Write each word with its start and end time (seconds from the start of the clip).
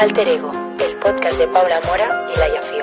Alter 0.00 0.28
Ego, 0.28 0.50
el 0.78 0.98
podcast 0.98 1.36
de 1.36 1.46
Paula 1.46 1.78
Mora 1.82 2.26
y 2.34 2.38
Laia 2.38 2.62
Fio. 2.62 2.82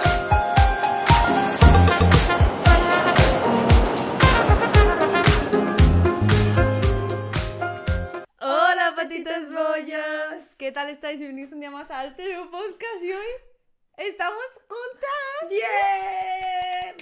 Hola 8.39 8.93
patitas 8.95 9.51
bollas, 9.51 10.53
¿qué 10.59 10.71
tal 10.71 10.89
estáis? 10.89 11.19
Bienvenidos 11.19 11.53
un 11.53 11.61
día 11.61 11.71
más 11.71 11.89
a 11.89 12.01
Alter 12.01 12.29
Ego 12.29 12.51
Podcast 12.51 13.03
y 13.03 13.11
hoy 13.13 13.27
estamos 13.97 14.37
juntas. 14.67 15.49
¡Bien! 15.49 16.95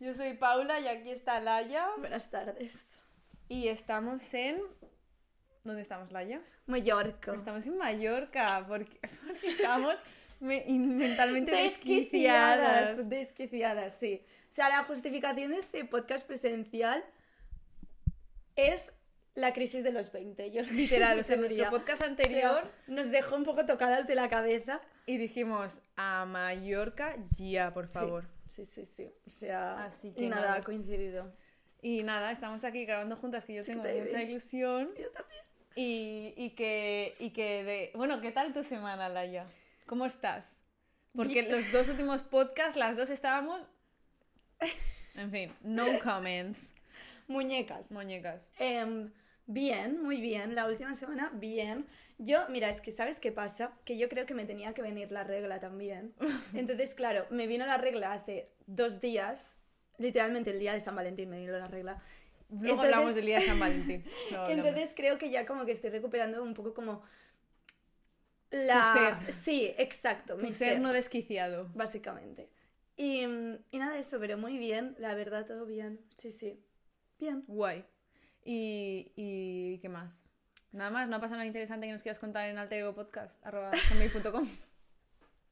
Yo 0.00 0.14
soy 0.14 0.32
Paula 0.32 0.80
y 0.80 0.88
aquí 0.88 1.10
está 1.10 1.40
Laia 1.40 1.84
Buenas 1.98 2.30
tardes. 2.30 3.02
y 3.50 3.68
estamos 3.68 4.32
en... 4.32 4.62
¿Dónde 5.64 5.82
estamos, 5.82 6.10
Laia? 6.12 6.40
Mallorca. 6.66 7.34
Estamos 7.34 7.66
en 7.66 7.76
Mallorca 7.76 8.64
porque, 8.68 8.98
porque 9.26 9.48
estamos 9.50 10.02
me- 10.40 10.64
mentalmente 10.68 11.52
Desquiciadas. 11.52 13.08
desquiciadas. 13.08 13.94
Sí. 13.98 14.22
O 14.48 14.52
sea, 14.52 14.68
la 14.70 14.84
justificación 14.84 15.50
de 15.50 15.58
este 15.58 15.84
podcast 15.84 16.26
presencial 16.26 17.04
es 18.56 18.92
la 19.34 19.52
crisis 19.52 19.84
de 19.84 19.92
los 19.92 20.10
20. 20.10 20.50
Yo 20.50 20.62
Literal, 20.62 21.18
o 21.18 21.22
sea, 21.22 21.36
nuestro 21.40 21.68
podcast 21.70 21.94
O 22.00 22.04
sea, 22.04 22.06
anterior 22.08 22.72
nos 22.86 23.10
dejó 23.10 23.36
un 23.36 23.44
poco 23.44 23.66
tocadas 23.66 24.06
de 24.06 24.14
la 24.14 24.28
cabeza. 24.28 24.80
y 25.06 25.18
dijimos 25.18 25.82
a 25.96 26.24
Mallorca 26.26 27.16
ya, 27.36 27.72
por 27.72 27.88
favor. 27.88 28.26
Sí, 28.48 28.64
sí, 28.64 28.84
sí. 28.86 29.12
O 29.26 29.30
sea, 29.30 29.84
Así 29.84 30.12
que 30.14 30.28
nada, 30.28 30.42
nada. 30.42 30.54
ha 30.56 30.62
coincidido. 30.64 31.32
Y 31.82 32.02
nada, 32.02 32.32
estamos 32.32 32.64
aquí 32.64 32.84
grabando 32.86 33.14
juntas 33.16 33.44
que 33.44 33.54
yo 33.54 33.62
tengo 33.62 33.84
mucha 33.84 34.22
ilusión. 34.22 34.88
Yo 34.98 35.10
también. 35.10 35.38
Y, 35.80 36.34
y 36.36 36.50
que, 36.56 37.14
y 37.20 37.30
que 37.30 37.62
de... 37.62 37.92
Bueno, 37.94 38.20
¿qué 38.20 38.32
tal 38.32 38.52
tu 38.52 38.64
semana, 38.64 39.08
Laia? 39.08 39.46
¿Cómo 39.86 40.06
estás? 40.06 40.64
Porque 41.14 41.44
los 41.44 41.70
dos 41.70 41.86
últimos 41.86 42.22
podcasts, 42.22 42.74
las 42.74 42.96
dos 42.96 43.10
estábamos... 43.10 43.68
En 45.14 45.30
fin, 45.30 45.54
no 45.62 46.00
comments. 46.00 46.74
Muñecas. 47.28 47.92
Muñecas. 47.92 48.50
Em, 48.58 49.12
bien, 49.46 50.02
muy 50.02 50.20
bien. 50.20 50.56
La 50.56 50.66
última 50.66 50.94
semana, 50.94 51.30
bien. 51.34 51.86
Yo, 52.18 52.40
mira, 52.48 52.70
es 52.70 52.80
que 52.80 52.90
¿sabes 52.90 53.20
qué 53.20 53.30
pasa? 53.30 53.70
Que 53.84 53.96
yo 53.96 54.08
creo 54.08 54.26
que 54.26 54.34
me 54.34 54.46
tenía 54.46 54.74
que 54.74 54.82
venir 54.82 55.12
la 55.12 55.22
regla 55.22 55.60
también. 55.60 56.12
Entonces, 56.54 56.96
claro, 56.96 57.24
me 57.30 57.46
vino 57.46 57.64
la 57.66 57.78
regla 57.78 58.14
hace 58.14 58.50
dos 58.66 59.00
días. 59.00 59.58
Literalmente 59.98 60.50
el 60.50 60.58
día 60.58 60.74
de 60.74 60.80
San 60.80 60.96
Valentín 60.96 61.30
me 61.30 61.38
vino 61.38 61.52
la 61.52 61.68
regla. 61.68 62.02
Luego 62.50 62.66
Entonces- 62.66 62.84
hablamos 62.94 63.14
del 63.14 63.26
día 63.26 63.40
de 63.40 63.46
San 63.46 63.60
Valentín. 63.60 64.04
Entonces 64.48 64.94
creo 64.96 65.18
que 65.18 65.30
ya 65.30 65.44
como 65.44 65.66
que 65.66 65.72
estoy 65.72 65.90
recuperando 65.90 66.42
un 66.42 66.54
poco 66.54 66.72
como 66.74 67.02
la... 68.50 68.92
ser. 68.92 69.32
Sí, 69.32 69.74
exacto. 69.76 70.36
tu 70.36 70.46
mi 70.46 70.52
ser 70.52 70.80
no 70.80 70.92
desquiciado. 70.92 71.68
Básicamente. 71.74 72.48
Y, 72.96 73.26
mm, 73.26 73.58
y 73.70 73.78
nada 73.78 73.92
de 73.94 74.00
eso, 74.00 74.18
pero 74.18 74.38
muy 74.38 74.58
bien, 74.58 74.96
la 74.98 75.14
verdad, 75.14 75.46
todo 75.46 75.66
bien. 75.66 76.00
Sí, 76.16 76.30
sí. 76.30 76.64
Bien. 77.18 77.42
Guay. 77.46 77.84
Y, 78.44 79.12
y 79.14 79.78
¿qué 79.80 79.88
más? 79.88 80.24
Nada 80.72 80.90
más, 80.90 81.08
no 81.08 81.20
pasa 81.20 81.34
nada 81.34 81.46
interesante 81.46 81.86
que 81.86 81.92
nos 81.92 82.02
quieras 82.02 82.18
contar 82.18 82.48
en 82.48 82.58
alteregopodcast, 82.58 83.44
arroba 83.46 83.70
gmail.com. 83.90 84.46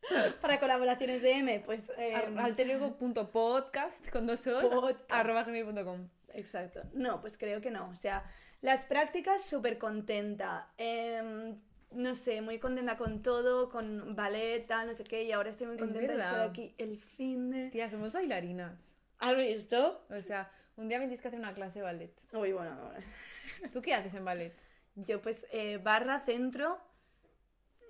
Para 0.41 0.61
colaboraciones 0.61 1.21
de 1.23 1.33
M, 1.33 1.61
pues... 1.61 1.93
em, 1.99 2.39
alterego.podcast 2.39 4.09
con 4.11 4.27
dos 4.27 4.47
os, 4.47 4.65
Podcast. 4.73 5.11
arroba 5.13 5.43
gmail.com. 5.43 6.09
Exacto. 6.37 6.83
No, 6.93 7.21
pues 7.21 7.39
creo 7.39 7.61
que 7.61 7.71
no. 7.71 7.89
O 7.89 7.95
sea, 7.95 8.25
las 8.61 8.85
prácticas 8.85 9.43
súper 9.43 9.79
contenta. 9.79 10.73
Em, 10.77 11.59
no 11.93 12.15
sé, 12.15 12.43
muy 12.43 12.59
contenta 12.59 12.97
con 12.97 13.23
todo, 13.23 13.71
con 13.71 14.15
ballet, 14.15 14.67
tal, 14.67 14.87
no 14.87 14.95
sé 14.95 15.05
qué. 15.05 15.25
Y 15.25 15.33
ahora 15.33 15.51
estoy 15.51 15.67
muy 15.67 15.77
Es 15.77 15.83
contenta 15.83 16.13
de 16.13 16.19
estar 16.19 16.41
aquí 16.41 16.75
el 16.79 16.99
fin 16.99 17.51
de... 17.51 17.71
Tía, 17.71 17.89
somos 17.89 18.13
bailarinas. 18.13 18.97
¿Has 19.19 19.37
visto? 19.37 20.05
O 20.11 20.21
sea, 20.21 20.51
un 20.77 20.89
día 20.89 20.99
me 20.99 21.05
tienes 21.05 21.23
que 21.23 21.29
hacer 21.29 21.41
una 21.41 21.55
clase 21.55 21.79
de 21.79 21.85
ballet. 21.85 22.13
Uy, 22.33 22.53
bueno, 22.53 22.75
no. 22.75 22.91
¿Tú 23.73 23.81
qué 23.81 23.95
haces 23.95 24.15
en 24.15 24.25
ballet? 24.25 24.55
Yo 24.95 25.23
pues 25.23 25.47
eh, 25.53 25.79
barra, 25.79 26.21
centro 26.21 26.79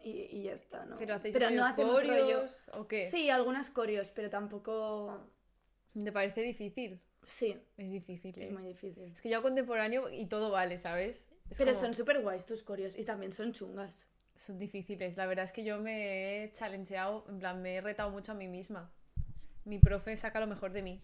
y, 0.04 0.10
y 0.30 0.42
ya 0.44 0.52
está, 0.52 0.84
¿no? 0.86 0.98
¿Pero 0.98 1.14
hacéis 1.14 1.34
no 1.34 1.48
rollo 1.48 1.64
hacemos 1.64 2.02
rollo... 2.02 2.20
coreos 2.20 2.70
o 2.74 2.86
qué? 2.86 3.10
Sí, 3.10 3.28
algunas 3.28 3.70
coreos, 3.70 4.12
pero 4.12 4.30
tampoco... 4.30 5.32
¿Te 5.98 6.12
parece 6.12 6.42
difícil? 6.42 7.00
Sí, 7.26 7.60
Es 7.76 7.90
difícil, 7.92 8.38
¿eh? 8.40 8.46
es 8.46 8.52
muy 8.52 8.62
difícil. 8.62 9.12
Es 9.12 9.20
que 9.20 9.28
yo 9.28 9.42
contemporáneo 9.42 10.08
y 10.08 10.26
todo 10.26 10.50
vale, 10.50 10.78
¿sabes? 10.78 11.28
Es 11.50 11.58
Pero 11.58 11.72
como- 11.72 11.84
son 11.84 11.94
súper 11.94 12.22
guays 12.22 12.46
tus 12.46 12.62
coreos 12.62 12.96
y 12.96 13.04
también 13.04 13.32
son 13.32 13.52
chungas. 13.52 14.06
son 14.36 14.58
difíciles. 14.58 15.16
La 15.16 15.26
verdad 15.26 15.44
es 15.46 15.52
que 15.52 15.64
yo 15.64 15.80
me 15.80 16.44
he 16.44 16.50
challengeado, 16.52 17.24
en 17.28 17.38
plan, 17.38 17.60
me 17.62 17.76
he 17.76 17.80
retado 17.80 18.10
mucho 18.10 18.32
a 18.32 18.34
mí 18.34 18.48
misma. 18.48 18.92
Mi 19.64 19.78
profe 19.78 20.16
saca 20.16 20.40
lo 20.40 20.46
mejor 20.46 20.72
de 20.72 20.82
mí. 20.82 21.02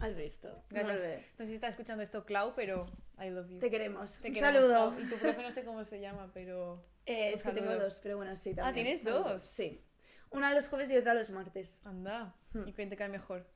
¿Has 0.00 0.16
visto? 0.16 0.64
Gracias. 0.70 1.22
No 1.38 1.44
sé 1.44 1.50
si 1.50 1.54
está 1.56 1.68
escuchando 1.68 2.02
esto 2.02 2.24
Clau, 2.24 2.54
pero 2.54 2.86
I 3.22 3.28
love 3.30 3.48
you. 3.50 3.58
Te 3.58 3.70
queremos. 3.70 4.18
Te 4.20 4.28
Un 4.28 4.34
queremos, 4.34 4.54
saludo. 4.60 4.90
Clau. 4.96 5.00
Y 5.06 5.10
tu 5.10 5.16
profe 5.16 5.42
no 5.42 5.50
sé 5.52 5.64
cómo 5.64 5.84
se 5.84 6.00
llama, 6.00 6.30
pero... 6.34 6.82
Eh, 7.06 7.28
Un 7.28 7.34
es 7.34 7.42
que 7.42 7.52
tengo 7.52 7.74
dos, 7.76 7.98
pero 8.02 8.16
bueno, 8.16 8.36
sí, 8.36 8.54
también. 8.54 8.84
¿tienes 8.86 9.02
Saludos. 9.02 9.24
dos? 9.32 9.42
Sí. 9.42 9.82
Una 10.30 10.54
los 10.54 10.68
jueves 10.68 10.90
y 10.90 10.96
otra 10.96 11.12
los 11.14 11.30
martes. 11.30 11.80
Anda. 11.84 12.36
Hmm. 12.52 12.68
¿Y 12.68 12.72
quién 12.72 12.88
te 12.88 12.96
cae 12.96 13.08
mejor? 13.08 13.46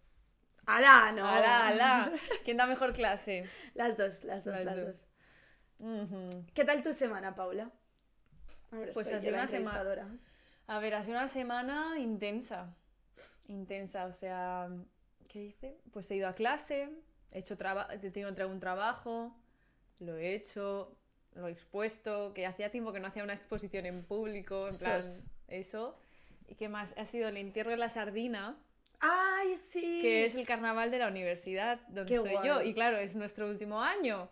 ¡Hala! 0.66 1.12
No. 1.12 1.26
¡Hala, 1.28 1.69
hala! 1.69 2.12
¿Quién 2.44 2.56
da 2.56 2.66
mejor 2.66 2.92
clase? 2.92 3.44
Las 3.75 3.97
dos, 3.97 4.25
las 4.25 4.44
dos, 4.44 4.54
Las 4.64 4.76
las, 4.76 4.86
dos. 4.86 5.06
¿Qué 6.54 6.64
tal 6.64 6.82
tu 6.82 6.92
semana, 6.92 7.34
Paula? 7.34 7.70
Ahora 8.70 8.91
Pues 8.92 9.06
soy 9.08 9.16
ha 9.16 9.19
yo 9.19 9.22
sido 9.22 9.32
la 9.32 9.38
una 9.42 9.47
sema- 9.47 9.70
entrevistadora. 9.70 10.08
A 10.66 10.78
ver, 10.78 10.94
ha 10.94 11.04
sido 11.04 11.19
una 11.19 11.28
semana 11.28 11.98
intensa. 11.98 12.75
Intensa, 13.48 14.06
o 14.06 14.12
sea, 14.12 14.69
¿qué 15.28 15.42
hice? 15.44 15.78
Pues 15.92 16.10
he 16.10 16.16
ido 16.16 16.28
a 16.28 16.34
clase, 16.34 16.91
he 17.32 17.38
hecho 17.41 17.56
traba- 17.58 17.86
he 17.92 17.98
tenido 17.98 18.31
un 18.48 18.60
trabajo, 18.60 19.36
lo 19.98 20.16
he 20.16 20.34
hecho, 20.34 20.96
lo 21.34 21.48
he 21.48 21.50
expuesto, 21.52 22.32
que 22.32 22.46
hacía 22.46 22.70
tiempo 22.70 22.92
que 22.92 23.00
no 23.00 23.08
hacía 23.08 23.22
una 23.22 23.34
exposición 23.34 23.84
en 23.84 24.02
público, 24.04 24.69
en 24.69 24.78
plan, 24.78 25.02
Sos. 25.02 25.25
eso. 25.48 25.98
¿Y 26.48 26.54
qué 26.54 26.69
más? 26.70 26.94
Ha 26.96 27.04
sido 27.04 27.28
el 27.28 27.36
entierro 27.36 27.70
de 27.70 27.76
la 27.76 27.91
sardina, 27.91 28.56
¡Ay, 29.06 29.54
sí! 29.56 29.98
que 30.00 30.25
es 30.25 30.34
el 30.34 30.47
carnaval 30.47 30.91
de 30.91 30.98
la 30.98 31.09
universidad 31.09 31.78
donde 31.88 32.06
Qué 32.06 32.15
estoy 32.15 32.47
yo. 32.47 32.62
Y 32.62 32.72
claro, 32.75 32.97
es 32.97 33.16
nuestro 33.16 33.48
último 33.48 33.82
año. 33.82 34.31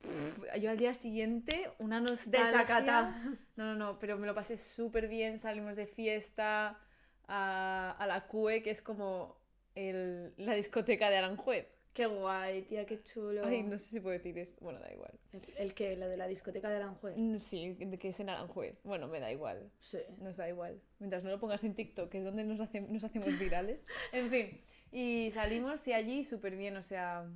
Pff, 0.00 0.60
Yo 0.60 0.70
al 0.70 0.78
día 0.78 0.94
siguiente, 0.94 1.70
una 1.78 2.00
nostalgia. 2.00 2.52
Desacata. 2.52 3.22
No, 3.56 3.64
no, 3.64 3.74
no, 3.74 3.98
pero 3.98 4.16
me 4.16 4.26
lo 4.26 4.34
pasé 4.34 4.56
súper 4.56 5.08
bien. 5.08 5.38
Salimos 5.38 5.76
de 5.76 5.86
fiesta 5.86 6.78
a, 7.26 7.96
a 7.98 8.06
la 8.06 8.26
CUE, 8.26 8.62
que 8.62 8.70
es 8.70 8.80
como 8.80 9.36
el- 9.74 10.32
la 10.38 10.54
discoteca 10.54 11.10
de 11.10 11.18
Aranjuez. 11.18 11.66
¡Qué 11.98 12.06
guay, 12.06 12.62
tía! 12.62 12.86
¡Qué 12.86 13.02
chulo! 13.02 13.42
Ay, 13.44 13.64
no 13.64 13.76
sé 13.76 13.86
si 13.88 13.98
puedo 14.00 14.16
decir 14.16 14.38
esto. 14.38 14.60
Bueno, 14.62 14.78
da 14.78 14.92
igual. 14.92 15.10
¿El, 15.32 15.42
el 15.58 15.74
qué? 15.74 15.96
¿La 15.96 16.06
de 16.06 16.16
la 16.16 16.28
discoteca 16.28 16.70
de 16.70 16.76
Aranjuez? 16.76 17.16
Mm, 17.18 17.38
Sí, 17.38 17.76
que 17.98 18.08
es 18.10 18.20
en 18.20 18.28
Aranjuez. 18.28 18.78
Bueno, 18.84 19.08
me 19.08 19.18
da 19.18 19.32
igual. 19.32 19.68
Sí. 19.80 19.98
Nos 20.18 20.36
da 20.36 20.48
igual. 20.48 20.80
Mientras 21.00 21.24
no 21.24 21.30
lo 21.30 21.40
pongas 21.40 21.64
en 21.64 21.74
TikTok, 21.74 22.08
que 22.08 22.18
es 22.18 22.24
donde 22.24 22.44
nos, 22.44 22.60
hace- 22.60 22.82
nos 22.82 23.02
hacemos 23.02 23.36
virales. 23.36 23.84
En 24.12 24.30
fin. 24.30 24.60
Y 24.92 25.32
salimos 25.32 25.88
y 25.88 25.92
allí 25.92 26.22
súper 26.22 26.54
bien, 26.54 26.76
o 26.76 26.82
sea. 26.84 27.28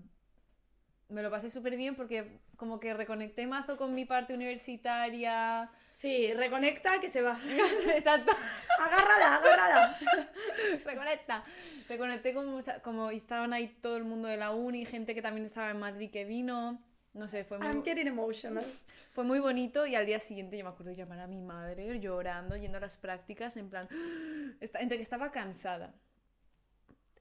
Me 1.08 1.24
lo 1.24 1.30
pasé 1.32 1.50
súper 1.50 1.76
bien 1.76 1.96
porque 1.96 2.38
como 2.56 2.78
que 2.78 2.94
reconecté 2.94 3.48
mazo 3.48 3.76
con 3.76 3.96
mi 3.96 4.04
parte 4.04 4.32
universitaria. 4.32 5.72
Sí, 5.92 6.32
reconecta 6.32 7.00
que 7.00 7.08
se 7.08 7.22
va. 7.22 7.38
Exacto. 7.94 8.32
¡Agárrala, 8.80 9.36
agárrala! 9.36 9.98
Reconecta. 10.84 11.44
Reconecté 11.88 12.32
como, 12.32 12.60
como 12.82 13.10
estaban 13.10 13.52
ahí 13.52 13.68
todo 13.68 13.96
el 13.96 14.04
mundo 14.04 14.28
de 14.28 14.38
la 14.38 14.50
uni, 14.52 14.86
gente 14.86 15.14
que 15.14 15.22
también 15.22 15.46
estaba 15.46 15.70
en 15.70 15.78
Madrid 15.78 16.10
que 16.10 16.24
vino. 16.24 16.82
No 17.12 17.28
sé, 17.28 17.44
fue 17.44 17.58
muy, 17.58 17.66
I'm 17.66 17.84
getting 17.84 18.06
emotional. 18.06 18.64
fue 19.12 19.24
muy 19.24 19.38
bonito 19.38 19.86
y 19.86 19.94
al 19.94 20.06
día 20.06 20.18
siguiente 20.18 20.56
yo 20.56 20.64
me 20.64 20.70
acuerdo 20.70 20.90
de 20.90 20.96
llamar 20.96 21.20
a 21.20 21.26
mi 21.26 21.42
madre 21.42 22.00
llorando, 22.00 22.56
yendo 22.56 22.78
a 22.78 22.80
las 22.80 22.96
prácticas, 22.96 23.58
en 23.58 23.68
plan, 23.68 23.86
entre 24.60 24.96
que 24.96 25.02
estaba 25.02 25.30
cansada. 25.30 25.94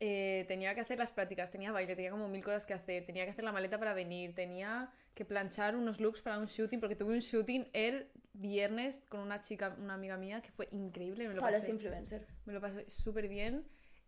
Eh, 0.04 0.46
tenía 0.48 0.74
que 0.74 0.82
hacer 0.82 0.98
las 0.98 1.12
prácticas, 1.12 1.52
tenía 1.52 1.72
baile, 1.72 1.96
tenía 1.96 2.10
como 2.10 2.28
mil 2.28 2.44
cosas 2.44 2.66
que 2.66 2.74
hacer, 2.74 3.06
tenía 3.06 3.24
que 3.24 3.30
hacer 3.30 3.44
la 3.44 3.52
maleta 3.52 3.78
para 3.78 3.94
venir, 3.94 4.34
tenía 4.34 4.92
que 5.14 5.26
planchar 5.26 5.76
unos 5.76 6.00
looks 6.00 6.24
para 6.24 6.40
un 6.40 6.48
shooting, 6.48 6.80
porque 6.80 6.96
tuve 6.96 7.14
un 7.14 7.20
shooting 7.20 7.70
el 7.72 8.10
viernes 8.34 9.06
con 9.08 9.20
una 9.20 9.42
chica, 9.42 9.78
una 9.80 9.94
amiga 9.94 10.18
mía, 10.18 10.42
que 10.42 10.50
fue 10.50 10.68
increíble, 10.72 11.28
me 11.28 11.36
lo 11.36 11.48
es 11.48 11.54
pasé, 11.54 11.70
influencer. 11.70 12.26
me 12.46 12.54
lo 12.54 12.60
pasé 12.60 12.90
súper 12.90 13.28
bien 13.28 13.68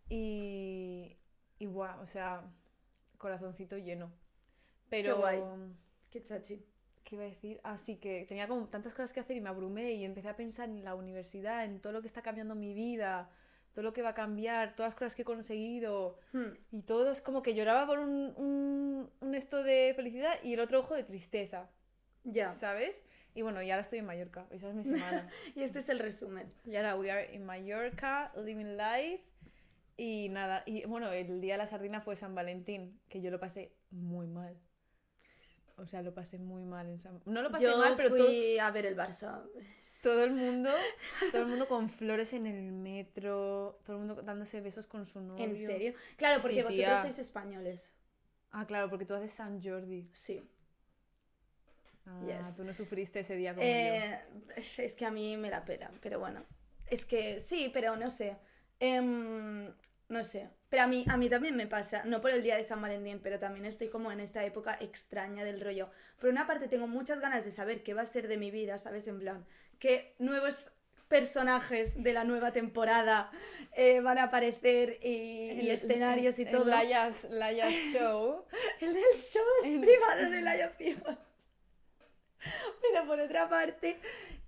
y, 0.09 1.15
y 1.59 1.65
guau, 1.67 2.01
o 2.01 2.07
sea, 2.07 2.41
corazoncito 3.19 3.77
lleno. 3.77 4.11
Pero, 4.89 5.19
guay. 5.19 5.43
Qué 6.09 6.23
chachi. 6.23 6.65
¿qué 7.03 7.15
iba 7.15 7.25
a 7.25 7.27
decir? 7.27 7.59
Así 7.63 7.97
que 7.97 8.25
tenía 8.27 8.47
como 8.47 8.67
tantas 8.67 8.95
cosas 8.95 9.13
que 9.13 9.19
hacer 9.19 9.37
y 9.37 9.41
me 9.41 9.49
abrumé 9.49 9.91
y 9.91 10.05
empecé 10.05 10.29
a 10.29 10.35
pensar 10.35 10.69
en 10.69 10.83
la 10.83 10.95
universidad, 10.95 11.65
en 11.65 11.81
todo 11.81 11.93
lo 11.93 12.01
que 12.01 12.07
está 12.07 12.23
cambiando 12.23 12.55
mi 12.55 12.73
vida, 12.73 13.29
todo 13.73 13.83
lo 13.83 13.93
que 13.93 14.01
va 14.01 14.09
a 14.09 14.13
cambiar, 14.13 14.75
todas 14.75 14.91
las 14.91 14.95
cosas 14.95 15.15
que 15.15 15.23
he 15.23 15.25
conseguido. 15.25 16.17
Hmm. 16.31 16.53
Y 16.71 16.83
todo 16.83 17.11
es 17.11 17.21
como 17.21 17.41
que 17.41 17.53
lloraba 17.55 17.85
por 17.85 17.99
un, 17.99 18.33
un, 18.37 19.09
un 19.19 19.35
esto 19.35 19.63
de 19.63 19.93
felicidad 19.95 20.33
y 20.43 20.53
el 20.53 20.59
otro 20.59 20.79
ojo 20.79 20.95
de 20.95 21.03
tristeza. 21.03 21.69
Ya. 22.23 22.51
¿sabes? 22.53 23.03
Y 23.35 23.41
bueno, 23.41 23.61
y 23.61 23.71
ahora 23.71 23.81
estoy 23.81 23.99
en 23.99 24.05
Mallorca, 24.05 24.45
esa 24.51 24.69
es 24.69 24.75
mi 24.75 24.83
semana. 24.83 25.27
Y 25.55 25.63
este 25.63 25.79
es 25.79 25.89
el 25.89 25.99
resumen. 25.99 26.47
y 26.65 26.75
ahora 26.75 26.95
we 26.95 27.11
are 27.11 27.33
in 27.33 27.45
Mallorca, 27.45 28.31
living 28.37 28.77
life. 28.77 29.23
Y 29.95 30.29
nada, 30.29 30.63
y 30.65 30.85
bueno, 30.85 31.11
el 31.11 31.39
día 31.39 31.53
de 31.53 31.59
la 31.59 31.67
sardina 31.67 32.01
fue 32.01 32.15
San 32.15 32.33
Valentín, 32.33 32.99
que 33.09 33.21
yo 33.21 33.29
lo 33.29 33.39
pasé 33.39 33.75
muy 33.91 34.27
mal. 34.27 34.57
O 35.77 35.85
sea, 35.85 36.01
lo 36.01 36.13
pasé 36.13 36.39
muy 36.39 36.65
mal 36.65 36.87
en 36.87 36.97
San 36.97 37.21
No 37.25 37.41
lo 37.41 37.51
pasé 37.51 37.65
Yo 37.65 37.77
mal, 37.77 37.95
pero 37.95 38.09
todo, 38.15 38.25
fui 38.25 38.57
a 38.57 38.71
ver 38.71 38.85
el 38.85 38.95
Barça. 38.95 39.43
Todo 40.03 40.25
el 40.25 40.31
mundo, 40.31 40.69
todo 41.31 41.41
el 41.43 41.47
mundo 41.47 41.67
con 41.69 41.89
flores 41.89 42.33
en 42.33 42.45
el 42.45 42.71
metro, 42.73 43.79
todo 43.85 43.95
el 43.95 44.05
mundo 44.05 44.21
dándose 44.21 44.59
besos 44.59 44.85
con 44.85 45.05
su 45.05 45.21
novio. 45.21 45.45
¿En 45.45 45.55
serio? 45.55 45.93
Claro, 46.17 46.41
porque 46.41 46.57
Sí, 46.57 46.61
vosotros 46.63 46.75
tía. 46.75 47.01
sois 47.01 47.19
españoles. 47.19 47.93
Ah, 48.51 48.67
claro, 48.67 48.89
porque 48.89 49.05
tú 49.05 49.13
haces 49.13 49.31
San 49.31 49.63
Jordi. 49.63 50.09
Sí. 50.11 50.47
Ah, 52.05 52.21
Yes. 52.27 52.57
tú 52.57 52.65
no 52.65 52.73
sufriste 52.73 53.21
ese 53.21 53.35
día 53.37 53.55
como 53.55 53.65
yo. 53.65 53.71
Eh, 53.71 54.19
es 54.77 54.95
que 54.95 55.05
a 55.05 55.11
mí 55.11 55.37
me 55.37 55.49
la 55.49 55.63
pela, 55.63 55.89
pero 56.01 56.19
bueno. 56.19 56.43
Es 56.87 57.05
que 57.05 57.39
sí, 57.39 57.69
pero 57.73 57.95
no 57.95 58.09
sé. 58.09 58.37
Em, 58.81 59.73
no 60.09 60.23
sé. 60.23 60.49
Pero 60.73 60.85
a 60.85 60.87
mí, 60.87 61.05
a 61.07 61.17
mí 61.17 61.29
también 61.29 61.55
me 61.55 61.67
pasa, 61.67 62.01
no 62.03 62.19
por 62.19 62.31
el 62.31 62.41
día 62.41 62.57
de 62.57 62.63
San 62.63 62.81
Valentín, 62.81 63.19
pero 63.21 63.37
también 63.37 63.67
estoy 63.67 63.89
como 63.89 64.11
en 64.11 64.19
esta 64.19 64.43
época 64.43 64.75
extraña 64.81 65.43
del 65.43 65.61
rollo. 65.61 65.91
Por 66.19 66.31
una 66.31 66.47
parte 66.47 66.67
tengo 66.67 66.87
muchas 66.87 67.19
ganas 67.19 67.45
de 67.45 67.51
saber 67.51 67.83
qué 67.83 67.93
va 67.93 68.01
a 68.01 68.07
ser 68.07 68.27
de 68.27 68.37
mi 68.37 68.49
vida, 68.49 68.79
¿sabes? 68.79 69.07
En 69.07 69.19
plan, 69.19 69.45
qué 69.77 70.15
nuevos 70.17 70.71
personajes 71.09 72.01
de 72.01 72.13
la 72.13 72.23
nueva 72.23 72.53
temporada 72.53 73.29
eh, 73.75 74.01
van 74.01 74.17
a 74.17 74.23
aparecer 74.23 74.97
y, 75.03 75.51
y 75.61 75.69
escenarios 75.69 76.39
y 76.39 76.41
El 76.41 76.49
todo. 76.49 76.65
Layas, 76.65 77.25
Layas 77.29 77.71
Show. 77.93 78.43
El 78.81 78.95
del 78.95 79.03
show 79.15 79.79
privado 79.79 80.31
de 80.31 80.41
la 80.41 80.57
Yofiba. 80.57 81.19
Pero 82.81 83.05
por 83.05 83.19
otra 83.19 83.47
parte, 83.47 83.99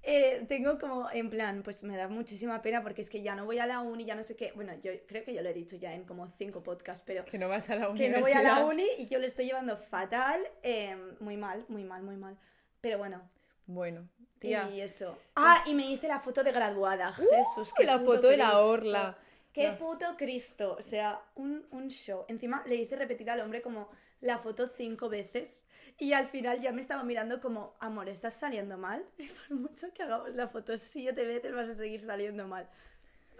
eh, 0.05 0.45
tengo 0.47 0.77
como, 0.79 1.09
en 1.11 1.29
plan, 1.29 1.61
pues 1.63 1.83
me 1.83 1.97
da 1.97 2.07
muchísima 2.07 2.61
pena 2.61 2.83
porque 2.83 3.01
es 3.01 3.09
que 3.09 3.21
ya 3.21 3.35
no 3.35 3.45
voy 3.45 3.59
a 3.59 3.65
la 3.65 3.81
uni, 3.81 4.05
ya 4.05 4.15
no 4.15 4.23
sé 4.23 4.35
qué. 4.35 4.51
Bueno, 4.53 4.73
yo 4.81 4.91
creo 5.07 5.23
que 5.25 5.33
yo 5.33 5.41
lo 5.41 5.49
he 5.49 5.53
dicho 5.53 5.75
ya 5.77 5.93
en 5.93 6.03
como 6.05 6.27
cinco 6.29 6.61
podcasts, 6.63 7.03
pero 7.05 7.25
que 7.25 7.37
no 7.37 7.49
vas 7.49 7.69
a 7.69 7.75
la 7.75 7.85
que 7.87 7.91
universidad. 7.91 8.19
no 8.19 8.21
voy 8.21 8.31
a 8.33 8.41
la 8.43 8.65
uni 8.65 8.85
y 8.99 9.07
yo 9.07 9.19
lo 9.19 9.25
estoy 9.25 9.45
llevando 9.45 9.75
fatal, 9.77 10.41
eh, 10.63 10.95
muy 11.19 11.37
mal, 11.37 11.65
muy 11.67 11.83
mal, 11.83 12.03
muy 12.03 12.15
mal. 12.17 12.37
Pero 12.81 12.97
bueno, 12.99 13.29
Bueno, 13.65 14.07
tía. 14.39 14.69
y 14.69 14.81
eso. 14.81 15.17
Ah, 15.35 15.63
y 15.65 15.73
me 15.73 15.89
hice 15.89 16.07
la 16.07 16.19
foto 16.19 16.43
de 16.43 16.51
graduada. 16.51 17.11
Jesús, 17.13 17.71
Uh, 17.71 17.75
qué 17.77 17.83
la 17.85 17.99
foto 17.99 18.27
de 18.27 18.37
la 18.37 18.59
orla. 18.59 19.17
Qué 19.51 19.71
puto 19.71 20.05
Cristo. 20.17 20.75
O 20.77 20.81
sea, 20.81 21.21
un, 21.35 21.65
un 21.71 21.87
show. 21.89 22.25
Encima 22.27 22.61
le 22.67 22.75
hice 22.75 22.95
repetir 22.97 23.29
al 23.31 23.39
hombre 23.39 23.61
como 23.61 23.89
la 24.21 24.37
foto 24.39 24.67
cinco 24.67 25.09
veces. 25.09 25.65
Y 25.97 26.13
al 26.13 26.27
final 26.27 26.59
ya 26.61 26.71
me 26.71 26.81
estaba 26.81 27.03
mirando 27.03 27.39
como, 27.41 27.75
amor, 27.79 28.09
¿estás 28.09 28.33
saliendo 28.33 28.77
mal? 28.77 29.05
Y 29.17 29.27
por 29.27 29.57
mucho 29.57 29.93
que 29.93 30.03
hagamos 30.03 30.33
la 30.35 30.47
foto 30.49 30.77
siete 30.77 31.25
veces 31.25 31.53
vas 31.53 31.69
a 31.69 31.73
seguir 31.73 32.01
saliendo 32.01 32.47
mal. 32.47 32.69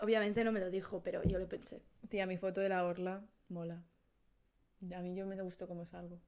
Obviamente 0.02 0.44
no 0.44 0.52
me 0.52 0.60
lo 0.60 0.70
dijo, 0.70 1.02
pero 1.04 1.24
yo 1.24 1.40
lo 1.40 1.48
pensé. 1.48 1.82
Tía, 2.10 2.26
mi 2.26 2.38
foto 2.38 2.62
de 2.62 2.70
la 2.70 2.86
orla 2.86 3.24
mola. 3.50 3.84
A 4.96 5.00
mí 5.00 5.16
yo 5.16 5.26
me 5.26 5.42
gustó 5.42 5.68
cómo 5.68 5.86
salgo. 5.86 6.20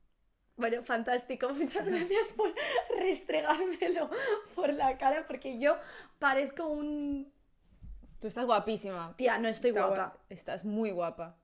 Bueno, 0.55 0.81
fantástico. 0.83 1.49
Muchas 1.53 1.87
gracias 1.87 2.33
por 2.33 2.51
restregármelo 2.97 4.09
por 4.55 4.73
la 4.73 4.97
cara, 4.97 5.25
porque 5.27 5.59
yo 5.59 5.77
parezco 6.19 6.67
un... 6.67 7.31
Tú 8.19 8.27
estás 8.27 8.45
guapísima. 8.45 9.13
Tía, 9.17 9.37
no 9.37 9.47
estoy 9.47 9.69
Está 9.69 9.85
guapa. 9.85 10.13
gua- 10.15 10.19
Estás 10.29 10.65
muy 10.65 10.91
guapa. 10.91 11.37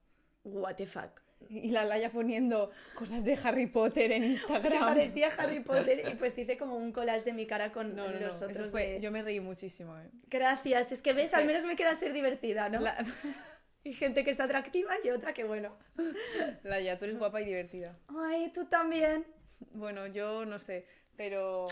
What 0.44 0.76
the 0.76 0.88
fuck. 0.88 1.22
Y 1.50 1.70
la 1.72 1.86
Laya 1.86 2.12
poniendo 2.12 2.72
cosas 2.96 3.24
de 3.24 3.38
Harry 3.44 3.68
Potter 3.68 4.12
en 4.12 4.22
Que 4.24 4.28
Instagram. 4.30 4.80
parecía 4.80 5.30
Harry 5.38 5.60
Potter 5.60 6.04
y 6.12 6.16
pues 6.16 6.38
hice 6.38 6.58
como 6.58 6.76
un 6.78 6.92
collage 6.92 7.26
de 7.26 7.34
mi 7.34 7.46
cara 7.46 7.72
con 7.72 7.96
No, 7.96 8.08
no, 8.08 8.14
no. 8.14 8.20
los 8.28 8.36
eso 8.38 8.46
otros 8.48 8.72
fue- 8.72 8.88
de- 8.94 9.02
Yo 9.02 9.12
me 9.12 9.22
reí 9.22 9.40
muchísimo, 9.40 9.98
eh. 10.00 10.10
Gracias, 10.30 10.92
es 10.92 11.02
que 11.02 11.14
ves, 11.14 11.30
que- 11.32 11.36
al 11.38 11.46
menos 11.46 11.66
me 11.66 11.76
queda 11.76 11.94
ser 11.96 12.14
divertida, 12.14 12.70
¿no? 12.70 12.80
La... 12.80 12.96
Hay 13.86 13.92
gente 13.94 14.24
que 14.24 14.32
está 14.32 14.46
atractiva 14.46 14.94
y 15.04 15.10
otra 15.10 15.34
que 15.34 15.44
bueno. 15.44 15.76
Laya, 16.64 16.98
tú 16.98 17.04
eres 17.06 17.18
guapa 17.20 17.42
y 17.42 17.46
divertida. 17.46 17.98
Ay, 18.08 18.50
tú 18.54 18.66
también. 18.66 19.26
Bueno, 19.74 20.08
yo 20.08 20.46
no 20.46 20.58
sé, 20.60 20.86
pero 21.18 21.66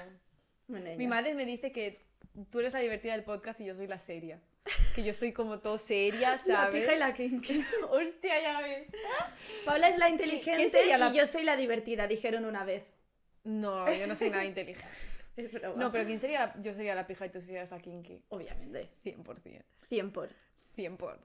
Bueno, 0.67 0.89
mi 0.97 1.07
madre 1.07 1.33
me 1.35 1.45
dice 1.45 1.71
que 1.71 2.05
tú 2.49 2.59
eres 2.59 2.73
la 2.73 2.79
divertida 2.79 3.13
del 3.13 3.23
podcast 3.23 3.61
y 3.61 3.65
yo 3.65 3.75
soy 3.75 3.87
la 3.87 3.99
seria. 3.99 4.41
Que 4.95 5.03
yo 5.03 5.11
estoy 5.11 5.31
como 5.31 5.59
todo 5.59 5.79
seria, 5.79 6.31
La 6.31 6.37
¿sabes? 6.37 6.81
pija 6.81 6.95
y 6.95 6.99
la 6.99 7.13
kinky. 7.13 7.65
Hostia, 7.89 8.41
ya 8.41 8.61
ves. 8.61 8.87
Paula 9.65 9.87
es 9.89 9.97
la 9.97 10.05
¿Qué 10.07 10.11
inteligente 10.11 10.69
sería 10.69 10.97
la- 10.97 11.09
y 11.09 11.17
yo 11.17 11.25
soy 11.27 11.43
la 11.43 11.55
divertida, 11.55 12.07
dijeron 12.07 12.45
una 12.45 12.63
vez. 12.63 12.85
No, 13.43 13.91
yo 13.91 14.05
no 14.07 14.15
soy 14.15 14.29
nada 14.29 14.45
inteligente. 14.45 14.87
Es 15.37 15.53
broma. 15.53 15.75
No, 15.77 15.91
pero 15.93 16.05
¿quién 16.05 16.19
sería 16.19 16.47
la- 16.47 16.61
Yo 16.61 16.73
sería 16.73 16.93
la 16.93 17.07
pija 17.07 17.25
y 17.25 17.29
tú 17.29 17.39
serías 17.39 17.71
la 17.71 17.79
kinky. 17.79 18.21
Obviamente. 18.29 18.91
100%. 19.05 19.63
100 19.87 20.11
por. 20.11 20.29
100 20.75 20.97
por. 20.97 21.19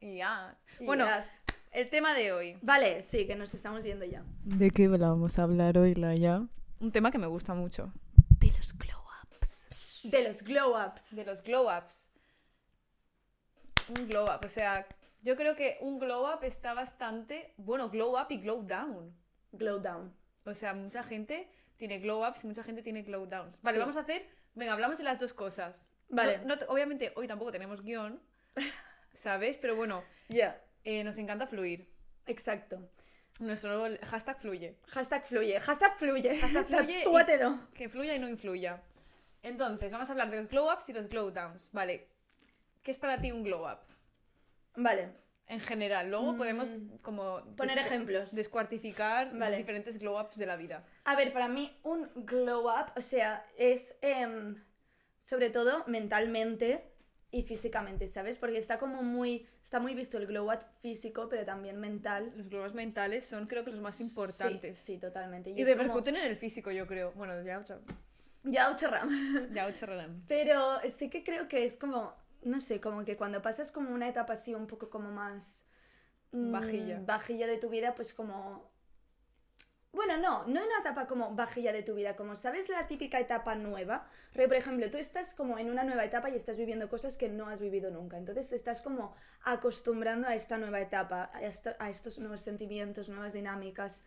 Ya. 0.00 0.54
Bueno, 0.80 1.06
Yes. 1.06 1.24
el 1.72 1.90
tema 1.90 2.14
de 2.14 2.32
hoy. 2.32 2.56
Vale, 2.62 3.02
sí, 3.02 3.26
que 3.26 3.34
nos 3.34 3.52
estamos 3.52 3.82
yendo 3.82 4.04
ya. 4.04 4.24
¿De 4.44 4.70
qué 4.70 4.86
vamos 4.86 5.38
a 5.38 5.42
hablar 5.42 5.76
hoy, 5.76 5.94
Laia? 5.96 6.46
Un 6.80 6.92
tema 6.92 7.10
que 7.10 7.18
me 7.18 7.26
gusta 7.26 7.52
mucho. 7.54 7.92
De 8.38 8.52
los 8.52 8.78
glow 8.78 9.02
ups. 9.40 9.66
De 10.10 10.22
los 10.26 10.42
glow 10.42 10.74
ups. 10.76 11.14
De 11.16 11.24
los 11.24 11.42
glow 11.42 11.68
ups. 11.68 12.10
Un 13.88 14.08
glow 14.08 14.24
up, 14.24 14.44
o 14.44 14.48
sea, 14.48 14.86
yo 15.22 15.36
creo 15.36 15.54
que 15.54 15.78
un 15.80 15.98
glow 15.98 16.26
up 16.32 16.42
está 16.44 16.74
bastante. 16.74 17.54
Bueno, 17.56 17.88
glow 17.88 18.18
up 18.20 18.26
y 18.30 18.38
glow 18.38 18.62
down. 18.62 19.16
Glow 19.52 19.78
down. 19.78 20.12
O 20.44 20.54
sea, 20.54 20.74
mucha 20.74 21.02
gente 21.04 21.48
tiene 21.76 21.98
glow 21.98 22.26
ups 22.26 22.42
y 22.44 22.46
mucha 22.48 22.64
gente 22.64 22.82
tiene 22.82 23.02
glow 23.02 23.26
downs. 23.26 23.60
Vale, 23.62 23.76
Sí. 23.76 23.80
vamos 23.80 23.96
a 23.96 24.00
hacer. 24.00 24.26
Venga, 24.54 24.72
hablamos 24.72 24.98
de 24.98 25.04
las 25.04 25.20
dos 25.20 25.32
cosas. 25.34 25.88
Vale. 26.08 26.38
No- 26.38 26.44
no 26.46 26.58
te- 26.58 26.64
obviamente, 26.68 27.12
hoy 27.16 27.28
tampoco 27.28 27.52
tenemos 27.52 27.82
guion, 27.82 28.20
¿sabes? 29.12 29.58
Pero 29.58 29.76
bueno, 29.76 30.02
Ya. 30.28 30.60
eh, 30.84 31.04
nos 31.04 31.18
encanta 31.18 31.46
fluir. 31.46 31.88
Exacto. 32.26 32.88
Nuestro 33.38 33.76
nuevo 33.76 33.96
hashtag 34.04 34.40
fluye. 34.40 34.78
Hashtag 34.88 35.26
fluye. 35.26 35.60
Hashtag 35.60 35.96
fluye. 35.96 36.38
Hashtag 36.40 36.66
fluye 36.66 37.00
y-. 37.02 37.74
Que 37.74 37.88
fluya 37.88 38.14
y 38.14 38.18
no 38.18 38.28
influya. 38.28 38.82
Entonces, 39.46 39.92
vamos 39.92 40.08
a 40.08 40.12
hablar 40.12 40.28
de 40.30 40.38
los 40.38 40.48
glow 40.48 40.72
ups 40.72 40.88
y 40.88 40.92
los 40.92 41.08
glow 41.08 41.30
downs. 41.30 41.70
Vale. 41.72 42.08
¿Qué 42.82 42.90
es 42.90 42.98
para 42.98 43.20
ti 43.20 43.30
un 43.30 43.44
glow 43.44 43.64
up? 43.64 43.78
Vale. 44.74 45.12
En 45.46 45.60
general. 45.60 46.10
Luego 46.10 46.36
podemos 46.36 46.82
como... 47.02 47.38
Mm. 47.38 47.54
Poner 47.54 47.78
ejemplos. 47.78 48.34
Descuartificar 48.34 49.28
los 49.28 49.38
Vale. 49.38 49.56
diferentes 49.56 49.98
glow 50.00 50.20
ups 50.20 50.36
de 50.36 50.46
la 50.46 50.56
vida. 50.56 50.84
A 51.04 51.14
ver, 51.14 51.32
para 51.32 51.46
mí 51.46 51.78
un 51.84 52.10
glow 52.16 52.68
up, 52.68 52.90
o 52.96 53.00
sea, 53.00 53.46
es 53.56 53.96
em, 54.02 54.56
sobre 55.20 55.50
todo 55.50 55.84
mentalmente 55.86 56.92
y 57.30 57.44
físicamente, 57.44 58.08
¿sabes? 58.08 58.38
Porque 58.38 58.58
está 58.58 58.78
como 58.78 59.04
muy, 59.04 59.46
está 59.62 59.78
muy 59.78 59.94
visto 59.94 60.18
el 60.18 60.26
glow 60.26 60.52
up 60.52 60.64
físico, 60.80 61.28
pero 61.28 61.44
también 61.44 61.78
mental. 61.78 62.32
Los 62.36 62.48
glow 62.48 62.64
ups 62.64 62.74
mentales 62.74 63.24
son 63.24 63.46
creo 63.46 63.64
que 63.64 63.70
los 63.70 63.80
más 63.80 64.00
importantes. 64.00 64.76
Sí, 64.76 64.94
sí, 64.94 64.98
totalmente. 64.98 65.50
Y 65.50 65.54
como- 65.54 65.66
repercuten 65.66 66.16
en 66.16 66.24
el 66.24 66.34
físico, 66.34 66.72
yo 66.72 66.88
creo. 66.88 67.12
Bueno, 67.12 67.40
ya 67.44 67.60
ocho, 67.60 67.80
Ya, 68.44 68.70
ocho 68.70 68.88
ram. 68.88 69.08
ya 69.52 69.66
ocho 69.66 69.86
relam. 69.86 70.22
Pero 70.28 70.60
sí 70.88 71.10
que 71.10 71.24
creo 71.24 71.48
que 71.48 71.64
es 71.64 71.76
como, 71.76 72.14
no 72.42 72.60
sé, 72.60 72.80
como 72.80 73.04
que 73.04 73.16
cuando 73.16 73.42
pasas 73.42 73.72
como 73.72 73.90
una 73.90 74.08
etapa 74.08 74.34
así 74.34 74.54
un 74.54 74.66
poco 74.66 74.88
como 74.90 75.10
más... 75.10 75.66
mm, 76.32 76.52
Vajilla. 76.52 77.00
Vajilla 77.04 77.46
de 77.46 77.58
tu 77.58 77.68
vida, 77.70 77.94
pues 77.94 78.14
como... 78.14 78.70
Bueno, 79.92 80.18
no, 80.18 80.42
no 80.46 80.60
una 80.62 80.78
etapa 80.80 81.06
como 81.06 81.34
vajilla 81.34 81.72
de 81.72 81.82
tu 81.82 81.94
vida, 81.94 82.16
como 82.16 82.36
sabes 82.36 82.68
la 82.68 82.86
típica 82.86 83.18
etapa 83.18 83.54
nueva. 83.54 84.06
Porque, 84.30 84.46
por 84.46 84.58
ejemplo, 84.58 84.90
tú 84.90 84.98
estás 84.98 85.32
como 85.32 85.58
en 85.58 85.70
una 85.70 85.84
nueva 85.84 86.04
etapa 86.04 86.28
y 86.28 86.34
estás 86.36 86.58
viviendo 86.58 86.90
cosas 86.90 87.16
que 87.16 87.30
no 87.30 87.48
has 87.48 87.60
vivido 87.62 87.90
nunca. 87.90 88.18
Entonces 88.18 88.50
te 88.50 88.56
estás 88.56 88.82
como 88.82 89.14
acostumbrando 89.42 90.28
a 90.28 90.34
esta 90.34 90.58
nueva 90.58 90.80
etapa, 90.82 91.30
a, 91.32 91.40
esto- 91.42 91.74
a 91.78 91.88
estos 91.88 92.18
nuevos 92.18 92.42
sentimientos, 92.42 93.08
nuevas 93.08 93.32
dinámicas. 93.32 94.02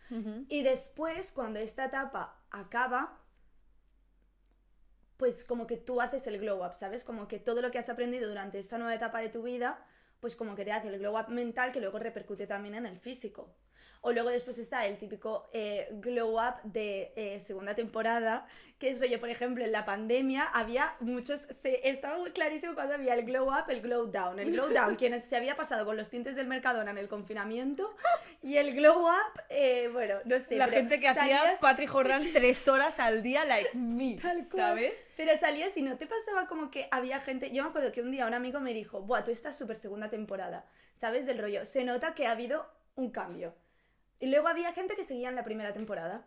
Y 0.48 0.62
después, 0.62 1.32
cuando 1.32 1.58
esta 1.58 1.86
etapa 1.86 2.40
acaba, 2.52 3.19
pues 5.20 5.44
como 5.44 5.68
que 5.68 5.76
tú 5.76 6.00
haces 6.00 6.28
el 6.28 6.40
glow 6.40 6.66
up, 6.66 6.74
¿sabes? 6.74 7.04
Como 7.04 7.28
que 7.28 7.40
todo 7.40 7.62
lo 7.62 7.72
que 7.72 7.78
has 7.78 7.90
aprendido 7.90 8.30
durante 8.30 8.58
esta 8.58 8.78
nueva 8.78 8.96
etapa 8.96 9.20
de 9.20 9.28
tu 9.28 9.44
vida, 9.44 9.86
pues 10.22 10.38
como 10.38 10.56
que 10.56 10.64
te 10.64 10.72
hace 10.72 10.88
el 10.88 10.98
glow 10.98 11.20
up 11.20 11.28
mental 11.28 11.74
que 11.74 11.82
luego 11.82 12.00
repercute 12.00 12.48
también 12.48 12.76
en 12.76 12.86
el 12.86 12.98
físico. 13.00 13.54
O 14.02 14.14
luego 14.14 14.30
después 14.30 14.58
está 14.60 14.86
el 14.86 14.98
típico 14.98 15.50
eh, 15.52 15.90
glow 15.92 16.40
up 16.40 16.56
de 16.64 17.12
eh, 17.18 17.40
segunda 17.42 17.76
temporada, 17.76 18.48
que 18.78 18.90
es 18.90 19.02
rollo, 19.02 19.20
por 19.20 19.30
ejemplo, 19.30 19.66
en 19.66 19.74
la 19.74 19.84
pandemia 19.84 20.46
había 20.46 20.96
muchos, 21.02 21.42
se, 21.42 21.90
estaba 21.90 22.18
muy 22.18 22.32
clarísimo 22.32 22.76
cuando 22.76 22.94
había 22.94 23.14
el 23.14 23.26
glow 23.26 23.50
up, 23.50 23.70
el 23.70 23.82
glow 23.82 24.08
down. 24.08 24.40
El 24.40 24.54
glow 24.54 24.70
down, 24.70 24.96
quienes 24.96 25.26
se 25.26 25.36
había 25.36 25.58
pasado 25.58 25.86
con 25.86 25.98
los 25.98 26.10
tintes 26.10 26.38
del 26.38 26.48
Mercadona 26.48 26.92
en 26.92 26.98
el 26.98 27.10
confinamiento, 27.10 27.94
y 28.42 28.56
el 28.56 28.74
glow 28.74 29.06
up, 29.06 29.42
eh, 29.50 29.90
bueno, 29.92 30.16
no 30.24 30.40
sé. 30.40 30.56
la 30.56 30.68
pero 30.68 30.78
gente 30.78 31.02
que 31.02 31.10
hacía 31.10 31.58
Patrick 31.60 31.90
Jordan 31.90 32.22
tres 32.34 32.70
horas 32.70 33.02
al 33.02 33.22
día, 33.22 33.44
like 33.44 33.72
me, 33.74 34.16
Tal 34.16 34.48
cual. 34.50 34.70
¿sabes? 34.70 34.94
Pero 35.18 35.36
salías 35.36 35.76
y 35.76 35.82
no 35.82 35.98
te 35.98 36.08
pasaba 36.08 36.48
como 36.48 36.72
que 36.72 36.88
había 36.92 37.20
gente. 37.20 37.52
Yo 37.52 37.64
me 37.64 37.70
acuerdo 37.70 37.92
que 37.92 38.02
un 38.02 38.12
día 38.12 38.26
un 38.26 38.34
amigo 38.34 38.62
me 38.62 38.74
dijo, 38.74 39.02
Buah, 39.02 39.26
tú 39.26 39.32
estás 39.32 39.58
súper 39.58 39.76
segunda 39.76 40.10
temporada. 40.10 40.66
¿Sabes? 40.94 41.26
Del 41.26 41.40
rollo. 41.40 41.66
Se 41.66 41.84
nota 41.84 42.14
que 42.14 42.28
ha 42.28 42.32
habido 42.32 42.66
un 42.96 43.12
cambio. 43.12 43.54
Y 44.20 44.28
luego 44.28 44.48
había 44.48 44.74
gente 44.74 44.96
que 44.96 45.04
seguía 45.04 45.30
en 45.30 45.36
la 45.36 45.44
primera 45.44 45.74
temporada. 45.74 46.26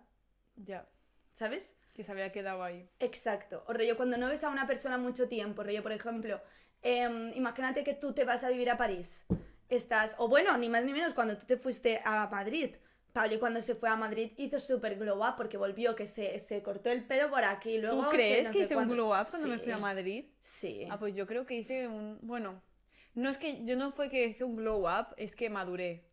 Ya. 0.57 0.89
¿sabes? 1.33 1.77
Que 1.95 2.05
se 2.05 2.13
había 2.13 2.31
quedado 2.33 2.63
ahí. 2.63 2.89
Exacto. 3.01 3.65
O 3.67 3.73
rollo, 3.73 3.97
cuando 3.97 4.17
no 4.17 4.29
ves 4.29 4.45
a 4.45 4.51
una 4.51 4.67
persona 4.67 4.99
mucho 4.99 5.29
tiempo, 5.29 5.63
rollo, 5.63 5.83
por 5.83 5.93
ejemplo, 5.93 6.41
em, 6.83 7.33
imagínate 7.35 7.85
que 7.85 7.95
tú 7.95 8.13
te 8.13 8.25
vas 8.25 8.45
a 8.45 8.51
vivir 8.51 8.71
a 8.71 8.77
París. 8.77 9.25
Estás, 9.69 10.15
o 10.19 10.29
bueno, 10.29 10.57
ni 10.59 10.69
más 10.69 10.85
ni 10.85 10.93
menos, 10.93 11.15
cuando 11.15 11.37
tú 11.37 11.47
te 11.47 11.57
fuiste 11.57 12.01
a 12.05 12.29
Madrid. 12.29 12.75
Pauli 13.13 13.39
cuando 13.39 13.61
se 13.61 13.75
fue 13.75 13.91
a 13.91 13.97
Madrid 13.97 14.33
hizo 14.39 14.59
súper 14.59 14.97
glow 14.99 15.19
up 15.19 15.37
porque 15.37 15.59
volvió 15.59 15.95
que 15.95 16.07
se, 16.07 16.39
se 16.39 16.63
cortó 16.63 16.91
el 16.91 17.05
pelo 17.07 17.31
por 17.31 17.45
aquí. 17.45 17.77
Luego 17.79 18.05
¿Tú 18.05 18.11
se- 18.11 18.17
crees 18.17 18.47
no 18.47 18.53
que 18.53 18.59
hice 18.65 18.77
un 18.77 18.89
glow 18.89 19.13
up 19.13 19.27
cuando 19.31 19.49
me 19.49 19.59
fui 19.59 19.73
a 19.73 19.79
Madrid? 19.79 20.25
Sí. 20.41 20.87
Ah, 20.91 20.99
pues 20.99 21.15
yo 21.15 21.27
creo 21.27 21.45
que 21.45 21.55
hice 21.55 21.89
un... 21.89 22.19
Bueno, 22.23 22.63
no 23.15 23.29
es 23.29 23.37
que 23.37 23.65
yo 23.67 23.77
no 23.77 23.91
fue 23.91 24.09
que 24.09 24.27
hice 24.27 24.45
un 24.45 24.57
glow 24.57 24.89
up, 24.89 25.09
es 25.19 25.37
que 25.37 25.51
maduré. 25.51 26.05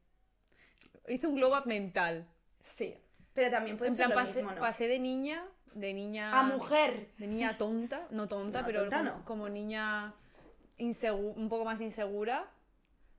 Hice 1.09 1.27
un 1.27 1.35
glow 1.35 1.57
up 1.57 1.65
mental. 1.65 2.27
Sí. 2.59 2.95
Pero 3.33 3.51
también 3.51 3.77
puede 3.77 3.91
en 3.91 3.97
ser 3.97 4.05
plan, 4.07 4.17
lo 4.17 4.23
pasé, 4.25 4.39
mismo, 4.41 4.55
¿no? 4.55 4.61
pasé 4.61 4.87
de 4.87 4.99
niña, 4.99 5.45
de 5.73 5.93
niña... 5.93 6.37
A 6.39 6.43
mujer. 6.43 7.09
De 7.17 7.27
niña 7.27 7.57
tonta, 7.57 8.07
no 8.11 8.27
tonta, 8.27 8.61
No, 8.61 8.65
pero 8.65 8.81
tonta 8.81 8.97
como, 8.97 9.09
no. 9.17 9.25
como 9.25 9.49
niña 9.49 10.13
insegu- 10.77 11.33
un 11.35 11.49
poco 11.49 11.65
más 11.65 11.79
insegura 11.81 12.49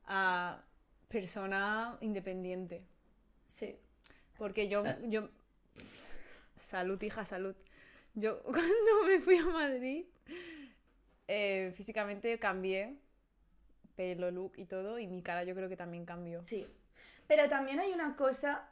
a 0.06 0.62
persona 1.08 1.96
independiente. 2.00 2.82
Sí. 3.46 3.78
Porque 4.36 4.68
yo, 4.68 4.82
yo... 5.08 5.28
Salud, 6.54 7.00
hija, 7.02 7.24
salud. 7.24 7.56
Yo 8.14 8.42
cuando 8.44 9.04
me 9.06 9.20
fui 9.20 9.36
a 9.36 9.46
Madrid, 9.46 10.04
eh, 11.28 11.72
físicamente 11.74 12.38
cambié, 12.38 12.96
pelo, 13.96 14.30
look 14.30 14.52
y 14.56 14.66
todo, 14.66 14.98
y 14.98 15.06
mi 15.06 15.22
cara 15.22 15.44
yo 15.44 15.54
creo 15.54 15.68
que 15.68 15.76
también 15.76 16.04
cambió. 16.04 16.42
Sí. 16.46 16.66
Pero 17.30 17.48
también 17.48 17.78
hay 17.78 17.92
una 17.92 18.16
cosa. 18.16 18.68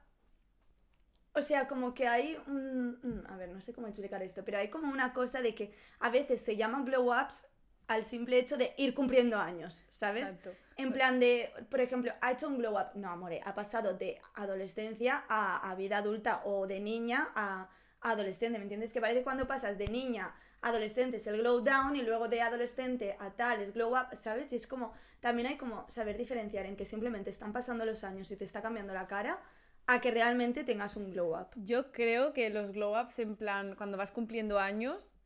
O 1.33 1.41
sea, 1.43 1.69
como 1.69 1.95
que 1.95 2.09
hay 2.09 2.37
un. 2.49 3.25
A 3.29 3.37
ver, 3.37 3.51
no 3.51 3.61
sé 3.61 3.73
cómo 3.73 3.87
explicar 3.87 4.21
esto, 4.21 4.45
pero 4.45 4.59
hay 4.59 4.69
como 4.69 4.91
una 4.91 5.13
cosa 5.13 5.41
de 5.43 5.55
que 5.55 5.73
a 6.01 6.11
veces 6.11 6.41
se 6.45 6.57
llaman 6.57 6.85
glow 6.85 7.09
ups 7.09 7.47
al 7.87 8.03
simple 8.03 8.37
hecho 8.37 8.57
de 8.57 8.75
ir 8.77 8.95
cumpliendo 8.95 9.39
años, 9.39 9.85
¿sabes? 9.91 10.31
Exacto. 10.31 10.57
En 10.77 10.93
plan 10.93 11.21
de, 11.21 11.53
por 11.71 11.81
ejemplo, 11.81 12.13
ha 12.21 12.33
hecho 12.33 12.49
un 12.49 12.59
glow 12.59 12.75
up. 12.75 12.97
No, 12.97 13.11
amore, 13.11 13.41
ha 13.45 13.55
pasado 13.55 13.95
de 13.95 14.21
adolescencia 14.35 15.25
a, 15.29 15.71
a 15.71 15.77
vida 15.77 15.99
adulta 15.99 16.43
o 16.45 16.67
de 16.67 16.81
niña 16.81 17.29
a, 17.37 17.71
a 18.01 18.11
adolescente, 18.11 18.59
¿me 18.59 18.65
entiendes? 18.65 18.93
Que 18.93 19.01
parece 19.01 19.23
cuando 19.23 19.47
pasas 19.47 19.79
de 19.79 19.87
niña 19.87 20.35
a 20.61 20.69
adolescente 20.69 21.19
es 21.19 21.27
el 21.27 21.39
glow 21.39 21.61
down 21.61 21.97
y 21.97 22.03
luego 22.03 22.29
de 22.29 22.43
adolescente 22.43 23.17
a 23.19 23.31
tal 23.31 23.61
es 23.61 23.75
glow 23.75 23.93
up, 23.93 24.15
¿sabes? 24.15 24.53
Y 24.53 24.57
es 24.57 24.67
como, 24.67 24.93
también 25.21 25.49
hay 25.49 25.57
como 25.57 25.87
saber 25.89 26.17
diferenciar 26.17 26.67
en 26.67 26.77
que 26.77 26.85
simplemente 26.85 27.31
están 27.31 27.53
pasando 27.53 27.85
los 27.85 28.05
años 28.05 28.31
y 28.31 28.37
te 28.37 28.45
está 28.45 28.63
cambiando 28.63 28.95
la 28.95 29.07
cara 29.07 29.41
a 29.87 30.01
que 30.01 30.11
realmente 30.11 30.65
tengas 30.65 30.97
un 30.97 31.11
glow 31.11 31.39
up. 31.39 31.49
Yo 31.57 31.93
creo 31.93 32.33
que 32.33 32.51
los 32.51 32.73
glow 32.73 33.01
ups, 33.01 33.19
en 33.21 33.37
plan, 33.37 33.75
cuando 33.75 33.97
vas 33.97 34.11
cumpliendo 34.11 34.59
años, 34.59 35.17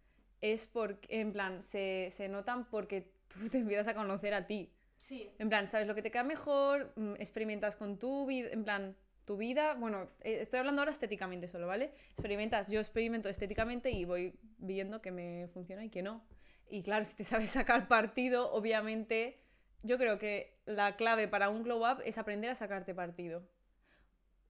es 0.41 0.67
porque, 0.67 1.21
en 1.21 1.33
plan, 1.33 1.63
se, 1.63 2.09
se 2.11 2.29
notan 2.29 2.69
porque 2.69 3.13
tú 3.29 3.49
te 3.51 3.59
empiezas 3.59 3.89
a 3.89 3.95
conocer 3.95 4.35
a 4.35 4.47
ti. 4.47 4.73
Sí. 4.99 5.33
En 5.39 5.49
plan, 5.49 5.67
sabes 5.67 5.89
lo 5.89 5.97
que 5.97 6.03
te 6.03 6.13
queda 6.13 6.23
mejor, 6.23 6.93
mm, 6.95 7.15
experimentas 7.15 7.75
con 7.75 7.99
tu 7.99 8.25
vida, 8.27 8.51
en 8.53 8.63
plan, 8.63 8.97
tu 9.25 9.37
vida, 9.37 9.75
bueno, 9.75 10.11
eh, 10.21 10.39
estoy 10.41 10.59
hablando 10.59 10.83
ahora 10.83 10.93
estéticamente 10.93 11.49
solo, 11.49 11.67
¿vale? 11.67 11.95
Experimentas, 12.11 12.67
yo 12.69 12.81
experimento 12.81 13.29
estéticamente 13.29 13.91
y 13.91 14.05
voy 14.05 14.35
viendo 14.59 15.01
que 15.01 15.11
me 15.11 15.49
funciona 15.53 15.85
y 15.85 15.91
que 15.91 16.03
no. 16.03 16.25
Y 16.69 16.83
claro, 16.83 17.05
si 17.05 17.15
te 17.15 17.25
sabes 17.25 17.51
sacar 17.51 17.89
partido, 17.89 18.53
obviamente, 18.53 19.41
yo 19.83 19.99
creo 19.99 20.19
que 20.19 20.59
la 20.65 20.97
clave 20.97 21.29
para 21.29 21.51
un 21.51 21.63
glow 21.63 21.89
up 21.89 22.03
es 22.05 22.19
aprender 22.19 22.51
a 22.51 22.55
sacarte 22.55 22.95
partido. 22.95 23.47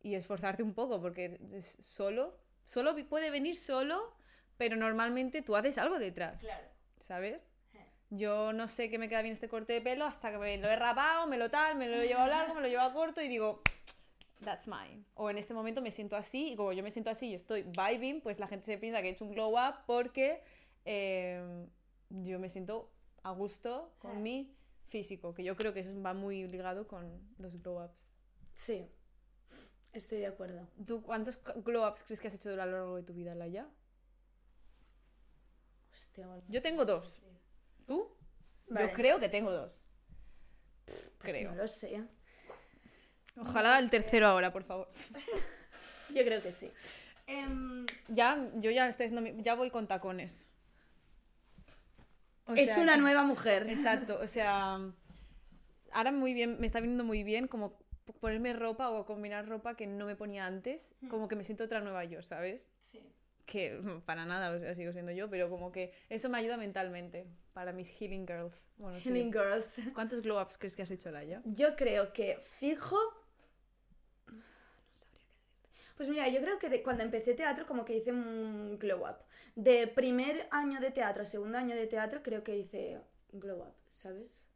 Y 0.05 0.15
esforzarte 0.17 0.65
un 0.65 0.75
poco, 0.75 1.01
porque 1.01 1.39
es 1.53 1.79
solo, 1.81 2.37
solo 2.65 2.97
puede 3.09 3.31
venir 3.31 3.57
solo, 3.57 4.17
pero 4.57 4.75
normalmente 4.75 5.43
tú 5.43 5.55
haces 5.55 5.79
algo 5.79 6.01
detrás, 6.01 6.45
¿sabes? 6.99 7.51
Yo 8.11 8.53
no 8.53 8.69
sé 8.69 8.91
que 8.91 8.99
me 8.99 9.09
queda 9.09 9.23
bien 9.23 9.33
este 9.33 9.49
corte 9.49 9.73
de 9.73 9.81
pelo 9.81 10.05
hasta 10.05 10.31
que 10.31 10.39
me 10.39 10.57
lo 10.59 10.69
he 10.69 10.77
rapado, 10.77 11.27
me 11.29 11.39
lo 11.39 11.51
tal, 11.51 11.77
me 11.77 11.87
lo 11.87 11.97
he 11.97 12.09
llevado 12.09 12.29
largo, 12.29 12.55
me 12.55 12.61
lo 12.61 12.67
he 12.67 12.71
llevado 12.71 12.93
corto 12.93 13.23
y 13.23 13.29
digo, 13.29 13.63
that's 14.43 14.67
mine. 14.67 15.05
O 15.15 15.31
en 15.31 15.39
este 15.39 15.55
momento 15.55 15.83
me 15.83 15.91
siento 15.91 16.17
así 16.17 16.53
y 16.53 16.57
como 16.57 16.73
yo 16.73 16.83
me 16.83 16.91
siento 16.91 17.11
así 17.11 17.29
y 17.29 17.35
estoy 17.35 17.63
vibing, 17.63 18.21
pues 18.21 18.39
la 18.39 18.47
gente 18.49 18.67
se 18.67 18.79
piensa 18.79 19.01
que 19.03 19.09
he 19.09 19.11
hecho 19.13 19.25
un 19.25 19.33
glow 19.33 19.53
up 19.57 19.85
porque 19.87 20.43
eh, 20.85 21.67
yo 22.11 22.39
me 22.39 22.49
siento 22.49 22.91
a 23.23 23.31
gusto 23.33 23.95
con 23.99 24.23
mi 24.23 24.55
físico, 24.89 25.33
que 25.33 25.45
yo 25.45 25.57
creo 25.57 25.73
que 25.73 25.81
eso 25.81 26.03
va 26.03 26.13
muy 26.13 26.47
ligado 26.49 26.87
con 26.87 27.35
los 27.39 27.61
glow 27.63 27.85
ups. 27.85 28.17
Sí. 28.55 28.91
Estoy 29.93 30.19
de 30.19 30.27
acuerdo. 30.27 30.69
¿Tú 30.87 31.03
cuántos 31.03 31.41
glow 31.57 31.89
ups 31.89 32.03
crees 32.03 32.21
que 32.21 32.29
has 32.29 32.35
hecho 32.35 32.51
a 32.51 32.53
lo 32.53 32.67
largo 32.67 32.97
de 32.97 33.03
tu 33.03 33.15
vida, 33.15 33.35
Laia? 33.35 33.69
Hostia. 35.93 36.29
Yo 36.49 36.63
tengo 36.63 36.85
dos. 36.85 37.23
¿Tú? 37.87 38.17
Vale. 38.69 38.87
Yo 38.87 38.93
creo 38.93 39.21
que 39.21 39.29
tengo 39.29 39.51
dos. 39.51 39.87
Pues 40.85 40.99
creo. 41.19 41.51
No 41.51 41.57
lo 41.57 41.69
sé. 41.69 42.03
Ojalá 43.37 43.79
el 43.79 43.91
tercero 43.91 44.27
ahora, 44.27 44.53
por 44.53 44.63
favor. 44.65 44.89
Yo 46.15 46.23
creo 46.25 46.43
que 46.43 46.53
sí. 46.53 46.71
Em, 47.27 47.87
Ya, 48.09 48.37
yo 48.57 48.71
ya 48.71 48.89
estoy 48.89 49.07
haciendo 49.07 49.23
mi- 49.23 49.43
ya 49.43 49.55
voy 49.55 49.71
con 49.71 49.87
tacones. 49.87 50.45
O 52.47 52.55
es 52.55 52.67
sea 52.67 52.83
una 52.83 52.97
nueva 52.97 53.23
mujer. 53.23 53.69
Exacto, 53.71 54.19
o 54.21 54.27
sea, 54.27 54.79
ahora 55.93 56.13
muy 56.13 56.35
bien, 56.35 56.59
me 56.61 56.67
está 56.67 56.81
viniendo 56.81 57.05
muy 57.05 57.23
bien 57.23 57.47
como 57.49 57.79
p- 58.05 58.13
ponerme 58.21 58.53
ropa 58.53 58.91
o 58.91 59.07
combinar 59.07 59.49
ropa 59.49 59.77
que 59.77 59.87
no 59.87 60.05
me 60.05 60.17
ponía 60.17 60.45
antes, 60.47 60.95
como 61.09 61.29
que 61.29 61.37
me 61.37 61.45
siento 61.45 61.65
otra 61.65 61.81
nueva 61.81 62.05
yo, 62.05 62.21
¿sabes? 62.23 62.71
Sí. 62.91 63.01
Que 63.47 63.79
mm, 63.79 64.01
para 64.03 64.27
nada, 64.27 64.51
o 64.51 64.59
sea, 64.59 64.75
sigo 64.75 64.93
siendo 64.93 65.13
yo, 65.13 65.31
pero 65.31 65.49
como 65.49 65.73
que 65.73 65.95
eso 66.11 66.29
me 66.29 66.37
ayuda 66.39 66.57
mentalmente 66.59 67.27
para 67.55 67.73
mis 67.73 67.89
healing 67.89 68.27
girls. 68.27 68.67
Bueno, 68.77 68.99
sí. 69.01 69.09
Healing 69.09 69.33
Girls. 69.33 69.77
¿Cuántos 69.95 70.21
glow 70.21 70.43
ups 70.43 70.59
crees 70.59 70.75
que 70.77 70.83
has 70.83 70.91
hecho, 70.91 71.11
Laia? 71.11 71.41
Yo 71.45 71.77
creo 71.77 72.13
que 72.13 72.39
fijo. 72.43 72.99
No 74.27 74.33
sabría 74.33 74.73
qué 74.75 74.91
decirte. 74.93 75.19
Pues 75.97 76.09
mira, 76.09 76.29
yo 76.29 76.41
creo 76.41 76.59
que 76.59 76.69
de- 76.69 76.83
cuando 76.83 77.03
empecé 77.03 77.35
teatro, 77.35 77.67
como 77.67 77.85
que 77.85 77.97
hice 77.97 78.13
un 78.13 78.79
glow 78.79 79.01
up. 79.03 79.17
De 79.55 79.87
primer 79.87 80.47
año 80.51 80.81
de 80.81 80.91
teatro 80.91 81.23
a 81.23 81.27
segundo 81.27 81.59
año 81.59 81.75
de 81.75 81.87
teatro, 81.87 82.23
creo 82.23 82.43
que 82.43 82.57
hice 82.57 83.01
glow 83.33 83.61
up, 83.61 83.75
¿sabes? 83.91 84.47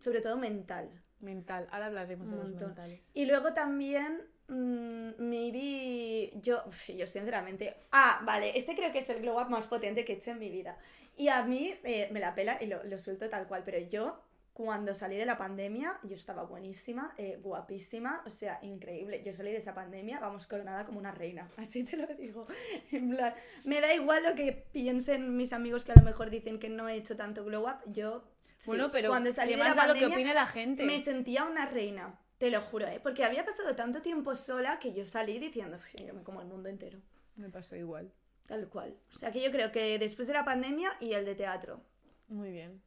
Sobre 0.00 0.20
todo 0.20 0.36
mental. 0.36 0.88
Mental, 1.20 1.66
ahora 1.72 1.86
hablaremos 1.86 2.30
de 2.30 2.36
los 2.36 2.50
mentales. 2.66 3.10
Y 3.12 3.26
luego 3.26 3.52
también, 3.52 4.22
mm, 4.46 5.10
maybe, 5.18 6.30
yo, 6.40 6.62
yo 6.96 7.06
sinceramente, 7.06 7.76
ah, 7.92 8.22
vale, 8.24 8.56
este 8.56 8.74
creo 8.76 8.92
que 8.92 8.98
es 9.00 9.08
el 9.10 9.20
glow 9.22 9.40
up 9.40 9.48
más 9.50 9.66
potente 9.66 10.04
que 10.04 10.12
he 10.12 10.16
hecho 10.16 10.30
en 10.30 10.38
mi 10.38 10.48
vida. 10.50 10.78
Y 11.16 11.28
a 11.28 11.42
mí 11.44 11.74
eh, 11.82 12.08
me 12.12 12.20
la 12.20 12.34
pela 12.36 12.58
y 12.62 12.66
lo, 12.66 12.84
lo 12.84 12.98
suelto 13.00 13.28
tal 13.28 13.48
cual, 13.48 13.62
pero 13.64 13.78
yo, 13.80 14.22
cuando 14.58 14.92
salí 14.92 15.14
de 15.16 15.24
la 15.24 15.38
pandemia, 15.38 16.00
yo 16.02 16.16
estaba 16.16 16.42
buenísima, 16.42 17.14
eh, 17.16 17.38
guapísima, 17.40 18.24
o 18.26 18.30
sea, 18.30 18.58
increíble. 18.62 19.22
Yo 19.24 19.32
salí 19.32 19.52
de 19.52 19.58
esa 19.58 19.72
pandemia, 19.72 20.18
vamos, 20.18 20.48
coronada 20.48 20.84
como 20.84 20.98
una 20.98 21.12
reina, 21.12 21.48
así 21.56 21.84
te 21.84 21.96
lo 21.96 22.08
digo. 22.08 22.44
En 22.90 23.10
plan, 23.10 23.34
me 23.64 23.80
da 23.80 23.94
igual 23.94 24.24
lo 24.24 24.34
que 24.34 24.50
piensen 24.72 25.36
mis 25.36 25.52
amigos 25.52 25.84
que 25.84 25.92
a 25.92 25.94
lo 25.94 26.02
mejor 26.02 26.28
dicen 26.30 26.58
que 26.58 26.68
no 26.70 26.88
he 26.88 26.96
hecho 26.96 27.16
tanto 27.16 27.44
glow 27.44 27.68
up, 27.68 27.76
yo... 27.86 28.24
sí, 28.56 28.70
Bueno, 28.70 28.90
pero 28.90 29.10
cuando 29.10 29.30
salí 29.30 29.52
¿qué 29.52 29.58
de 29.58 29.62
la 29.62 29.74
da 29.74 29.86
lo 29.86 29.94
que 29.94 30.00
pandemia, 30.00 30.16
opine 30.16 30.34
la 30.34 30.46
gente? 30.46 30.82
me 30.84 30.98
sentía 30.98 31.44
una 31.44 31.64
reina, 31.64 32.18
te 32.38 32.50
lo 32.50 32.60
juro, 32.60 32.88
¿eh? 32.88 32.98
Porque 33.00 33.22
había 33.24 33.44
pasado 33.44 33.76
tanto 33.76 34.02
tiempo 34.02 34.34
sola 34.34 34.80
que 34.80 34.92
yo 34.92 35.06
salí 35.06 35.38
diciendo, 35.38 35.76
"Uf, 35.76 36.04
yo 36.04 36.14
me 36.14 36.24
como 36.24 36.40
el 36.40 36.48
mundo 36.48 36.68
entero. 36.68 36.98
Me 37.36 37.48
pasó 37.48 37.76
igual. 37.76 38.12
Tal 38.48 38.68
cual. 38.68 38.98
O 39.14 39.16
sea 39.16 39.30
que 39.30 39.40
yo 39.40 39.52
creo 39.52 39.70
que 39.70 40.00
después 40.00 40.26
de 40.26 40.34
la 40.34 40.44
pandemia 40.44 40.90
y 40.98 41.12
el 41.12 41.24
de 41.24 41.36
teatro. 41.36 41.80
Muy 42.26 42.50
bien. 42.50 42.82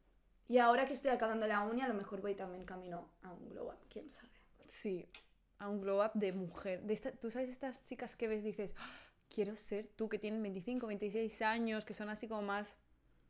Y 0.51 0.58
ahora 0.58 0.86
que 0.86 0.91
estoy 0.91 1.12
acabando 1.12 1.48
la 1.48 1.62
uni, 1.62 1.81
a 1.81 1.88
lo 1.88 1.93
mejor 1.93 2.20
voy 2.20 2.36
también 2.36 2.65
camino 2.65 3.10
a 3.24 3.31
un 3.31 3.48
glow 3.48 3.70
up, 3.70 3.77
quién 3.89 4.10
sabe. 4.12 4.29
Sí, 4.65 5.08
a 5.60 5.70
un 5.70 5.79
glow 5.79 6.03
up 6.03 6.12
de 6.13 6.34
mujer. 6.34 6.81
De 6.84 6.93
esta, 6.93 7.13
¿Tú 7.13 7.31
sabes 7.31 7.48
estas 7.50 7.86
chicas 7.86 8.17
que 8.17 8.27
ves 8.27 8.43
dices, 8.43 8.75
"Ah, 8.77 8.89
quiero 9.34 9.55
ser 9.55 9.88
tú, 9.96 10.10
que 10.10 10.20
tienen 10.20 10.43
25, 10.43 10.88
26 10.88 11.41
años, 11.41 11.86
que 11.86 11.93
son 11.93 12.10
así 12.10 12.27
como 12.27 12.41
más... 12.41 12.75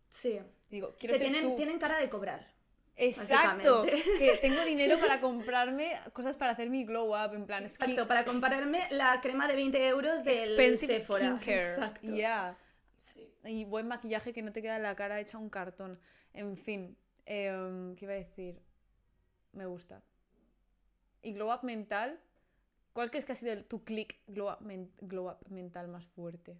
Sí. 0.10 0.40
Digo, 0.72 0.96
quiero 1.00 1.14
Que 1.14 1.20
ser 1.20 1.30
tienen, 1.32 1.52
tú. 1.52 1.56
tienen 1.58 1.78
cara 1.78 2.00
de 2.00 2.10
cobrar. 2.10 2.48
Exacto, 2.96 3.84
que 3.84 4.38
tengo 4.42 4.64
dinero 4.66 5.00
para 5.00 5.22
comprarme 5.22 5.94
cosas 6.14 6.38
para 6.38 6.54
hacer 6.54 6.72
mi 6.72 6.86
glow 6.86 7.10
up, 7.16 7.36
en 7.36 7.46
plan, 7.46 7.64
skin- 7.66 7.84
Exacto, 7.92 8.08
para 8.08 8.26
compararme 8.26 8.88
la 8.90 9.22
crema 9.22 9.48
de 9.48 9.56
20 9.56 9.88
euros 9.88 10.24
del 10.24 10.38
expensive 10.40 10.96
Sephora. 10.96 11.38
skincare. 11.38 11.62
Exacto. 11.70 12.08
Yeah. 12.08 12.58
Sí. 12.98 13.32
Y 13.46 13.66
buen 13.66 13.88
maquillaje 13.88 14.34
que 14.34 14.42
no 14.42 14.52
te 14.52 14.62
queda 14.64 14.80
la 14.80 14.96
cara 14.96 15.20
hecha 15.20 15.38
un 15.38 15.50
cartón. 15.52 16.00
En 16.34 16.56
fin, 16.58 16.98
em, 17.26 17.96
¿qué 17.96 18.06
iba 18.06 18.14
a 18.14 18.18
decir? 18.18 18.62
Me 19.54 19.66
gusta. 19.66 20.04
Y 21.22 21.34
glow 21.34 21.54
up 21.54 21.64
mental, 21.64 22.20
¿cuál 22.94 23.10
crees 23.12 23.26
que 23.26 23.34
ha 23.34 23.36
sido 23.36 23.54
el- 23.54 23.66
tu 23.66 23.84
click 23.84 24.22
glow 24.28 24.52
up, 24.52 24.62
men- 24.62 24.92
glow 25.02 25.30
up 25.30 25.38
mental 25.50 25.88
más 25.88 26.06
fuerte? 26.06 26.58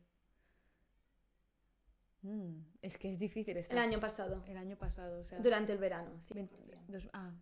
Mm, 2.24 2.60
es 2.84 2.98
que 2.98 3.10
es 3.10 3.18
difícil 3.18 3.58
estar. 3.58 3.76
El 3.78 3.84
año 3.84 4.00
pasado, 4.00 4.44
El 4.48 4.58
año 4.58 4.78
pasado, 4.78 5.20
o 5.20 5.24
sea. 5.24 5.40
durante 5.40 5.72
el 5.72 5.80
verano. 5.80 6.12
vein- 6.34 6.50
dos- 6.88 7.10
ah, 7.14 7.34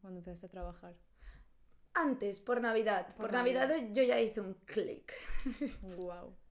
cuando 0.00 0.18
empezaste 0.18 0.46
a 0.46 0.50
trabajar. 0.50 0.94
Antes, 1.94 2.40
por 2.40 2.60
Navidad. 2.60 3.06
Por, 3.08 3.26
Por 3.26 3.32
Navidad. 3.32 3.68
Navidad. 3.68 3.92
yo 3.92 4.02
ya 4.02 4.20
hice 4.20 4.40
un 4.40 4.54
clic. 4.64 5.12
Wow. 5.82 6.36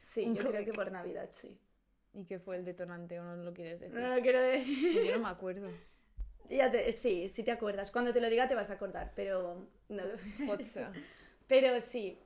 Sí, 0.00 0.24
Un 0.24 0.34
yo 0.36 0.40
creo 0.42 0.52
click. 0.52 0.66
que 0.66 0.72
por 0.72 0.92
Navidad, 0.92 1.30
sí. 1.32 1.58
¿Y 2.16 2.24
qué 2.24 2.38
fue 2.38 2.56
el 2.56 2.64
detonante 2.64 3.20
o 3.20 3.24
no 3.24 3.36
lo 3.36 3.52
quieres 3.52 3.80
decir? 3.80 3.94
No 3.94 4.14
lo 4.16 4.22
quiero 4.22 4.40
decir. 4.40 5.04
Yo 5.04 5.12
no 5.16 5.22
me 5.24 5.28
acuerdo. 5.28 5.70
Ya 6.48 6.70
te- 6.70 6.92
sí, 6.92 7.28
sí 7.28 7.42
te 7.42 7.50
acuerdas. 7.50 7.90
Cuando 7.92 8.12
te 8.12 8.20
lo 8.22 8.30
diga 8.30 8.48
te 8.48 8.54
vas 8.54 8.70
a 8.70 8.74
acordar, 8.74 9.12
pero 9.14 9.68
no 9.90 10.02
lo-. 10.04 10.16
Pero 11.46 11.80
sí, 11.80 12.18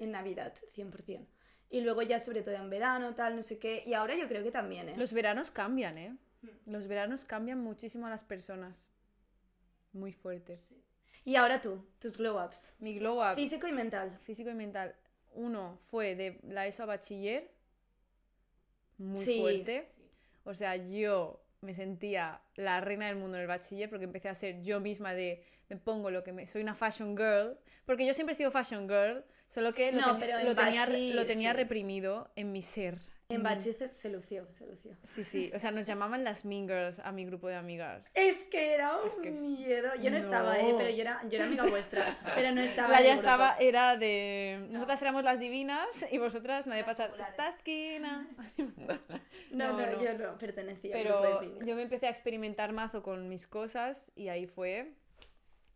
en 0.00 0.10
Navidad, 0.10 0.52
100%. 0.74 1.26
Y 1.70 1.80
luego 1.80 2.02
ya 2.02 2.18
sobre 2.20 2.42
todo 2.42 2.54
en 2.56 2.68
verano, 2.70 3.14
tal, 3.14 3.36
no 3.36 3.42
sé 3.42 3.58
qué. 3.58 3.82
Y 3.86 3.94
ahora 3.94 4.14
yo 4.16 4.28
creo 4.28 4.42
que 4.42 4.50
también, 4.50 4.88
¿eh? 4.88 4.94
Los 4.96 5.12
veranos 5.12 5.50
cambian, 5.50 5.96
¿eh? 5.98 6.16
Hmm. 6.42 6.72
Los 6.72 6.86
veranos 6.88 7.24
cambian 7.24 7.60
muchísimo 7.60 8.06
a 8.06 8.10
las 8.10 8.24
personas. 8.24 8.90
Muy 9.92 10.12
fuerte. 10.12 10.58
Y 11.24 11.36
ahora 11.36 11.60
tú, 11.60 11.84
tus 11.98 12.18
glow 12.18 12.44
ups. 12.44 12.72
Mi 12.78 12.98
glow 12.98 13.20
up 13.20 13.34
Físico 13.36 13.66
y 13.66 13.72
mental. 13.72 14.18
físico 14.24 14.50
y 14.50 14.54
mental. 14.54 14.94
Uno 15.32 15.76
fue 15.78 16.14
de 16.14 16.38
la 16.44 16.66
ESO 16.66 16.82
a 16.84 16.86
bachiller. 16.86 17.50
Muy 18.98 19.22
Sí. 19.24 19.40
fuerte. 19.40 19.86
O 20.44 20.54
sea, 20.54 20.76
yo 20.76 21.42
me 21.60 21.74
sentía 21.74 22.40
la 22.54 22.80
reina 22.80 23.06
del 23.06 23.16
mundo 23.16 23.36
en 23.36 23.42
el 23.42 23.48
bachiller 23.48 23.88
porque 23.90 24.04
empecé 24.04 24.28
a 24.28 24.34
ser 24.34 24.62
yo 24.62 24.80
misma 24.80 25.14
de 25.14 25.42
me 25.68 25.76
pongo 25.76 26.10
lo 26.10 26.22
que 26.22 26.32
me 26.32 26.46
soy 26.46 26.62
una 26.62 26.74
fashion 26.74 27.16
girl 27.16 27.58
porque 27.86 28.06
yo 28.06 28.14
siempre 28.14 28.34
he 28.34 28.36
sido 28.36 28.52
fashion 28.52 28.88
girl 28.88 29.24
solo 29.48 29.74
que 29.74 29.90
lo, 29.90 30.00
No, 30.00 30.06
ten- 30.12 30.20
pero 30.20 30.44
lo 30.44 30.54
tenía 30.54 30.86
bachi, 30.86 31.12
lo 31.12 31.26
tenía 31.26 31.50
sí. 31.50 31.56
reprimido 31.56 32.30
en 32.36 32.52
mi 32.52 32.62
ser 32.62 33.00
En 33.28 33.38
mi- 33.38 33.42
Bachi 33.42 33.72
se- 33.72 34.08
lució, 34.10 34.46
se 34.52 34.64
lució. 34.66 34.96
sí 35.02 35.24
sí 35.24 35.50
o 35.52 35.58
sea 35.58 35.72
nos 35.72 35.84
llamaban 35.84 36.22
las 36.22 36.44
mean 36.44 36.68
girls 36.68 37.00
a 37.00 37.10
mi 37.10 37.24
grupo 37.24 37.48
de 37.48 37.56
amigas 37.56 38.12
Es 38.14 38.44
que 38.44 38.72
era 38.74 38.98
un 38.98 39.08
Es 39.08 39.16
que 39.16 39.30
es- 39.30 39.40
miedo. 39.40 39.88
Yo 40.00 40.12
no, 40.12 40.16
estaba, 40.16 40.56
¿eh? 40.60 40.70
No. 40.70 40.78
Pero 40.78 40.90
yo 40.90 41.00
era, 41.00 41.20
yo 41.28 41.36
era 41.36 41.46
amiga 41.46 41.66
vuestra. 41.68 42.04
Pero 42.36 42.52
no 42.52 42.60
estaba. 42.60 42.88
la 42.88 43.02
ya 43.02 43.14
estaba 43.14 43.56
era 43.58 43.96
de 43.96 44.64
nosotras 44.70 45.02
éramos 45.02 45.24
las 45.24 45.40
divinas 45.40 45.88
y 46.12 46.18
vosotras 46.18 46.68
nadie 46.68 46.84
pasa 46.84 47.10
esta 47.28 47.48
esquina 47.48 48.28
No, 49.50 49.72
no, 49.72 49.78
No, 49.80 49.86
no. 49.86 50.02
yo 50.04 50.14
no 50.18 50.38
pertenecía 50.38 50.94
al 50.96 51.02
Pero 51.02 51.20
grupo 51.20 51.40
de 51.60 51.66
yo 51.66 51.74
me 51.74 51.82
empecé 51.82 52.06
a 52.06 52.10
experimentar 52.10 52.72
mazo 52.72 53.02
con 53.02 53.28
mis 53.28 53.48
cosas 53.48 54.12
y 54.14 54.28
ahí 54.28 54.46
fue. 54.46 54.92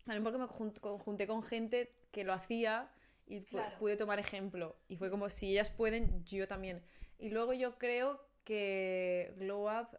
También 0.05 0.23
porque 0.23 0.39
me 0.39 0.47
junté 0.47 1.27
con 1.27 1.43
gente 1.43 1.93
que 2.13 2.23
lo 2.25 2.33
hacía 2.33 2.89
y 3.27 3.41
Claro. 3.43 3.77
pude 3.79 3.97
tomar 3.97 4.21
ejemplo. 4.21 4.77
Y 4.89 4.97
fue 4.97 5.11
como 5.11 5.29
si 5.31 5.51
ellas 5.51 5.71
pueden, 5.71 6.25
yo 6.25 6.47
también. 6.47 6.83
Y 7.21 7.31
luego 7.31 7.53
yo 7.53 7.79
creo 7.79 8.21
que 8.45 9.33
Glow 9.37 9.69
Up, 9.71 9.99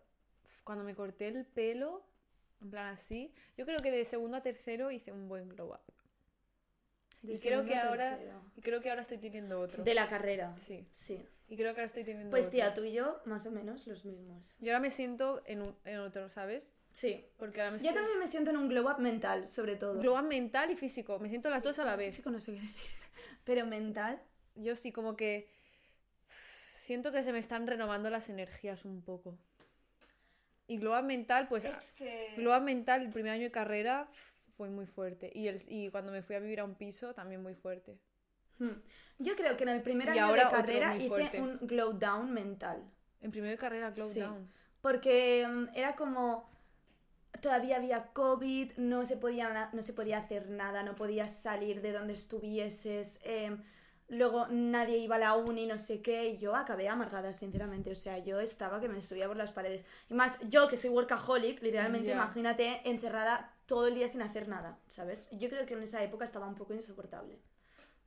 cuando 0.63 0.83
me 0.83 0.95
corté 0.95 1.27
el 1.27 1.45
pelo, 1.45 2.03
en 2.61 2.69
plan 2.71 2.87
así, 2.87 3.33
yo 3.57 3.65
creo 3.65 3.79
que 3.79 3.91
de 3.91 4.03
segundo 4.05 4.37
a 4.37 4.41
tercero 4.41 4.91
hice 4.91 5.11
un 5.11 5.27
buen 5.29 5.47
Glow 5.49 5.69
Up. 5.73 5.79
De 7.21 7.33
y 7.33 7.39
creo 7.39 7.63
que 7.65 7.75
ahora 7.77 8.19
y 8.55 8.61
creo 8.61 8.81
que 8.81 8.89
ahora 8.89 9.03
estoy 9.03 9.19
teniendo 9.19 9.59
otro. 9.59 9.83
De 9.83 9.93
la 9.93 10.09
carrera. 10.09 10.55
Sí. 10.57 10.87
Sí. 10.91 11.23
Y 11.47 11.55
creo 11.55 11.73
que 11.75 11.81
ahora 11.81 11.85
estoy 11.87 12.03
teniendo 12.03 12.31
Pues 12.31 12.45
otro. 12.47 12.51
tía, 12.53 12.73
tú 12.73 12.83
y 12.83 12.93
yo, 12.93 13.21
más 13.25 13.45
o 13.45 13.51
menos 13.51 13.85
los 13.85 14.05
mismos. 14.05 14.55
Yo 14.59 14.71
ahora 14.71 14.79
me 14.79 14.89
siento 14.89 15.43
en, 15.45 15.61
un- 15.61 15.75
en 15.85 15.99
otro, 15.99 16.29
¿sabes? 16.29 16.73
Sí. 16.93 17.23
Porque 17.37 17.61
ahora 17.61 17.71
me 17.71 17.77
Yo 17.77 17.81
siento 17.83 17.99
también 17.99 18.19
me 18.19 18.27
siento 18.27 18.49
en 18.49 18.57
un 18.57 18.69
glow 18.69 18.89
up 18.89 18.99
mental, 18.99 19.47
sobre 19.49 19.75
todo. 19.75 19.99
Glow 19.99 20.17
up 20.17 20.23
mental 20.25 20.71
y 20.71 20.75
físico. 20.75 21.19
Me 21.19 21.29
siento 21.29 21.49
las 21.51 21.61
dos 21.61 21.77
a 21.77 21.85
la 21.85 21.95
vez. 21.95 22.07
Físico 22.15 22.31
no 22.31 22.39
sé 22.39 22.53
qué 22.53 22.61
decir. 22.61 22.89
Pero 23.43 23.65
mental. 23.67 24.19
Yo 24.55 24.75
sí, 24.75 24.91
como 24.91 25.15
que 25.15 25.47
siento 26.81 27.11
que 27.11 27.23
se 27.23 27.31
me 27.31 27.39
están 27.39 27.67
renovando 27.67 28.09
las 28.09 28.29
energías 28.29 28.85
un 28.85 29.01
poco. 29.01 29.37
Y 30.67 30.77
Glow 30.77 30.97
Up 30.97 31.03
mental, 31.05 31.47
pues 31.47 31.67
que. 31.95 32.33
Glow 32.37 32.55
Up 32.57 32.63
mental, 32.63 33.01
el 33.01 33.09
primer 33.11 33.33
año 33.33 33.43
de 33.43 33.51
carrera 33.51 34.07
fue 34.49 34.69
muy 34.69 34.85
fuerte. 34.85 35.31
Y, 35.33 35.47
el, 35.47 35.61
y 35.67 35.89
cuando 35.89 36.11
me 36.11 36.21
fui 36.21 36.35
a 36.35 36.39
vivir 36.39 36.59
a 36.59 36.63
un 36.63 36.75
piso, 36.75 37.13
también 37.13 37.41
muy 37.41 37.55
fuerte. 37.55 37.99
Hmm. 38.57 38.81
Yo 39.19 39.35
creo 39.35 39.55
que 39.57 39.63
en 39.63 39.69
el 39.69 39.81
primer 39.83 40.07
Y 40.07 40.11
año 40.11 40.25
ahora 40.25 40.45
de 40.45 40.49
carrera 40.51 40.97
hice 40.97 41.41
un 41.41 41.59
glow 41.61 41.93
down 41.93 42.31
mental. 42.31 42.83
En 43.21 43.31
primero 43.31 43.51
de 43.51 43.57
carrera, 43.57 43.91
Glow 43.91 44.09
Sí. 44.09 44.19
Down. 44.19 44.51
Porque 44.81 45.47
mm, 45.47 45.67
era 45.75 45.95
como. 45.95 46.49
Todavía 47.41 47.77
había 47.77 48.07
COVID, 48.13 48.73
no 48.77 49.05
se 49.05 49.17
podía, 49.17 49.69
no 49.73 49.83
se 49.83 49.93
podía 49.93 50.17
hacer 50.17 50.49
nada, 50.49 50.83
no 50.83 50.95
podías 50.95 51.33
salir 51.33 51.81
de 51.81 51.91
donde 51.91 52.13
estuvieses. 52.13 53.19
em, 53.23 53.63
luego 54.11 54.45
nadie 54.49 54.97
iba 54.97 55.15
a 55.15 55.19
la 55.19 55.35
uni, 55.35 55.65
no 55.65 55.77
sé 55.77 56.01
qué. 56.01 56.27
y 56.27 56.37
Yo 56.37 56.55
acabé 56.55 56.87
amargada, 56.89 57.33
sinceramente. 57.33 57.91
O 57.91 57.95
sea, 57.95 58.19
yo 58.19 58.39
estaba 58.39 58.79
que 58.79 58.89
me 58.89 59.01
subía 59.01 59.27
por 59.27 59.37
las 59.37 59.51
paredes. 59.51 59.85
Y 60.09 60.13
más, 60.13 60.37
yo 60.49 60.67
que 60.67 60.77
soy 60.77 60.89
workaholic, 60.91 61.61
literalmente, 61.61 62.11
imagínate 62.11 62.81
encerrada 62.89 63.55
todo 63.65 63.87
el 63.87 63.95
día 63.95 64.07
sin 64.07 64.21
hacer 64.21 64.47
nada, 64.47 64.77
¿sabes? 64.87 65.29
Yo 65.31 65.49
creo 65.49 65.65
que 65.65 65.73
en 65.73 65.83
esa 65.83 66.03
época 66.03 66.25
estaba 66.25 66.45
un 66.45 66.55
poco 66.55 66.73
insoportable, 66.73 67.39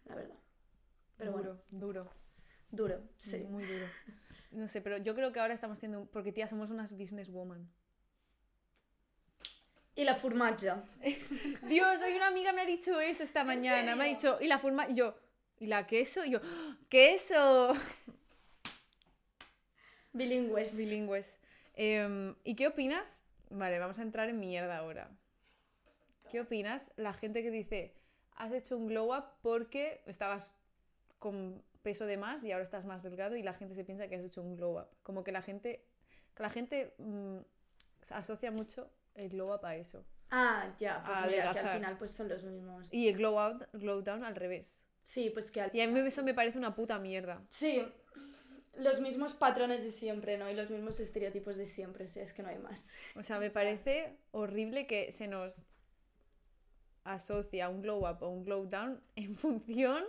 la 0.04 0.14
verdad. 0.14 0.36
Pero 1.16 1.32
duro, 1.32 1.42
bueno, 1.42 1.62
duro. 1.70 2.10
duro, 2.70 3.00
sí. 3.16 3.38
Muy 3.48 3.64
duro. 3.64 3.86
No 4.50 4.68
sé, 4.68 4.82
pero 4.82 4.98
yo 4.98 5.14
creo 5.14 5.32
que 5.32 5.40
ahora 5.40 5.54
estamos 5.54 5.78
siendo... 5.78 6.04
Porque, 6.06 6.32
tía, 6.32 6.46
somos 6.46 6.70
unas 6.70 6.92
businesswoman. 6.92 7.68
Y 9.96 10.04
la 10.04 10.14
formatge. 10.14 10.70
Dios, 11.62 12.02
hoy 12.02 12.14
una 12.14 12.26
amiga 12.26 12.52
me 12.52 12.62
ha 12.62 12.66
dicho 12.66 13.00
eso 13.00 13.22
esta 13.22 13.44
mañana. 13.44 13.96
Me 13.96 14.04
ha 14.04 14.06
dicho, 14.06 14.38
¿y 14.40 14.48
la 14.48 14.58
forma? 14.58 14.88
Y 14.88 14.96
yo, 14.96 15.16
¿y 15.58 15.66
la 15.66 15.86
queso? 15.86 16.24
Y 16.24 16.30
yo, 16.30 16.40
¡Ah! 16.42 16.76
¡queso! 16.88 17.74
Bilingües. 20.12 20.76
Bilingües. 20.76 21.40
Em, 21.74 22.36
¿Y 22.44 22.54
qué 22.54 22.68
opinas? 22.68 23.24
Vale, 23.50 23.78
vamos 23.78 23.98
a 23.98 24.02
entrar 24.02 24.28
en 24.28 24.38
mierda 24.38 24.78
ahora. 24.78 25.10
¿Qué 26.30 26.40
opinas? 26.40 26.92
La 26.96 27.12
gente 27.12 27.42
que 27.42 27.50
dice, 27.50 27.94
has 28.36 28.52
hecho 28.52 28.76
un 28.76 28.86
glow 28.86 29.14
up 29.14 29.24
porque 29.42 30.02
estabas 30.06 30.54
con 31.18 31.62
peso 31.82 32.06
de 32.06 32.16
más 32.16 32.42
y 32.44 32.52
ahora 32.52 32.64
estás 32.64 32.84
más 32.84 33.02
delgado 33.02 33.36
y 33.36 33.42
la 33.42 33.54
gente 33.54 33.74
se 33.74 33.84
piensa 33.84 34.08
que 34.08 34.16
has 34.16 34.24
hecho 34.24 34.42
un 34.42 34.56
glow 34.56 34.80
up. 34.80 34.88
Como 35.02 35.24
que 35.24 35.32
la 35.32 35.42
gente, 35.42 35.84
que 36.34 36.42
la 36.42 36.50
gente 36.50 36.94
mm, 36.98 37.38
asocia 38.10 38.50
mucho 38.50 38.90
el 39.14 39.28
glow 39.28 39.54
up 39.54 39.64
a 39.64 39.76
eso. 39.76 40.04
Ah, 40.30 40.74
ya, 40.78 41.02
pues 41.04 41.18
A 41.18 41.26
mira, 41.26 41.52
que 41.52 41.58
al 41.58 41.76
final 41.76 41.98
pues 41.98 42.10
son 42.10 42.28
los 42.28 42.42
mismos. 42.42 42.92
Y 42.92 43.08
el 43.08 43.16
glow 43.16 43.38
out, 43.38 43.62
glow 43.72 44.02
down 44.02 44.24
al 44.24 44.34
revés. 44.34 44.86
Sí, 45.04 45.30
pues 45.30 45.50
que 45.52 45.70
Y 45.72 45.80
a 45.80 45.86
mí 45.86 46.00
eso 46.00 46.24
me 46.24 46.34
parece 46.34 46.58
una 46.58 46.74
puta 46.74 46.98
mierda. 46.98 47.44
Sí, 47.48 47.84
los 48.76 49.00
mismos 49.00 49.34
patrones 49.34 49.84
de 49.84 49.92
siempre, 49.92 50.36
¿no? 50.36 50.50
Y 50.50 50.54
los 50.54 50.70
mismos 50.70 50.98
estereotipos 50.98 51.56
de 51.56 51.66
siempre, 51.66 52.06
o 52.06 52.08
sea, 52.08 52.24
es 52.24 52.32
que 52.32 52.42
no 52.42 52.48
hay 52.48 52.58
más. 52.58 52.96
O 53.14 53.22
sea, 53.22 53.38
me 53.38 53.50
parece 53.50 54.16
horrible 54.32 54.86
que 54.88 55.12
se 55.12 55.28
nos 55.28 55.66
asocia 57.04 57.68
un 57.68 57.82
glow 57.82 58.08
up 58.08 58.22
o 58.22 58.28
un 58.30 58.44
glow 58.44 58.66
down 58.66 59.00
en 59.16 59.36
función 59.36 60.04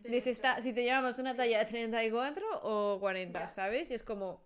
de 0.00 0.20
si, 0.20 0.30
está, 0.30 0.60
si 0.60 0.72
te 0.72 0.82
llevamos 0.82 1.18
una 1.18 1.36
talla 1.36 1.58
de 1.60 1.64
34 1.66 2.60
o 2.62 2.98
40, 3.00 3.38
Ya. 3.38 3.48
¿sabes? 3.48 3.90
Y 3.90 3.94
es 3.94 4.02
como... 4.02 4.42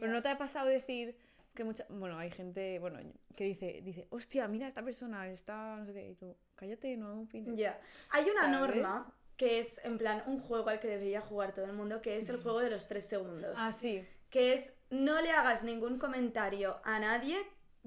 Pero 0.00 0.10
no 0.10 0.22
te 0.22 0.28
ha 0.30 0.38
pasado 0.38 0.68
decir 0.68 1.16
que 1.54 1.64
mucha... 1.64 1.86
Bueno, 1.88 2.18
hay 2.18 2.30
gente, 2.30 2.78
bueno, 2.78 2.98
que 3.36 3.44
dice, 3.44 3.80
dice, 3.82 4.06
hostia, 4.10 4.48
mira, 4.48 4.68
esta 4.68 4.82
persona 4.82 5.28
está, 5.28 5.76
no 5.76 5.86
sé 5.86 5.92
qué, 5.92 6.10
y 6.10 6.14
tú, 6.14 6.36
cállate, 6.54 6.96
no 6.96 7.22
opines. 7.22 7.56
Ya. 7.56 7.80
Hay 8.10 8.24
una 8.24 8.42
¿Sabes? 8.42 8.58
norma 8.58 9.14
que 9.36 9.58
es, 9.58 9.84
en 9.84 9.98
plan, 9.98 10.22
un 10.26 10.38
juego 10.38 10.68
al 10.68 10.78
que 10.78 10.88
debería 10.88 11.20
jugar 11.20 11.52
todo 11.52 11.64
el 11.64 11.72
mundo, 11.72 12.00
que 12.00 12.16
es 12.16 12.28
el 12.28 12.36
juego 12.36 12.60
de 12.60 12.70
los 12.70 12.86
tres 12.86 13.06
segundos. 13.08 13.54
Ah, 13.56 13.72
sí. 13.72 14.06
Que 14.30 14.52
es, 14.52 14.76
no 14.90 15.20
le 15.20 15.30
hagas 15.32 15.64
ningún 15.64 15.98
comentario 15.98 16.80
a 16.84 16.98
nadie 16.98 17.38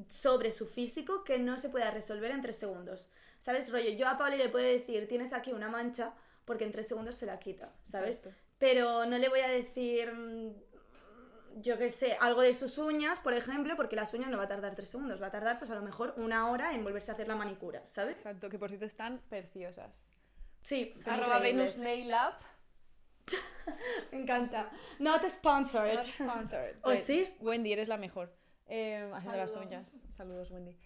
sobre 0.08 0.51
su 0.51 0.67
físico 0.67 1.23
que 1.23 1.39
no 1.39 1.58
se 1.58 1.69
pueda 1.69 1.91
resolver 1.91 2.32
en 2.32 2.41
tres 2.41 2.58
segundos. 2.58 3.10
¿Sabes, 3.39 3.71
rollo? 3.71 3.89
Yo 3.91 4.08
a 4.08 4.17
Pauli 4.17 4.38
le 4.38 4.49
puedo 4.49 4.65
decir, 4.65 5.08
tienes 5.08 5.34
aquí 5.34 5.54
una 5.54 5.69
mancha, 5.69 6.13
porque 6.45 6.65
en 6.65 6.71
tres 6.71 6.88
segundos 6.88 7.15
se 7.15 7.25
la 7.25 7.39
quita, 7.39 7.73
¿sabes? 7.84 8.17
Exacto. 8.17 8.39
Pero 8.58 9.06
no 9.06 9.17
le 9.17 9.30
voy 9.30 9.41
a 9.41 9.47
decir, 9.47 10.12
yo 11.56 11.78
qué 11.78 11.89
sé, 11.89 12.18
algo 12.20 12.41
de 12.41 12.54
sus 12.54 12.78
uñas, 12.78 13.20
por 13.20 13.34
ejemplo, 13.34 13.76
porque 13.76 13.96
las 13.96 14.13
uñas 14.13 14.30
no 14.30 14.38
va 14.38 14.44
a 14.44 14.48
tardar 14.48 14.76
tres 14.76 14.89
segundos, 14.89 15.22
va 15.22 15.28
a 15.28 15.32
tardar 15.32 15.58
pues 15.58 15.72
a 15.72 15.76
lo 15.76 15.82
mejor 15.82 16.13
una 16.18 16.50
hora 16.50 16.74
en 16.74 16.84
volverse 16.84 17.12
a 17.12 17.13
hacer 17.13 17.28
la 17.28 17.36
manicura, 17.36 17.82
¿sabes? 17.88 18.15
Exacto, 18.18 18.50
que 18.50 18.60
por 18.60 18.70
cierto 18.70 18.86
están 18.86 19.22
preciosas. 19.30 20.12
Sí, 20.62 20.94
son 20.98 21.13
Arroba. 21.13 21.39
Venus 21.39 21.78
Nail 21.78 22.10
Lab. 22.10 22.34
Me 24.12 24.20
encanta. 24.20 24.70
Not 25.00 25.24
sponsored. 25.28 25.96
Not 25.96 26.06
sponsored. 26.06 26.78
¿O 26.78 26.82
Pues, 26.84 27.04
sí? 27.06 27.36
Wendy, 27.39 27.72
eres 27.72 27.88
la 27.88 27.98
mejor. 27.98 28.36
Eh, 28.68 29.10
haciendo 29.13 29.38
las 29.38 29.56
uñas. 29.56 30.06
Saludos, 30.10 30.52
Wendy. 30.52 30.78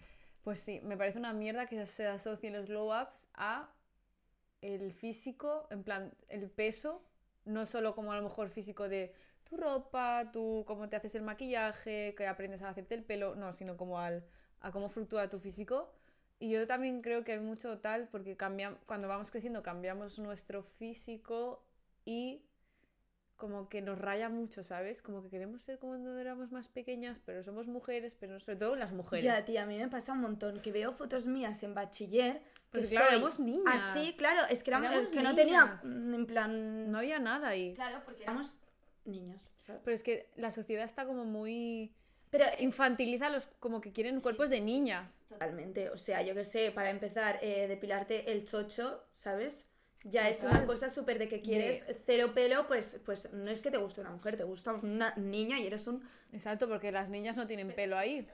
Pues 0.42 0.60
sí, 0.60 0.80
me 0.82 0.96
parece 0.96 1.18
una 1.18 1.32
mierda 1.32 1.66
que 1.66 1.84
se 1.86 2.06
asocien 2.06 2.52
los 2.54 2.66
glow 2.66 2.92
ups 2.92 3.28
a 3.34 3.74
el 4.60 4.92
físico, 4.92 5.66
en 5.70 5.82
plan, 5.82 6.14
el 6.28 6.50
peso, 6.50 7.02
no 7.44 7.66
solo 7.66 7.94
como 7.94 8.12
a 8.12 8.16
lo 8.16 8.22
mejor 8.22 8.50
físico 8.50 8.88
de 8.88 9.14
tu 9.50 9.56
ropa, 9.56 10.30
tú 10.32 10.64
cómo 10.66 10.88
te 10.88 10.96
haces 10.96 11.14
el 11.16 11.22
maquillaje, 11.22 12.14
que 12.16 12.26
aprendes 12.26 12.62
a 12.62 12.70
hacerte 12.70 12.94
el 12.94 13.04
pelo, 13.04 13.34
no, 13.34 13.52
sino 13.52 13.76
como 13.76 13.98
al, 13.98 14.24
a 14.60 14.70
cómo 14.70 14.88
fluctúa 14.88 15.28
tu 15.28 15.40
físico. 15.40 15.92
Y 16.38 16.50
yo 16.50 16.66
también 16.66 17.02
creo 17.02 17.22
que 17.24 17.32
hay 17.32 17.40
mucho 17.40 17.78
tal, 17.78 18.08
porque 18.08 18.36
cambia, 18.36 18.78
cuando 18.86 19.08
vamos 19.08 19.30
creciendo 19.30 19.62
cambiamos 19.62 20.18
nuestro 20.18 20.62
físico 20.62 21.62
y 22.06 22.42
como 23.36 23.68
que 23.68 23.82
nos 23.82 23.98
raya 23.98 24.28
mucho, 24.28 24.62
¿sabes? 24.62 25.02
Como 25.02 25.22
que 25.22 25.30
queremos 25.30 25.62
ser 25.62 25.78
como 25.78 25.92
cuando 25.92 26.18
éramos 26.18 26.52
más 26.52 26.68
pequeñas, 26.68 27.20
pero 27.24 27.42
somos 27.42 27.68
mujeres, 27.68 28.14
pero 28.14 28.38
sobre 28.38 28.56
todo 28.56 28.76
las 28.76 28.92
mujeres. 28.92 29.24
Ya, 29.24 29.44
tía, 29.44 29.62
a 29.62 29.66
mí 29.66 29.78
me 29.78 29.88
pasa 29.88 30.12
un 30.12 30.20
montón 30.20 30.60
que 30.60 30.72
veo 30.72 30.92
fotos 30.92 31.26
mías 31.26 31.62
en 31.62 31.74
bachiller. 31.74 32.42
Pues 32.70 32.84
que 32.84 32.90
claro, 32.90 33.06
estoy 33.06 33.18
éramos 33.18 33.40
niñas. 33.40 33.82
Así, 33.82 34.14
claro, 34.16 34.42
es 34.50 34.62
que, 34.62 34.70
éramos, 34.70 34.90
Éramos 34.90 35.10
que 35.10 35.22
no 35.22 35.34
tenía, 35.34 35.64
niñas. 35.64 35.84
en 35.84 36.26
plan... 36.26 36.86
No 36.86 36.98
había 36.98 37.18
nada 37.18 37.48
ahí. 37.48 37.74
Claro, 37.74 38.02
porque 38.04 38.22
éramos 38.24 38.58
niñas, 39.04 39.54
¿sabes? 39.58 39.82
Pero 39.84 39.94
es 39.94 40.02
que 40.02 40.30
la 40.36 40.50
sociedad 40.50 40.84
está 40.84 41.06
como 41.06 41.24
muy... 41.24 41.94
Pero 42.30 42.44
Infantiliza 42.60 43.26
a 43.26 43.30
los 43.30 43.46
como 43.58 43.80
que 43.80 43.92
quieren 43.92 44.20
cuerpos 44.20 44.50
de 44.50 44.60
niña. 44.60 45.12
Totalmente, 45.28 45.90
o 45.90 45.96
sea, 45.96 46.22
yo 46.22 46.34
que 46.34 46.44
sé, 46.44 46.70
para 46.70 46.90
empezar, 46.90 47.38
eh, 47.42 47.66
depilarte 47.66 48.32
el 48.32 48.44
chocho, 48.44 49.04
¿sabes? 49.12 49.66
Ya 50.04 50.28
es 50.30 50.42
una 50.42 50.64
cosa 50.64 50.88
súper 50.88 51.18
de 51.18 51.28
que 51.28 51.42
quieres 51.42 51.84
cero 52.06 52.32
pelo, 52.34 52.66
pues, 52.66 53.00
pues 53.04 53.32
no 53.32 53.50
es 53.50 53.60
que 53.60 53.70
te 53.70 53.76
guste 53.76 54.00
una 54.00 54.10
mujer, 54.10 54.36
te 54.36 54.44
gusta 54.44 54.72
una 54.72 55.14
niña 55.16 55.58
y 55.58 55.66
eres 55.66 55.86
un... 55.86 56.02
Exacto, 56.32 56.68
porque 56.68 56.90
las 56.90 57.10
niñas 57.10 57.36
no 57.36 57.46
tienen 57.46 57.70
pelo 57.74 57.98
ahí. 57.98 58.26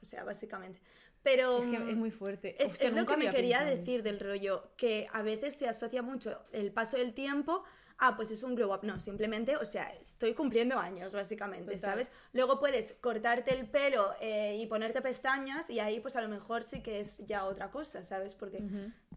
O 0.00 0.04
sea, 0.06 0.24
básicamente. 0.24 0.80
Pero... 1.22 1.58
Es 1.58 1.66
que 1.66 1.76
es 1.76 1.96
muy 1.96 2.10
fuerte. 2.10 2.56
Es, 2.62 2.72
Hostia, 2.72 2.88
es 2.88 2.94
lo 2.94 3.04
que 3.04 3.18
me 3.18 3.30
quería 3.30 3.64
decir 3.64 3.96
eso. 3.96 4.04
del 4.04 4.18
rollo, 4.18 4.72
que 4.78 5.08
a 5.12 5.20
veces 5.20 5.54
se 5.54 5.68
asocia 5.68 6.00
mucho 6.00 6.42
el 6.52 6.72
paso 6.72 6.96
del 6.96 7.12
tiempo 7.12 7.64
a, 8.00 8.16
pues 8.16 8.30
es 8.30 8.42
un 8.42 8.54
glow 8.54 8.74
up. 8.74 8.80
No, 8.82 8.98
simplemente, 8.98 9.56
o 9.56 9.64
sea, 9.64 9.84
estoy 10.00 10.34
cumpliendo 10.34 10.78
años, 10.78 11.12
básicamente, 11.12 11.74
Total. 11.76 11.90
¿sabes? 11.90 12.10
Luego 12.32 12.58
puedes 12.58 12.94
cortarte 13.00 13.52
el 13.54 13.68
pelo 13.68 14.14
eh, 14.20 14.56
y 14.58 14.66
ponerte 14.66 15.00
pestañas 15.02 15.70
y 15.70 15.78
ahí, 15.80 16.00
pues 16.00 16.16
a 16.16 16.22
lo 16.22 16.28
mejor 16.28 16.62
sí 16.62 16.82
que 16.82 17.00
es 17.00 17.18
ya 17.26 17.44
otra 17.44 17.70
cosa, 17.70 18.02
¿sabes? 18.04 18.34
Porque, 18.34 18.62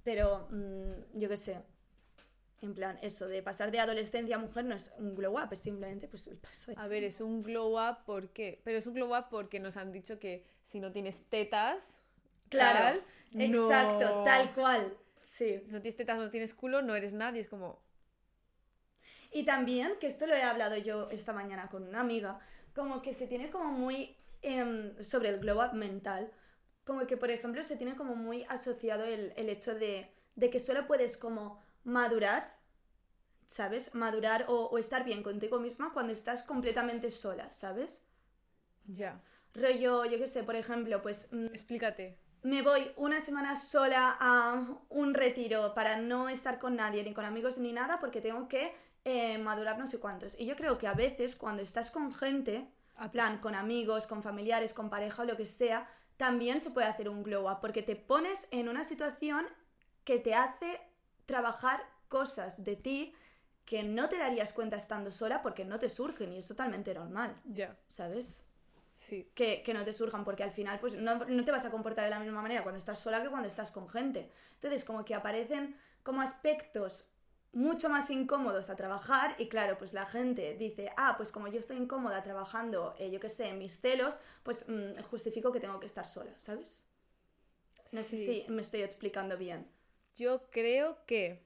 pero, 0.03 0.47
mm, 0.51 1.17
yo 1.19 1.29
qué 1.29 1.37
sé. 1.37 1.61
En 2.61 2.73
plan, 2.73 2.97
eso 3.01 3.27
de 3.27 3.43
pasar 3.43 3.71
de 3.71 3.81
adolescencia 3.81 4.37
a 4.37 4.39
mujer 4.39 4.63
no 4.63 4.73
es 4.73 4.93
un 4.97 5.15
glow 5.15 5.33
up, 5.33 5.49
es 5.51 5.59
simplemente 5.59 6.07
pues 6.07 6.27
el 6.27 6.37
paso 6.37 6.71
de... 6.71 6.77
A 6.79 6.87
ver, 6.87 7.03
es 7.03 7.19
un 7.19 7.43
glow 7.43 7.77
up 7.77 8.05
porque... 8.05 8.61
Pero 8.63 8.77
es 8.77 8.87
un 8.87 8.93
glow 8.93 9.13
up 9.17 9.25
porque 9.29 9.59
nos 9.59 9.75
han 9.75 9.91
dicho 9.91 10.17
que 10.17 10.45
si 10.61 10.79
no 10.79 10.89
tienes 10.93 11.23
tetas... 11.29 12.01
Claro, 12.47 13.01
tal, 13.33 13.41
exacto, 13.41 14.05
no- 14.05 14.23
tal 14.23 14.53
cual. 14.53 14.97
Sí. 15.25 15.61
Si 15.65 15.71
no 15.73 15.81
tienes 15.81 15.97
tetas, 15.97 16.17
no 16.17 16.29
tienes 16.29 16.53
culo, 16.53 16.81
no 16.81 16.95
eres 16.95 17.13
nadie. 17.13 17.41
Es 17.41 17.49
como... 17.49 17.82
Y 19.33 19.45
también, 19.45 19.93
que 19.99 20.07
esto 20.07 20.27
lo 20.27 20.35
he 20.35 20.43
hablado 20.43 20.77
yo 20.77 21.09
esta 21.09 21.33
mañana 21.33 21.69
con 21.69 21.83
una 21.87 22.01
amiga, 22.01 22.39
como 22.75 23.01
que 23.01 23.13
se 23.13 23.27
tiene 23.27 23.49
como 23.49 23.71
muy 23.71 24.15
em, 24.41 24.95
sobre 25.03 25.29
el 25.29 25.39
glow 25.39 25.59
up 25.65 25.73
mental, 25.73 26.31
como 26.85 27.07
que 27.07 27.17
por 27.17 27.31
ejemplo 27.31 27.63
se 27.63 27.77
tiene 27.77 27.95
como 27.95 28.15
muy 28.15 28.43
asociado 28.49 29.05
el, 29.05 29.33
el 29.37 29.49
hecho 29.49 29.75
de, 29.75 30.11
de 30.35 30.49
que 30.49 30.59
solo 30.59 30.85
puedes 30.87 31.17
como 31.17 31.61
madurar, 31.83 32.57
¿sabes? 33.47 33.95
Madurar 33.95 34.45
o, 34.49 34.65
o 34.67 34.77
estar 34.77 35.05
bien 35.05 35.23
contigo 35.23 35.59
misma 35.59 35.93
cuando 35.93 36.13
estás 36.13 36.43
completamente 36.43 37.11
sola, 37.11 37.51
¿sabes? 37.51 38.03
Ya. 38.87 39.21
Rollo, 39.53 40.05
yo 40.05 40.17
qué 40.17 40.27
sé, 40.27 40.43
por 40.43 40.55
ejemplo, 40.55 41.01
pues 41.01 41.29
mm, 41.31 41.47
Explícate. 41.47 42.17
Me 42.43 42.61
voy 42.61 42.91
una 42.97 43.19
semana 43.21 43.55
sola 43.55 44.15
a 44.19 44.65
un 44.89 45.13
retiro 45.13 45.73
para 45.73 45.97
no 45.97 46.29
estar 46.29 46.59
con 46.59 46.75
nadie, 46.75 47.03
ni 47.03 47.13
con 47.13 47.25
amigos, 47.25 47.57
ni 47.57 47.73
nada, 47.73 47.99
porque 47.99 48.21
tengo 48.21 48.47
que 48.47 48.73
eh, 49.05 49.37
madurar 49.37 49.77
no 49.77 49.87
sé 49.87 49.99
cuántos. 49.99 50.39
Y 50.39 50.45
yo 50.45 50.55
creo 50.55 50.77
que 50.77 50.87
a 50.87 50.93
veces 50.93 51.35
cuando 51.35 51.61
estás 51.63 51.91
con 51.91 52.13
gente, 52.13 52.69
Ah, 52.95 53.05
en 53.05 53.11
plan, 53.11 53.37
con 53.39 53.55
amigos, 53.55 54.05
con 54.05 54.21
familiares, 54.21 54.73
con 54.73 54.89
pareja 54.89 55.23
o 55.23 55.25
lo 55.25 55.35
que 55.35 55.47
sea, 55.47 55.89
también 56.17 56.59
se 56.59 56.69
puede 56.69 56.87
hacer 56.87 57.09
un 57.09 57.23
glow 57.23 57.49
up, 57.49 57.59
porque 57.59 57.81
te 57.81 57.95
pones 57.95 58.47
en 58.51 58.69
una 58.69 58.83
situación 58.83 59.47
que 60.03 60.19
te 60.19 60.35
hace 60.35 60.79
trabajar 61.25 61.81
cosas 62.07 62.63
de 62.63 62.75
ti 62.75 63.15
que 63.65 63.81
no 63.83 64.09
te 64.09 64.17
darías 64.17 64.53
cuenta 64.53 64.75
estando 64.75 65.11
sola 65.11 65.41
porque 65.41 65.65
no 65.65 65.79
te 65.79 65.89
surgen 65.89 66.33
y 66.33 66.37
es 66.37 66.47
totalmente 66.47 66.93
normal, 66.93 67.35
Ya. 67.45 67.75
¿sabes? 67.87 68.43
Sí. 68.93 69.27
que, 69.33 69.63
que 69.63 69.73
no 69.73 69.83
te 69.83 69.93
surjan, 69.93 70.23
porque 70.23 70.43
al 70.43 70.51
final 70.51 70.79
pues 70.79 70.95
no, 70.95 71.25
no 71.25 71.45
te 71.45 71.51
vas 71.51 71.65
a 71.65 71.71
comportar 71.71 72.05
de 72.05 72.11
la 72.11 72.19
misma 72.19 72.41
manera 72.41 72.63
cuando 72.63 72.79
estás 72.79 72.99
sola 72.99 73.21
que 73.21 73.29
cuando 73.29 73.47
estás 73.47 73.71
con 73.71 73.89
gente. 73.89 74.29
Entonces 74.55 74.83
como 74.83 75.05
que 75.05 75.15
aparecen 75.15 75.75
como 76.03 76.21
aspectos 76.21 77.09
mucho 77.53 77.89
más 77.89 78.09
incómodos 78.09 78.69
a 78.69 78.75
trabajar 78.75 79.35
y 79.37 79.47
claro, 79.47 79.77
pues 79.77 79.93
la 79.93 80.05
gente 80.07 80.55
dice, 80.57 80.91
ah, 80.97 81.15
pues 81.17 81.31
como 81.31 81.47
yo 81.47 81.59
estoy 81.59 81.77
incómoda 81.77 82.23
trabajando, 82.23 82.95
eh, 82.99 83.11
yo 83.11 83.19
qué 83.19 83.29
sé, 83.29 83.49
en 83.49 83.59
mis 83.59 83.79
celos, 83.79 84.19
pues 84.43 84.65
mm, 84.67 85.01
justifico 85.09 85.51
que 85.51 85.59
tengo 85.59 85.79
que 85.79 85.85
estar 85.85 86.05
sola, 86.07 86.33
¿sabes? 86.37 86.83
No 87.93 88.01
sé 88.03 88.17
Sí. 88.17 88.43
si 88.43 88.51
me 88.51 88.61
estoy 88.61 88.81
explicando 88.81 89.37
bien. 89.37 89.71
Yo 90.15 90.49
creo 90.49 91.05
que 91.05 91.45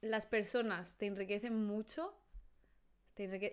las 0.00 0.26
personas 0.26 0.96
te 0.96 1.06
enriquecen 1.06 1.54
mucho 1.66 2.14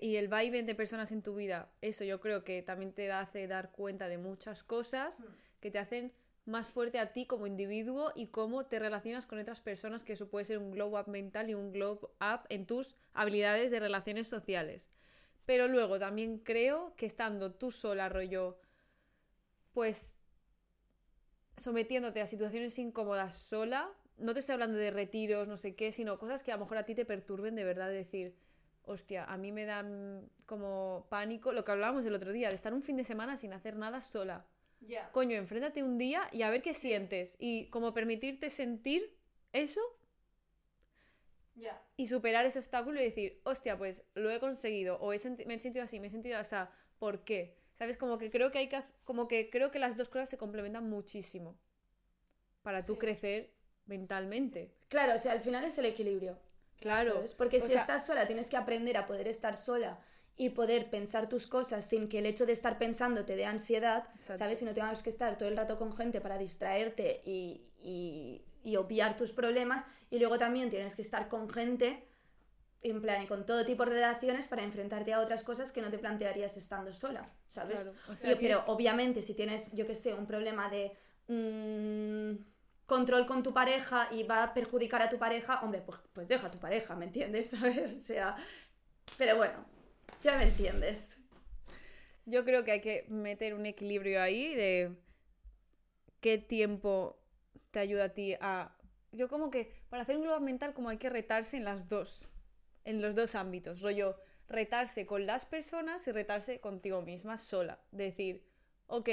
y 0.02 0.16
el 0.16 0.28
vaivén 0.28 0.66
de 0.66 0.76
personas 0.76 1.12
en 1.12 1.22
tu 1.22 1.36
vida, 1.36 1.72
eso 1.82 2.04
yo 2.04 2.20
creo 2.20 2.44
que 2.44 2.62
también 2.62 2.94
te 2.94 3.12
hace 3.12 3.48
dar 3.48 3.72
cuenta 3.72 4.08
de 4.08 4.18
muchas 4.18 4.64
cosas 4.64 5.22
que 5.60 5.72
te 5.72 5.80
hacen 5.80 6.14
más 6.46 6.70
fuerte 6.70 7.00
a 7.00 7.14
ti 7.14 7.26
como 7.26 7.48
individuo 7.48 8.12
y 8.16 8.28
cómo 8.28 8.66
te 8.66 8.80
relacionas 8.80 9.26
con 9.28 9.40
otras 9.40 9.62
personas, 9.62 10.04
que 10.04 10.14
eso 10.14 10.30
puede 10.30 10.46
ser 10.46 10.58
un 10.58 10.72
glow 10.72 10.98
up 11.00 11.08
mental 11.08 11.50
y 11.50 11.54
un 11.54 11.72
glow 11.72 12.12
up 12.20 12.42
en 12.50 12.66
tus 12.66 12.96
habilidades 13.14 13.72
de 13.72 13.80
relaciones 13.80 14.28
sociales. 14.28 14.90
Pero 15.46 15.68
luego 15.68 16.00
también 16.00 16.40
creo 16.40 16.94
que 16.96 17.06
estando 17.06 17.52
tú 17.54 17.72
sola, 17.72 18.10
rollo, 18.10 18.60
pues 19.74 20.18
sometiéndote 21.58 22.22
a 22.22 22.28
situaciones 22.28 22.78
incómodas 22.80 23.36
sola, 23.36 23.92
no 24.18 24.34
te 24.34 24.40
estoy 24.42 24.54
hablando 24.54 24.78
de 24.78 24.92
retiros, 24.92 25.48
no 25.48 25.58
sé 25.58 25.76
qué, 25.76 25.92
sino 25.92 26.20
cosas 26.20 26.44
que 26.44 26.52
a 26.52 26.56
lo 26.56 26.62
mejor 26.62 26.78
a 26.78 26.86
ti 26.86 26.96
te 26.96 27.06
perturben 27.06 27.56
de 27.56 27.64
verdad, 27.64 27.90
de 27.90 27.96
decir, 27.96 28.36
hostia, 28.90 29.24
a 29.26 29.38
mí 29.38 29.52
me 29.52 29.66
dan 29.66 30.30
como 30.46 31.06
pánico, 31.10 31.54
lo 31.54 31.64
que 31.64 31.72
hablábamos 31.72 32.06
el 32.06 32.16
otro 32.16 32.32
día, 32.32 32.50
de 32.50 32.56
estar 32.56 32.74
un 32.74 32.82
fin 32.82 32.98
de 32.98 33.04
semana 33.04 33.38
sin 33.38 33.54
hacer 33.54 33.76
nada 33.76 34.02
sola. 34.02 34.48
Ya. 34.82 35.12
Coño, 35.12 35.36
enfréntate 35.38 35.84
un 35.84 35.98
día 35.98 36.28
y 36.32 36.42
a 36.42 36.50
ver 36.50 36.62
qué 36.62 36.74
sientes. 36.74 37.36
Y 37.40 37.70
como 37.70 37.94
permitirte 37.94 38.50
sentir 38.50 39.16
eso 39.54 39.82
y 41.98 42.08
superar 42.08 42.46
ese 42.46 42.60
obstáculo 42.60 43.00
y 43.00 43.04
decir, 43.04 43.42
hostia, 43.44 43.78
pues 43.78 44.04
lo 44.16 44.32
he 44.32 44.40
conseguido, 44.40 44.98
o 45.02 45.14
he 45.14 45.20
me 45.46 45.56
he 45.56 45.60
sentido 45.60 45.84
así, 45.84 46.00
me 46.00 46.08
he 46.08 46.10
sentido 46.10 46.38
así, 46.40 46.56
¿por 46.98 47.24
qué? 47.26 47.58
¿Sabes? 47.74 47.98
Como 47.98 48.18
que 48.18 48.32
creo 48.32 48.52
que 48.52 48.60
hay 48.60 48.70
que, 48.70 48.82
como 49.04 49.28
que 49.28 49.50
creo 49.50 49.70
que 49.70 49.80
las 49.80 49.98
dos 49.98 50.10
cosas 50.10 50.30
se 50.30 50.38
complementan 50.38 50.90
muchísimo 50.90 51.60
para 52.62 52.86
tú 52.86 52.98
crecer 52.98 53.54
mentalmente. 53.86 54.74
Claro, 54.88 55.16
o 55.16 55.20
sea, 55.20 55.34
al 55.34 55.42
final 55.42 55.66
es 55.66 55.78
el 55.78 55.86
equilibrio. 55.86 56.40
Claro. 56.80 57.14
¿sabes? 57.16 57.34
Porque 57.34 57.58
O 57.58 57.62
si 57.62 57.68
sea, 57.68 57.82
estás 57.82 58.06
sola, 58.06 58.26
tienes 58.28 58.50
que 58.50 58.58
aprender 58.58 58.98
a 58.98 59.06
poder 59.06 59.28
estar 59.28 59.56
sola 59.56 60.00
y 60.38 60.52
poder 60.52 60.90
pensar 60.90 61.28
tus 61.28 61.48
cosas 61.48 61.86
sin 61.86 62.08
que 62.08 62.20
el 62.20 62.26
hecho 62.26 62.46
de 62.46 62.54
estar 62.54 62.78
pensando 62.78 63.26
te 63.26 63.36
dé 63.36 63.46
ansiedad, 63.46 64.06
Exacto. 64.16 64.38
¿sabes? 64.38 64.62
Y 64.62 64.66
no 64.66 64.74
tengas 64.74 65.04
que 65.04 65.10
estar 65.10 65.38
todo 65.38 65.50
el 65.50 65.58
rato 65.58 65.78
con 65.78 65.96
gente 65.96 66.22
para 66.22 66.38
distraerte 66.38 67.22
y, 67.26 67.66
y, 67.82 68.46
y 68.64 68.76
obviar 68.78 69.18
tus 69.18 69.34
problemas. 69.34 69.84
Y 70.10 70.20
luego 70.20 70.38
también 70.40 70.70
tienes 70.70 70.96
que 70.96 71.02
estar 71.02 71.28
con 71.28 71.50
gente, 71.50 72.08
en 72.82 73.02
plan, 73.02 73.22
y 73.24 73.28
con 73.28 73.46
todo 73.46 73.66
tipo 73.66 73.84
de 73.84 73.92
relaciones 73.92 74.48
para 74.48 74.64
enfrentarte 74.64 75.12
a 75.12 75.20
otras 75.20 75.44
cosas 75.44 75.74
que 75.74 75.82
no 75.82 75.90
te 75.92 76.00
plantearías 76.00 76.56
estando 76.56 76.94
sola, 76.94 77.30
¿sabes? 77.50 77.82
Claro, 77.82 77.98
o 78.08 78.16
sea, 78.16 78.32
Y- 78.32 78.36
tienes 78.38 78.58
pero 78.60 78.72
obviamente 78.74 79.22
si 79.22 79.34
tienes, 79.34 79.74
yo 79.74 79.86
que 79.86 79.96
sé, 79.96 80.14
un 80.14 80.26
problema 80.26 80.70
de... 80.70 80.94
mm, 81.28 82.36
control 82.90 83.26
con 83.26 83.44
tu 83.44 83.54
pareja 83.54 84.10
y 84.12 84.24
va 84.24 84.44
a 84.44 84.54
perjudicar 84.54 85.02
a 85.02 85.10
tu 85.10 85.18
pareja, 85.18 85.62
hombre, 85.62 85.82
pues, 85.82 86.00
pues 86.12 86.28
deja 86.28 86.48
a 86.48 86.52
tu 86.52 86.60
pareja, 86.60 86.96
¿me 86.96 87.06
entiendes? 87.06 87.50
¿Sabes? 87.52 87.94
O 87.94 87.98
sea, 87.98 88.36
pero 89.18 89.38
bueno, 89.38 89.64
ya 90.22 90.38
me 90.38 90.44
entiendes. 90.44 91.20
Yo 92.26 92.44
creo 92.44 92.66
que 92.66 92.72
hay 92.72 92.82
que 92.82 93.06
meter 93.08 93.54
un 93.54 93.66
equilibrio 93.66 94.22
ahí 94.22 94.54
de 94.56 94.98
qué 96.20 96.38
tiempo 96.38 97.18
te 97.72 97.80
ayuda 97.80 98.06
a 98.06 98.10
ti 98.10 98.36
a... 98.42 98.76
Yo 99.12 99.30
como 99.30 99.50
que 99.50 99.72
para 99.90 100.04
hacer 100.04 100.18
un 100.18 100.24
globo 100.24 100.40
mental 100.40 100.74
como 100.74 100.90
hay 100.90 100.98
que 100.98 101.10
retarse 101.10 101.58
en 101.58 101.64
las 101.64 101.88
dos, 101.88 102.28
en 102.84 103.02
los 103.02 103.16
dos 103.16 103.36
ámbitos, 103.36 103.82
rollo, 103.82 104.18
retarse 104.48 105.06
con 105.06 105.26
las 105.26 105.46
personas 105.46 106.08
y 106.08 106.12
retarse 106.12 106.60
contigo 106.60 107.02
misma 107.02 107.38
sola. 107.38 107.80
Decir, 107.92 108.44
ok, 108.88 109.10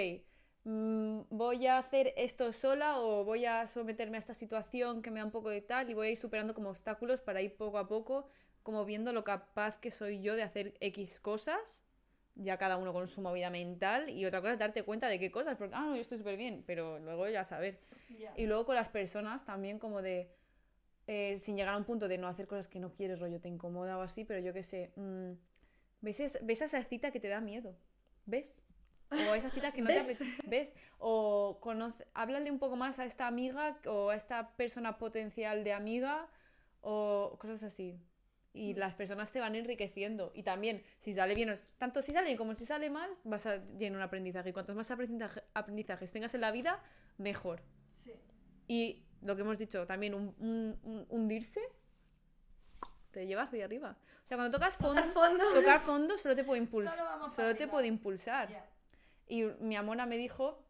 voy 0.71 1.67
a 1.67 1.79
hacer 1.79 2.13
esto 2.17 2.53
sola 2.53 2.99
o 2.99 3.25
voy 3.25 3.45
a 3.47 3.69
someterme 3.69 4.17
a 4.17 4.21
esta 4.21 4.35
situación 4.35 5.01
que 5.01 5.11
me 5.11 5.21
da 5.21 5.27
un 5.27 5.31
poco 5.31 5.51
de 5.51 5.61
tal 5.61 5.89
y 5.91 5.95
voy 5.95 6.09
a 6.09 6.11
ir 6.11 6.17
superando 6.17 6.55
como 6.55 6.71
obstáculos 6.71 7.21
para 7.21 7.41
ir 7.41 7.57
poco 7.57 7.79
a 7.79 7.87
poco 7.87 8.29
como 8.65 8.85
viendo 8.85 9.13
lo 9.13 9.23
capaz 9.23 9.79
que 9.79 9.93
soy 9.93 10.21
yo 10.21 10.35
de 10.35 10.43
hacer 10.43 10.75
X 10.81 11.21
cosas 11.21 11.83
ya 12.35 12.59
cada 12.59 12.77
uno 12.79 12.93
con 12.93 13.07
su 13.07 13.23
movida 13.23 13.49
mental 13.49 14.11
y 14.11 14.27
otra 14.27 14.41
cosa 14.41 14.55
es 14.55 14.59
darte 14.59 14.83
cuenta 14.83 15.09
de 15.09 15.19
qué 15.19 15.31
cosas, 15.31 15.57
porque, 15.57 15.75
ah, 15.75 15.87
no, 15.87 15.95
yo 15.95 16.03
estoy 16.03 16.19
súper 16.19 16.37
bien, 16.37 16.65
pero 16.67 16.99
luego 16.99 17.27
ya 17.29 17.45
saber. 17.47 17.81
Y 18.37 18.47
luego 18.47 18.67
con 18.67 18.75
las 18.75 18.91
personas 18.91 19.47
también 19.47 19.79
como 19.79 20.03
de, 20.03 20.31
eh, 21.07 21.39
sin 21.39 21.57
llegar 21.57 21.75
a 21.75 21.79
un 21.79 21.85
punto 21.85 22.09
de 22.09 22.19
no 22.19 22.29
hacer 22.29 22.47
cosas 22.47 22.69
que 22.69 22.79
no 22.81 22.93
quieres, 22.93 23.21
rollo, 23.21 23.41
te 23.41 23.49
incomoda 23.49 23.97
o 23.97 24.03
así, 24.03 24.25
pero 24.25 24.41
yo 24.41 24.53
qué 24.53 24.63
sé, 24.63 24.93
mm, 24.97 25.33
¿ves, 26.03 26.21
es- 26.21 26.39
ves 26.43 26.61
esa 26.63 26.83
cita 26.85 27.11
que 27.11 27.21
te 27.21 27.29
da 27.29 27.41
miedo? 27.41 27.75
¿Ves? 28.27 28.61
O 29.11 29.33
a 29.33 29.37
esa 29.37 29.51
cita 29.51 29.73
que 29.73 29.83
no 29.83 29.87
te 29.89 29.95
¿Ves? 29.95 30.05
apetece. 30.05 30.43
¿Ves? 30.47 30.75
O 30.99 31.59
conoce, 31.61 32.07
háblale 32.15 32.51
un 32.51 32.59
poco 32.59 32.77
más 32.77 32.99
a 32.99 33.05
esta 33.05 33.27
amiga 33.27 33.79
o 33.87 34.11
a 34.11 34.17
esta 34.17 34.51
persona 34.57 34.99
potencial 34.99 35.63
de 35.65 35.73
amiga 35.73 36.29
o 36.81 37.37
cosas 37.41 37.63
así. 37.63 38.01
y 38.53 38.73
las 38.73 38.95
personas 38.95 39.31
te 39.33 39.39
van 39.41 39.55
enriqueciendo. 39.55 40.33
Y 40.35 40.43
también, 40.43 40.83
si 40.99 41.13
sale 41.13 41.35
bien, 41.35 41.55
tanto 41.77 42.01
si 42.01 42.13
sale 42.13 42.25
bien 42.27 42.39
como 42.39 42.55
si 42.55 42.65
sale 42.65 42.89
mal, 42.89 43.11
vas 43.23 43.45
a 43.45 43.59
llenar 43.77 43.99
un 43.99 44.03
aprendizaje. 44.03 44.49
Y 44.49 44.53
cuantos 44.55 44.75
más 44.75 44.91
aprendizaje- 44.91 45.43
aprendizajes 45.53 46.11
tengas 46.11 46.35
en 46.35 46.41
la 46.41 46.51
vida, 46.53 46.83
mejor. 47.19 47.61
Sí. 48.03 48.13
Y 48.67 49.05
lo 49.21 49.37
que 49.37 49.43
hemos 49.43 49.59
dicho, 49.59 49.87
también 49.87 50.15
un, 50.15 50.35
un- 50.39 50.81
un- 50.85 51.07
hundirse 51.11 51.61
te 53.11 53.27
llevas 53.27 53.51
de 53.51 53.63
arriba. 53.65 53.97
O 54.25 54.27
sea, 54.27 54.37
cuando 54.37 54.57
tocas 54.59 54.77
fondo, 54.77 55.03
Al 55.03 55.11
fondo. 55.11 55.45
tocar 55.55 55.81
fondo 55.81 56.17
solo 56.19 56.35
te 56.35 56.45
puede 56.45 56.61
impulsar. 56.61 56.97
Solo 56.97 57.29
Solo, 57.29 57.57
te 57.57 57.69
puede 57.69 57.87
impulsar. 57.87 58.49
Ya. 58.51 58.65
Y 59.29 59.43
mi 59.61 59.77
amona 59.77 60.07
me 60.07 60.17
dijo 60.19 60.63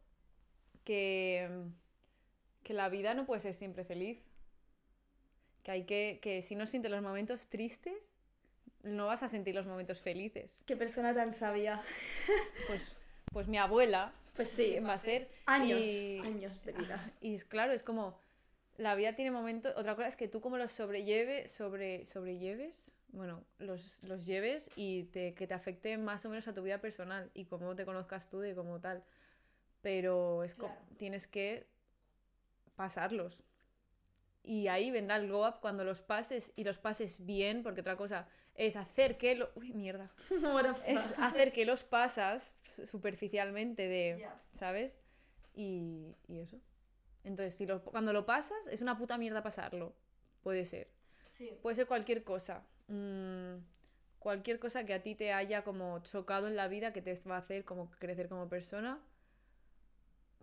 que, 0.83 1.49
que 2.63 2.73
la 2.73 2.89
vida 2.89 3.13
no 3.13 3.25
puede 3.25 3.41
ser 3.41 3.53
siempre 3.53 3.83
feliz. 3.83 4.19
Que 5.63 5.71
hay 5.71 5.83
que, 5.85 6.19
que 6.21 6.41
si 6.41 6.55
no 6.55 6.65
sientes 6.65 6.89
los 6.91 7.01
momentos 7.01 7.47
tristes, 7.47 8.17
no 8.83 9.07
vas 9.07 9.21
a 9.23 9.29
sentir 9.29 9.53
los 9.55 9.65
momentos 9.65 10.01
felices. 10.01 10.63
Qué 10.65 10.75
persona 10.77 11.13
tan 11.13 11.31
sabia. 11.33 11.81
Pues, 12.67 12.95
pues 13.31 13.47
mi 13.47 13.57
abuela 13.57 14.13
Pues 14.35 14.49
sí. 14.49 14.79
va 14.79 14.93
a 14.93 14.99
ser. 14.99 15.29
Años, 15.45 15.79
y- 15.81 16.19
años 16.19 16.63
de 16.65 16.71
vida. 16.73 17.11
Y 17.21 17.33
es 17.33 17.45
claro, 17.45 17.73
es 17.73 17.83
como 17.83 18.17
la 18.77 18.95
vida 18.95 19.13
tiene 19.15 19.31
momentos. 19.31 19.73
Otra 19.75 19.95
cosa 19.95 20.07
es 20.07 20.15
que 20.15 20.27
tú 20.27 20.39
como 20.41 20.57
los 20.57 20.71
sobrelleve, 20.71 21.47
sobre, 21.47 22.05
sobrelleves, 22.05 22.91
bueno, 23.09 23.43
los, 23.59 24.03
los 24.03 24.25
lleves 24.25 24.69
y 24.75 25.03
te, 25.05 25.33
que 25.33 25.47
te 25.47 25.53
afecte 25.53 25.97
más 25.97 26.25
o 26.25 26.29
menos 26.29 26.47
a 26.47 26.53
tu 26.53 26.61
vida 26.61 26.79
personal 26.79 27.31
y 27.33 27.45
cómo 27.45 27.75
te 27.75 27.85
conozcas 27.85 28.29
tú 28.29 28.39
de 28.39 28.53
como 28.55 28.79
tal. 28.79 29.03
Pero 29.81 30.43
es 30.43 30.53
como, 30.55 30.73
Claro. 30.73 30.87
tienes 30.97 31.27
que 31.27 31.67
pasarlos. 32.75 33.43
Y 34.43 34.67
ahí 34.67 34.91
vendrá 34.91 35.17
el 35.17 35.29
go 35.29 35.47
up 35.47 35.59
cuando 35.61 35.83
los 35.83 36.01
pases 36.01 36.53
y 36.55 36.63
los 36.63 36.77
pases 36.77 37.25
bien, 37.25 37.63
porque 37.63 37.81
otra 37.81 37.97
cosa 37.97 38.27
es 38.55 38.75
hacer 38.75 39.17
que 39.17 39.35
lo... 39.35 39.49
Uy, 39.55 39.73
mierda. 39.73 40.09
Es 40.87 41.13
hacer 41.17 41.51
que 41.51 41.65
los 41.65 41.83
pasas 41.83 42.55
su- 42.67 42.87
superficialmente 42.87 43.87
de... 43.87 44.27
¿sabes? 44.51 44.99
Y, 45.53 46.15
y 46.27 46.39
eso. 46.39 46.59
Entonces, 47.23 47.55
si 47.55 47.65
lo- 47.65 47.83
cuando 47.83 48.13
lo 48.13 48.25
pasas, 48.25 48.57
es 48.71 48.81
una 48.81 48.97
puta 48.97 49.17
mierda 49.17 49.43
pasarlo. 49.43 49.93
Puede 50.43 50.65
ser. 50.65 50.87
Sí. 51.25 51.51
Puede 51.61 51.75
ser 51.75 51.87
cualquier 51.87 52.23
cosa. 52.23 52.63
Mm, 52.87 53.57
cualquier 54.19 54.59
cosa 54.59 54.85
que 54.85 54.93
a 54.93 55.01
ti 55.01 55.15
te 55.15 55.33
haya 55.33 55.63
como 55.63 55.99
chocado 55.99 56.47
en 56.47 56.55
la 56.55 56.67
vida, 56.67 56.93
que 56.93 57.01
te 57.01 57.13
va 57.29 57.35
a 57.35 57.39
hacer 57.39 57.65
como 57.65 57.89
crecer 57.91 58.29
como 58.29 58.49
persona, 58.49 58.99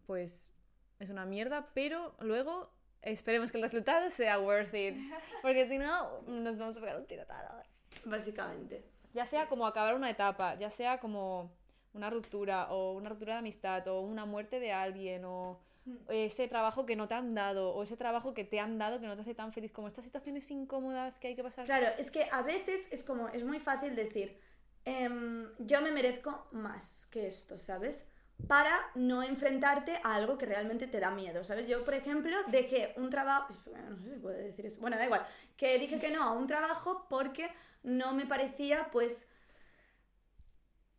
pues 0.07 0.51
es 0.99 1.11
una 1.11 1.27
mierda, 1.27 1.71
pero 1.75 2.15
luego 2.21 2.71
esperemos 3.03 3.51
que 3.51 3.59
el 3.59 3.65
resultado 3.65 4.11
sea 4.11 4.39
worth 4.39 4.75
it. 4.75 4.95
Porque 5.43 5.69
si 5.69 5.79
no, 5.79 6.23
nos 6.23 6.59
vamos 6.59 6.77
a 6.77 6.81
pegar 6.81 6.99
un 6.99 7.07
tiro 7.07 7.25
todos. 7.27 7.65
Básicamente. 8.05 8.85
Ya 9.13 9.27
sea 9.27 9.49
como 9.49 9.67
acabar 9.67 9.95
una 9.95 10.11
etapa, 10.11 10.57
ya 10.57 10.71
sea 10.71 10.99
como 10.99 11.53
una 11.93 12.11
ruptura 12.11 12.71
o 12.73 12.93
una 12.95 13.09
ruptura 13.09 13.35
de 13.35 13.39
amistad 13.39 13.87
o 13.89 14.01
una 14.01 14.25
muerte 14.25 14.59
de 14.59 14.73
alguien 14.73 15.25
o 15.25 15.61
ese 16.09 16.49
trabajo 16.49 16.87
que 16.87 16.97
no 16.97 17.09
te 17.09 17.15
han 17.15 17.35
dado 17.35 17.71
o 17.75 17.83
ese 17.83 17.97
trabajo 17.97 18.33
que 18.33 18.45
te 18.45 18.59
han 18.61 18.79
dado 18.79 19.01
que 19.01 19.07
no 19.07 19.15
te 19.17 19.23
hace 19.23 19.35
tan 19.35 19.53
feliz 19.53 19.71
como 19.71 19.87
estas 19.87 20.05
situaciones 20.05 20.51
incómodas 20.51 21.19
que 21.19 21.29
hay 21.29 21.37
que 21.37 21.43
pasar. 21.43 21.67
Claro, 21.67 21.89
es 21.99 22.11
que 22.11 22.29
a 22.31 22.43
veces 22.43 22.89
es 22.91 23.05
como, 23.05 23.29
es 23.29 23.45
muy 23.45 23.61
fácil 23.61 23.95
decir, 23.95 24.39
em, 24.85 25.47
yo 25.59 25.83
me 25.83 25.93
merezco 25.93 26.47
más 26.53 27.07
que 27.11 27.27
esto, 27.27 27.59
¿sabes? 27.59 28.07
Para 28.49 28.75
no 28.95 29.23
enfrentarte 29.23 30.01
a 30.03 30.15
algo 30.15 30.39
que 30.39 30.47
realmente 30.47 30.87
te 30.87 31.01
da 31.01 31.11
miedo, 31.11 31.45
¿sabes? 31.45 31.69
Yo, 31.69 31.85
por 31.85 31.95
ejemplo, 31.95 32.35
dejé 32.49 32.95
un 32.97 33.11
trabajo, 33.11 33.55
bueno, 33.67 33.91
no 33.91 33.99
sé 33.99 34.15
si 34.15 34.21
puedo 34.21 34.37
decir 34.37 34.67
eso, 34.67 34.81
bueno, 34.81 34.97
da 34.97 35.05
igual, 35.05 35.27
que 35.57 35.79
dije 35.79 35.99
que 35.99 36.11
no 36.11 36.23
a 36.23 36.33
un 36.33 36.47
trabajo 36.47 37.07
porque 37.09 37.51
no 37.83 38.15
me 38.15 38.27
parecía, 38.27 38.89
pues, 38.91 39.29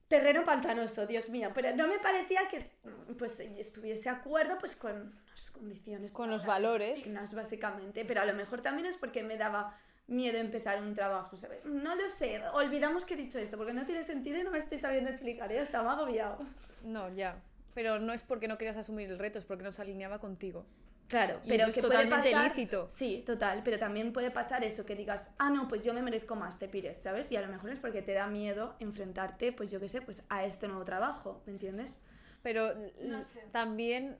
terreno 0.07 0.43
pantanoso, 0.43 1.07
Dios 1.07 1.29
mío, 1.29 1.51
pero 1.53 1.75
no 1.75 1.87
me 1.87 1.99
parecía 1.99 2.47
que, 2.47 2.71
pues, 3.17 3.39
estuviese 3.39 4.09
de 4.09 4.15
acuerdo, 4.15 4.57
pues, 4.59 4.75
con 4.75 5.15
las 5.29 5.51
condiciones. 5.51 6.11
Con 6.11 6.29
los 6.29 6.45
valores. 6.45 7.03
dignas, 7.03 7.33
básicamente, 7.33 8.05
pero 8.05 8.21
a 8.21 8.25
lo 8.25 8.33
mejor 8.33 8.61
también 8.61 8.87
es 8.87 8.97
porque 8.97 9.23
me 9.23 9.37
daba 9.37 9.77
miedo 10.07 10.37
empezar 10.37 10.81
un 10.81 10.93
trabajo, 10.93 11.35
¿sabes? 11.35 11.65
No 11.65 11.95
lo 11.95 12.07
sé, 12.09 12.41
olvidamos 12.53 13.05
que 13.05 13.15
he 13.15 13.17
dicho 13.17 13.39
esto, 13.39 13.57
porque 13.57 13.73
no 13.73 13.85
tiene 13.85 14.03
sentido 14.03 14.39
y 14.39 14.43
no 14.43 14.51
me 14.51 14.59
estoy 14.59 14.77
sabiendo 14.77 15.09
explicar, 15.09 15.51
ya 15.51 15.61
estaba 15.61 15.93
agobiado. 15.93 16.45
No, 16.83 17.09
ya. 17.09 17.41
Pero 17.73 17.99
no 17.99 18.13
es 18.13 18.23
porque 18.23 18.47
no 18.47 18.57
querías 18.57 18.77
asumir 18.77 19.09
el 19.09 19.19
reto, 19.19 19.39
es 19.39 19.45
porque 19.45 19.63
no 19.63 19.71
se 19.71 19.81
alineaba 19.81 20.19
contigo. 20.19 20.65
Claro, 21.07 21.39
Y 21.43 21.49
pero 21.49 21.63
eso 21.63 21.69
es 21.69 21.75
que 21.75 21.81
puede 21.81 22.03
totalmente 22.03 22.31
pasar... 22.31 22.49
lícito. 22.57 22.87
Sí, 22.89 23.23
total, 23.25 23.61
pero 23.63 23.77
también 23.77 24.11
puede 24.11 24.31
pasar 24.31 24.63
eso, 24.63 24.85
que 24.85 24.95
digas, 24.95 25.31
ah, 25.37 25.49
no, 25.51 25.67
pues 25.67 25.83
yo 25.83 25.93
me 25.93 26.01
merezco 26.01 26.35
más, 26.35 26.57
te 26.57 26.67
pires, 26.67 26.97
¿sabes? 26.97 27.31
Y 27.31 27.35
a 27.37 27.41
lo 27.41 27.47
mejor 27.47 27.69
es 27.69 27.79
porque 27.79 28.01
te 28.01 28.13
da 28.13 28.27
miedo 28.27 28.75
enfrentarte, 28.79 29.51
pues 29.53 29.69
yo 29.71 29.79
qué 29.79 29.87
sé, 29.89 30.01
pues 30.01 30.23
a 30.29 30.45
este 30.45 30.67
nuevo 30.67 30.83
trabajo, 30.83 31.43
¿me 31.45 31.53
entiendes? 31.53 31.99
Pero 32.41 32.73
No 32.73 33.17
l- 33.17 33.23
sé. 33.23 33.43
también 33.51 34.17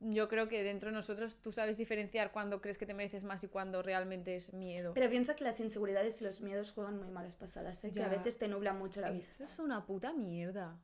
yo 0.00 0.28
creo 0.28 0.48
que 0.48 0.62
dentro 0.62 0.90
de 0.90 0.94
nosotros 0.96 1.36
tú 1.40 1.52
sabes 1.52 1.78
diferenciar 1.78 2.30
cuando 2.30 2.60
crees 2.60 2.76
que 2.76 2.86
te 2.86 2.92
mereces 2.94 3.24
más 3.24 3.42
y 3.44 3.48
cuando 3.48 3.82
realmente 3.82 4.36
es 4.36 4.52
miedo. 4.52 4.92
Pero 4.94 5.08
piensa 5.08 5.34
que 5.36 5.44
las 5.44 5.58
inseguridades 5.60 6.20
y 6.20 6.24
los 6.24 6.40
miedos 6.42 6.72
juegan 6.72 6.98
muy 6.98 7.08
malas 7.08 7.34
pasadas, 7.34 7.82
¿eh? 7.84 7.90
que 7.92 8.02
a 8.02 8.08
veces 8.08 8.38
te 8.38 8.46
nublan 8.48 8.78
mucho 8.78 9.00
la 9.00 9.08
Eso 9.08 9.16
vista. 9.16 9.44
es 9.44 9.58
una 9.58 9.86
puta 9.86 10.12
mierda. 10.12 10.76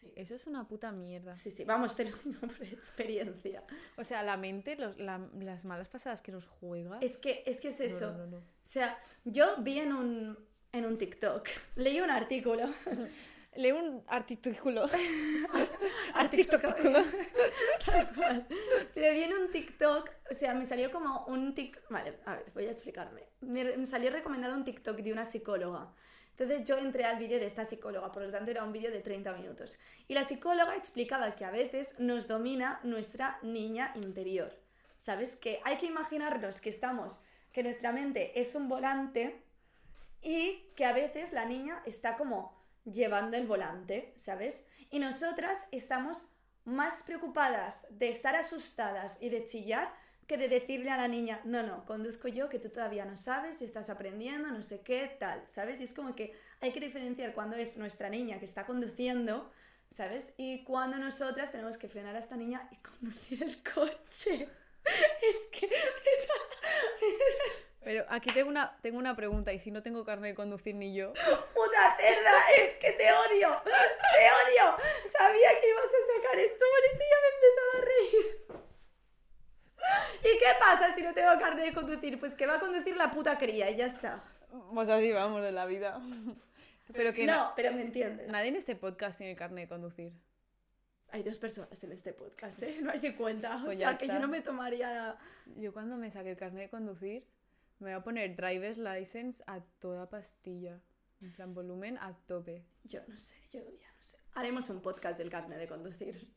Sí. 0.00 0.12
Eso 0.16 0.34
es 0.34 0.46
una 0.46 0.66
puta 0.66 0.92
mierda. 0.92 1.34
sí, 1.34 1.50
sí, 1.50 1.64
vamos, 1.64 1.94
te 1.94 2.04
lo 2.04 2.16
digo 2.24 2.40
por 2.40 2.62
experiencia. 2.62 3.62
O 3.96 4.04
sea, 4.04 4.22
la 4.22 4.36
mente, 4.38 4.76
los- 4.76 4.96
la- 4.98 5.28
las 5.38 5.64
malas 5.66 5.88
pasadas 5.88 6.22
que 6.22 6.32
nos 6.32 6.46
juega. 6.46 6.98
Es 7.02 7.18
que 7.18 7.42
es, 7.46 7.60
que 7.60 7.68
es 7.68 7.80
eso. 7.80 8.12
no, 8.12 8.18
no, 8.18 8.26
no. 8.26 8.36
O 8.38 8.42
sea, 8.62 8.98
yo 9.24 9.56
vi 9.58 9.78
en 9.78 9.92
un, 9.92 10.38
en 10.72 10.86
un 10.86 10.96
TikTok, 10.96 11.46
leí 11.76 12.00
un 12.00 12.10
artículo. 12.10 12.64
Lee 13.56 13.72
un 13.72 14.04
artículo. 14.06 14.88
artículo. 16.14 17.00
Pero 18.94 19.12
vi 19.12 19.22
en 19.22 19.32
un 19.32 19.50
TikTok, 19.50 20.08
o 20.30 20.34
sea, 20.34 20.54
me 20.54 20.66
salió 20.66 20.90
como 20.92 21.24
un 21.26 21.54
TikTok. 21.54 21.90
Vale, 21.90 22.18
a 22.26 22.36
ver, 22.36 22.50
voy 22.54 22.66
a 22.66 22.70
explicarme. 22.70 23.24
Me, 23.40 23.76
me 23.76 23.86
salió 23.86 24.10
recomendado 24.10 24.54
un 24.54 24.64
TikTok 24.64 24.98
de 24.98 25.12
una 25.12 25.24
psicóloga. 25.24 25.92
Entonces 26.40 26.66
yo 26.66 26.78
entré 26.78 27.04
al 27.04 27.18
vídeo 27.18 27.38
de 27.38 27.44
esta 27.44 27.66
psicóloga, 27.66 28.12
por 28.12 28.22
lo 28.22 28.30
tanto 28.30 28.50
era 28.50 28.64
un 28.64 28.72
vídeo 28.72 28.90
de 28.90 29.00
30 29.00 29.34
minutos. 29.34 29.76
Y 30.08 30.14
la 30.14 30.24
psicóloga 30.24 30.74
explicaba 30.74 31.36
que 31.36 31.44
a 31.44 31.50
veces 31.50 32.00
nos 32.00 32.28
domina 32.28 32.80
nuestra 32.82 33.38
niña 33.42 33.92
interior. 33.94 34.58
¿Sabes? 34.96 35.36
Que 35.36 35.60
hay 35.64 35.76
que 35.76 35.84
imaginarnos 35.84 36.62
que 36.62 36.70
estamos, 36.70 37.20
que 37.52 37.62
nuestra 37.62 37.92
mente 37.92 38.40
es 38.40 38.54
un 38.54 38.70
volante 38.70 39.44
y 40.22 40.64
que 40.76 40.86
a 40.86 40.94
veces 40.94 41.34
la 41.34 41.44
niña 41.44 41.82
está 41.84 42.16
como 42.16 42.58
llevando 42.84 43.36
el 43.36 43.46
volante, 43.46 44.14
¿sabes? 44.16 44.64
Y 44.90 44.98
nosotras 44.98 45.68
estamos 45.72 46.24
más 46.64 47.02
preocupadas 47.02 47.86
de 47.90 48.08
estar 48.08 48.34
asustadas 48.34 49.18
y 49.20 49.28
de 49.28 49.44
chillar 49.44 49.92
que 50.30 50.38
de 50.38 50.48
decirle 50.48 50.92
a 50.92 50.96
la 50.96 51.08
niña, 51.08 51.40
no, 51.42 51.64
no, 51.64 51.84
conduzco 51.84 52.28
yo, 52.28 52.48
que 52.48 52.60
tú 52.60 52.68
todavía 52.68 53.04
no 53.04 53.16
sabes 53.16 53.62
estás 53.62 53.90
aprendiendo, 53.90 54.48
no 54.48 54.62
sé 54.62 54.80
qué, 54.80 55.16
tal, 55.18 55.42
¿sabes? 55.48 55.80
Y 55.80 55.82
es 55.82 55.92
como 55.92 56.14
que 56.14 56.38
hay 56.60 56.70
que 56.70 56.78
diferenciar 56.78 57.32
cuando 57.32 57.56
es 57.56 57.76
nuestra 57.78 58.08
niña 58.08 58.38
que 58.38 58.44
está 58.44 58.64
conduciendo, 58.64 59.50
¿sabes? 59.88 60.34
Y 60.36 60.62
cuando 60.62 60.98
nosotras 60.98 61.50
tenemos 61.50 61.76
que 61.78 61.88
frenar 61.88 62.14
a 62.14 62.20
esta 62.20 62.36
niña 62.36 62.68
y 62.70 62.76
conducir 62.76 63.42
el 63.42 63.60
coche. 63.64 64.48
Es 65.20 65.48
que... 65.50 65.68
Pero 67.82 68.04
aquí 68.08 68.30
tengo 68.32 68.50
una, 68.50 68.78
tengo 68.82 68.98
una 68.98 69.16
pregunta, 69.16 69.52
y 69.52 69.58
si 69.58 69.72
no 69.72 69.82
tengo 69.82 70.04
carne 70.04 70.28
de 70.28 70.34
conducir 70.36 70.76
ni 70.76 70.94
yo. 70.94 71.12
¡Puta 71.12 71.96
cerda! 71.98 72.50
¡Es 72.56 72.74
que 72.74 72.92
te 72.92 73.12
odio! 73.12 73.62
¡Te 73.64 74.26
odio! 74.30 74.76
Sabía 75.10 75.60
que 75.60 75.68
ibas 75.68 75.86
a 75.86 76.14
sacar 76.14 76.38
esto, 76.38 76.64
por 76.70 76.84
eso 76.84 77.02
ya 77.10 77.18
me 77.20 77.26
he 77.26 77.34
empezado 77.34 77.70
a 77.74 77.80
reír. 77.80 78.39
¿Y 80.20 80.38
qué 80.38 80.46
pasa 80.58 80.94
si 80.94 81.02
no 81.02 81.12
tengo 81.14 81.30
carne 81.38 81.64
de 81.64 81.72
conducir? 81.74 82.18
Pues 82.18 82.34
que 82.34 82.46
va 82.46 82.56
a 82.56 82.60
conducir 82.60 82.96
la 82.96 83.10
puta 83.10 83.38
cría 83.38 83.70
y 83.70 83.76
ya 83.76 83.86
está. 83.86 84.22
Pues 84.74 84.88
así 84.88 85.12
vamos 85.12 85.42
de 85.42 85.52
la 85.52 85.66
vida. 85.66 86.00
Pero 86.92 87.12
que 87.12 87.24
No, 87.24 87.52
pero 87.54 87.72
me 87.72 87.82
entiendes. 87.82 88.28
nadie 88.32 88.48
en 88.48 88.56
este 88.56 88.74
podcast 88.74 89.16
tiene 89.16 89.36
carne 89.36 89.60
de 89.62 89.68
conducir. 89.68 90.12
Hay 91.12 91.22
dos 91.22 91.38
personas 91.38 91.82
en 91.84 91.92
este 91.92 92.12
podcast, 92.12 92.62
¿eh? 92.64 92.78
No 92.82 92.90
hay 92.90 92.98
50. 92.98 93.56
O 93.62 93.64
Pues 93.66 93.78
sea, 93.78 93.96
que 93.96 94.06
está. 94.06 94.14
yo 94.14 94.20
no 94.20 94.26
me 94.26 94.40
tomaría 94.40 94.90
la... 94.90 95.18
Yo 95.54 95.72
cuando 95.72 95.96
me 95.96 96.10
saque 96.10 96.30
el 96.30 96.36
carnet 96.36 96.64
de 96.64 96.68
conducir, 96.70 97.28
me 97.78 97.90
voy 97.90 98.00
a 98.00 98.02
poner 98.02 98.34
driver's 98.34 98.76
license 98.78 99.42
a 99.46 99.60
toda 99.78 100.08
pastilla. 100.10 100.80
En 101.20 101.32
plan, 101.32 101.54
volumen 101.54 101.96
a 101.98 102.12
tope. 102.26 102.64
Yo 102.84 103.00
no 103.06 103.16
sé, 103.18 103.36
yo 103.52 103.60
ya 103.60 103.88
no 103.96 104.02
sé. 104.02 104.18
Haremos 104.34 104.68
un 104.70 104.80
podcast 104.82 105.18
del 105.18 105.30
carne 105.30 105.56
de 105.58 105.68
conducir. 105.68 106.28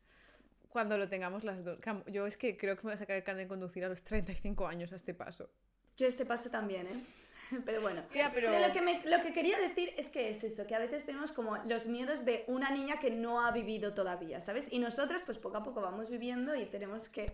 Cuando 0.74 0.98
lo 0.98 1.08
tengamos 1.08 1.44
las 1.44 1.64
dos. 1.64 1.78
Yo 2.08 2.26
es 2.28 2.36
que 2.36 2.58
creo 2.58 2.76
que 2.76 2.82
me 2.82 2.88
voy 2.90 2.94
a 2.96 2.98
sacar 2.98 3.16
el 3.16 3.24
carnet 3.24 3.46
de 3.46 3.48
conducir 3.50 3.86
a 3.86 3.90
los 3.90 4.04
35 4.04 4.68
años 4.68 4.92
a 4.92 4.96
este 4.96 5.14
paso. 5.14 5.50
Yo 5.96 6.08
este 6.08 6.26
paso 6.26 6.50
también, 6.50 6.88
¿eh? 6.88 7.04
Pero 7.66 7.82
bueno. 7.82 8.02
Tía, 8.12 8.32
pero... 8.34 8.50
Pero 8.50 8.68
lo 8.68 8.74
que, 8.74 8.82
me- 8.82 9.04
lo 9.06 9.22
que 9.22 9.32
quería 9.32 9.60
decir 9.60 9.94
es 9.96 10.10
que 10.10 10.30
es 10.32 10.44
eso, 10.44 10.66
que 10.66 10.74
a 10.74 10.80
veces 10.80 11.06
tenemos 11.06 11.32
como 11.32 11.58
los 11.66 11.86
miedos 11.86 12.26
de 12.26 12.44
una 12.48 12.72
niña 12.72 12.98
que 13.00 13.12
no 13.12 13.46
ha 13.46 13.52
vivido 13.52 13.94
todavía, 13.94 14.42
¿sabes? 14.42 14.74
Y 14.74 14.80
nosotros 14.80 15.22
pues 15.24 15.38
poco 15.38 15.58
a 15.58 15.64
poco 15.64 15.80
vamos 15.82 16.10
viviendo 16.10 16.56
y 16.56 16.66
tenemos 16.66 17.10
que 17.10 17.28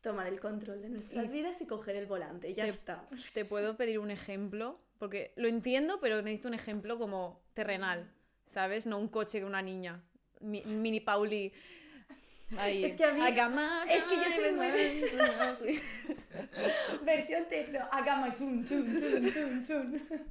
tomar 0.00 0.26
el 0.26 0.40
control 0.40 0.80
de 0.80 0.88
nuestras 0.88 1.28
Y- 1.28 1.32
vidas 1.32 1.60
y 1.60 1.66
coger 1.66 1.96
el 1.96 2.06
volante, 2.06 2.54
ya 2.54 2.64
Te- 2.64 2.70
está. 2.70 3.06
Te 3.34 3.44
puedo 3.44 3.76
pedir 3.76 3.98
un 3.98 4.10
ejemplo 4.10 4.80
Porque 4.98 5.32
lo 5.36 5.46
entiendo, 5.48 6.00
pero 6.00 6.22
necesito 6.22 6.48
un 6.48 6.54
ejemplo 6.54 6.98
como 6.98 7.42
terrenal, 7.52 8.10
¿sabes? 8.46 8.86
No 8.86 8.96
un 8.98 9.08
coche 9.08 9.40
con 9.40 9.50
una 9.50 9.60
niña. 9.62 10.02
Mi- 10.40 10.62
mini 10.64 11.00
Pauli. 11.00 11.52
Ahí. 12.56 12.84
Es 12.84 12.96
que 12.96 13.04
a 13.04 13.12
mí- 13.12 13.20
my 13.20 13.28
es 13.92 14.04
que 14.04 14.16
yo 14.16 14.22
soy 14.34 14.52
muy- 14.52 15.82
Versión 17.04 17.46
tecno. 17.48 17.80
Agama 17.90 18.32
chun, 18.34 18.64
chun, 18.66 18.86
chun, 18.86 19.32
chun, 19.32 19.64
chun. 19.64 20.26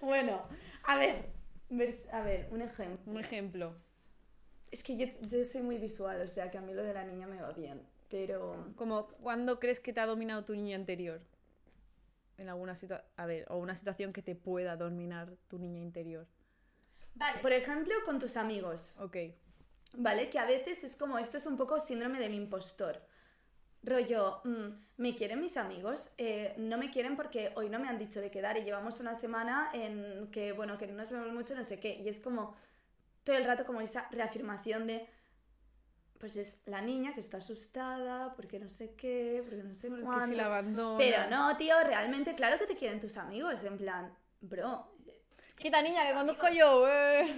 Bueno, 0.00 0.42
a 0.84 0.96
ver. 0.96 1.30
vers- 1.70 2.10
A 2.12 2.22
ver, 2.22 2.48
un 2.50 2.62
ejemplo. 2.62 3.12
Un 3.12 3.18
ejemplo. 3.18 3.74
Es 4.70 4.82
que 4.82 4.96
yo, 4.96 5.06
yo 5.28 5.44
soy 5.46 5.62
muy 5.62 5.78
visual, 5.78 6.20
o 6.20 6.28
sea 6.28 6.50
que 6.50 6.58
a 6.58 6.60
mí 6.60 6.74
lo 6.74 6.82
de 6.82 6.92
la 6.92 7.04
niña 7.04 7.26
me 7.26 7.40
va 7.40 7.50
bien. 7.52 7.82
Pero. 8.10 8.72
Como, 8.76 9.06
¿cuándo 9.08 9.58
crees 9.58 9.80
que 9.80 9.92
te 9.92 10.00
ha 10.00 10.06
dominado 10.06 10.44
tu 10.44 10.54
niña 10.54 10.76
interior? 10.76 11.20
En 12.36 12.48
alguna 12.48 12.76
situación. 12.76 13.08
A 13.16 13.26
ver, 13.26 13.46
o 13.48 13.56
una 13.58 13.74
situación 13.74 14.12
que 14.12 14.22
te 14.22 14.34
pueda 14.34 14.76
dominar 14.76 15.36
tu 15.48 15.58
niña 15.58 15.80
interior. 15.80 16.26
Vale. 17.14 17.40
Por 17.40 17.52
ejemplo, 17.52 17.94
con 18.04 18.18
tus 18.18 18.36
amigos. 18.36 18.94
Ok. 18.98 19.16
¿Vale? 19.94 20.28
Que 20.28 20.38
a 20.38 20.44
veces 20.44 20.84
es 20.84 20.96
como, 20.96 21.18
esto 21.18 21.36
es 21.36 21.46
un 21.46 21.56
poco 21.56 21.80
síndrome 21.80 22.18
del 22.18 22.34
impostor. 22.34 23.00
Rollo, 23.82 24.40
mm, 24.44 24.68
¿me 24.98 25.14
quieren 25.14 25.40
mis 25.40 25.56
amigos? 25.56 26.10
Eh, 26.18 26.54
no 26.58 26.78
me 26.78 26.90
quieren 26.90 27.16
porque 27.16 27.52
hoy 27.56 27.68
no 27.68 27.78
me 27.78 27.88
han 27.88 27.98
dicho 27.98 28.20
de 28.20 28.30
quedar 28.30 28.58
y 28.58 28.64
llevamos 28.64 29.00
una 29.00 29.14
semana 29.14 29.70
en 29.72 30.28
que, 30.30 30.52
bueno, 30.52 30.76
que 30.78 30.86
no 30.86 30.94
nos 30.94 31.10
vemos 31.10 31.32
mucho, 31.32 31.54
no 31.54 31.64
sé 31.64 31.80
qué. 31.80 31.94
Y 31.94 32.08
es 32.08 32.20
como 32.20 32.54
todo 33.24 33.36
el 33.36 33.44
rato 33.44 33.64
como 33.64 33.80
esa 33.80 34.08
reafirmación 34.10 34.86
de, 34.86 35.08
pues 36.18 36.36
es 36.36 36.60
la 36.66 36.80
niña 36.80 37.14
que 37.14 37.20
está 37.20 37.38
asustada 37.38 38.34
porque 38.34 38.58
no 38.58 38.68
sé 38.68 38.94
qué, 38.94 39.42
porque 39.46 39.62
no 39.62 39.74
sé 39.74 39.90
Porque 39.90 40.26
si 40.26 40.34
la 40.34 40.46
abandona. 40.46 40.98
Pero 40.98 41.30
no, 41.30 41.56
tío, 41.56 41.74
realmente, 41.84 42.34
claro 42.34 42.58
que 42.58 42.66
te 42.66 42.76
quieren 42.76 43.00
tus 43.00 43.16
amigos, 43.16 43.64
en 43.64 43.78
plan, 43.78 44.12
bro, 44.40 44.88
Quita 45.58 45.82
niña, 45.82 46.06
que 46.06 46.14
conduzco 46.14 46.48
yo, 46.50 46.88
eh. 46.88 47.22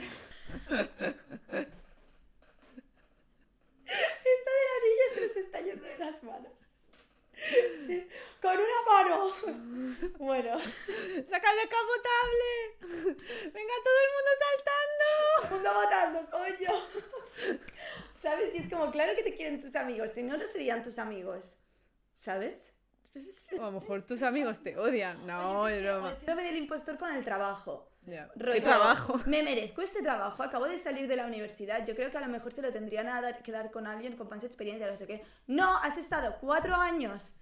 Esta 3.91 4.51
de 4.51 4.65
la 4.69 4.77
niña 4.87 5.05
se 5.15 5.27
nos 5.27 5.37
está 5.37 5.61
yendo 5.61 5.85
de 5.85 5.90
las 6.01 6.23
manos. 6.25 6.77
Sí, 7.87 8.07
con 8.43 8.53
una 8.53 8.83
mano. 8.87 9.31
Bueno, 10.19 10.59
¡Saca 10.61 11.51
el 11.51 11.57
descapotable! 11.57 12.51
¡Venga 13.53 13.75
todo 13.85 13.99
el 14.05 14.11
mundo 14.15 14.31
saltando! 14.41 15.55
mundo 15.55 15.75
matando, 15.75 16.31
coño. 16.31 17.59
¿Sabes? 18.13 18.55
Y 18.55 18.59
es 18.59 18.69
como, 18.69 18.91
claro 18.91 19.15
que 19.17 19.23
te 19.23 19.35
quieren 19.35 19.61
tus 19.61 19.75
amigos, 19.77 20.11
si 20.11 20.23
no, 20.23 20.37
no 20.37 20.47
serían 20.47 20.83
tus 20.83 20.99
amigos. 20.99 21.57
¿Sabes? 22.15 22.75
Pues 23.13 23.49
O 23.59 23.63
a 23.63 23.71
lo 23.71 23.81
mejor 23.81 24.03
tus 24.03 24.23
amigos 24.23 24.63
te 24.63 24.77
odian. 24.77 25.27
No, 25.27 25.67
es 25.69 25.83
broma. 25.83 26.15
Síndrome 26.17 26.45
del 26.45 26.57
impostor 26.57 26.99
con 26.99 27.15
el 27.15 27.25
trabajo. 27.25 27.90
Rollo, 28.07 28.55
¿Qué 28.55 28.61
trabajo? 28.61 29.21
Me 29.27 29.43
merezco 29.43 29.83
este 29.83 30.03
trabajo. 30.03 30.43
Acabo 30.43 30.67
de 30.67 30.79
salir 30.79 31.07
de 31.07 31.17
la 31.17 31.27
universidad. 31.27 31.87
Yo 31.87 31.95
creo 31.95 32.11
que 32.11 32.19
a 32.19 32.21
lo 32.21 32.29
mejor 32.29 32.53
se 32.53 32.63
lo 32.63 32.73
tendrían 32.73 33.09
a 33.09 33.21
dar, 33.21 33.43
que 33.43 33.53
dar 33.53 33.71
con 33.71 33.87
alguien 33.87 34.17
con 34.17 34.29
más 34.29 34.43
experiencia, 34.43 34.91
no 34.91 34.97
sé 34.97 35.07
qué. 35.07 35.23
No, 35.47 35.77
has 35.79 35.97
estado 35.99 36.37
cuatro 36.41 36.75
años 36.75 37.35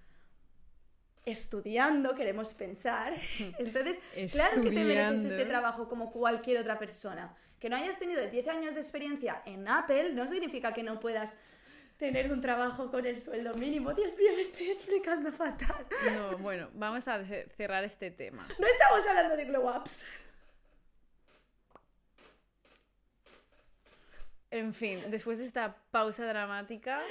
estudiando, 1.25 2.15
queremos 2.15 2.53
pensar. 2.53 3.13
Entonces, 3.59 3.99
claro 4.31 4.61
que 4.61 4.69
te 4.71 4.83
mereces 4.83 5.25
este 5.31 5.45
trabajo 5.45 5.87
como 5.87 6.11
cualquier 6.11 6.59
otra 6.59 6.77
persona. 6.79 7.35
Que 7.59 7.69
no 7.69 7.75
hayas 7.75 7.97
tenido 7.97 8.25
10 8.27 8.47
años 8.47 8.75
de 8.75 8.81
experiencia 8.81 9.41
en 9.45 9.67
Apple 9.67 10.13
no 10.13 10.25
significa 10.27 10.73
que 10.73 10.81
no 10.81 10.99
puedas 10.99 11.37
tener 11.97 12.31
un 12.31 12.39
trabajo 12.39 12.89
con 12.89 13.05
el 13.05 13.19
sueldo 13.19 13.53
mínimo. 13.55 13.93
Dios 13.93 14.15
mío, 14.17 14.29
me 14.35 14.41
estoy 14.43 14.69
explicando 14.71 15.31
fatal. 15.33 15.85
No, 16.15 16.37
bueno, 16.37 16.69
vamos 16.73 17.05
a 17.09 17.21
ce- 17.25 17.49
cerrar 17.57 17.83
este 17.83 18.11
tema. 18.11 18.47
No 18.57 18.65
estamos 18.67 19.05
hablando 19.07 19.35
de 19.35 19.45
glow 19.45 19.67
ups. 19.77 20.03
En 24.51 24.73
fin, 24.73 24.99
después 25.09 25.39
de 25.39 25.45
esta 25.45 25.75
pausa 25.91 26.25
dramática, 26.25 27.01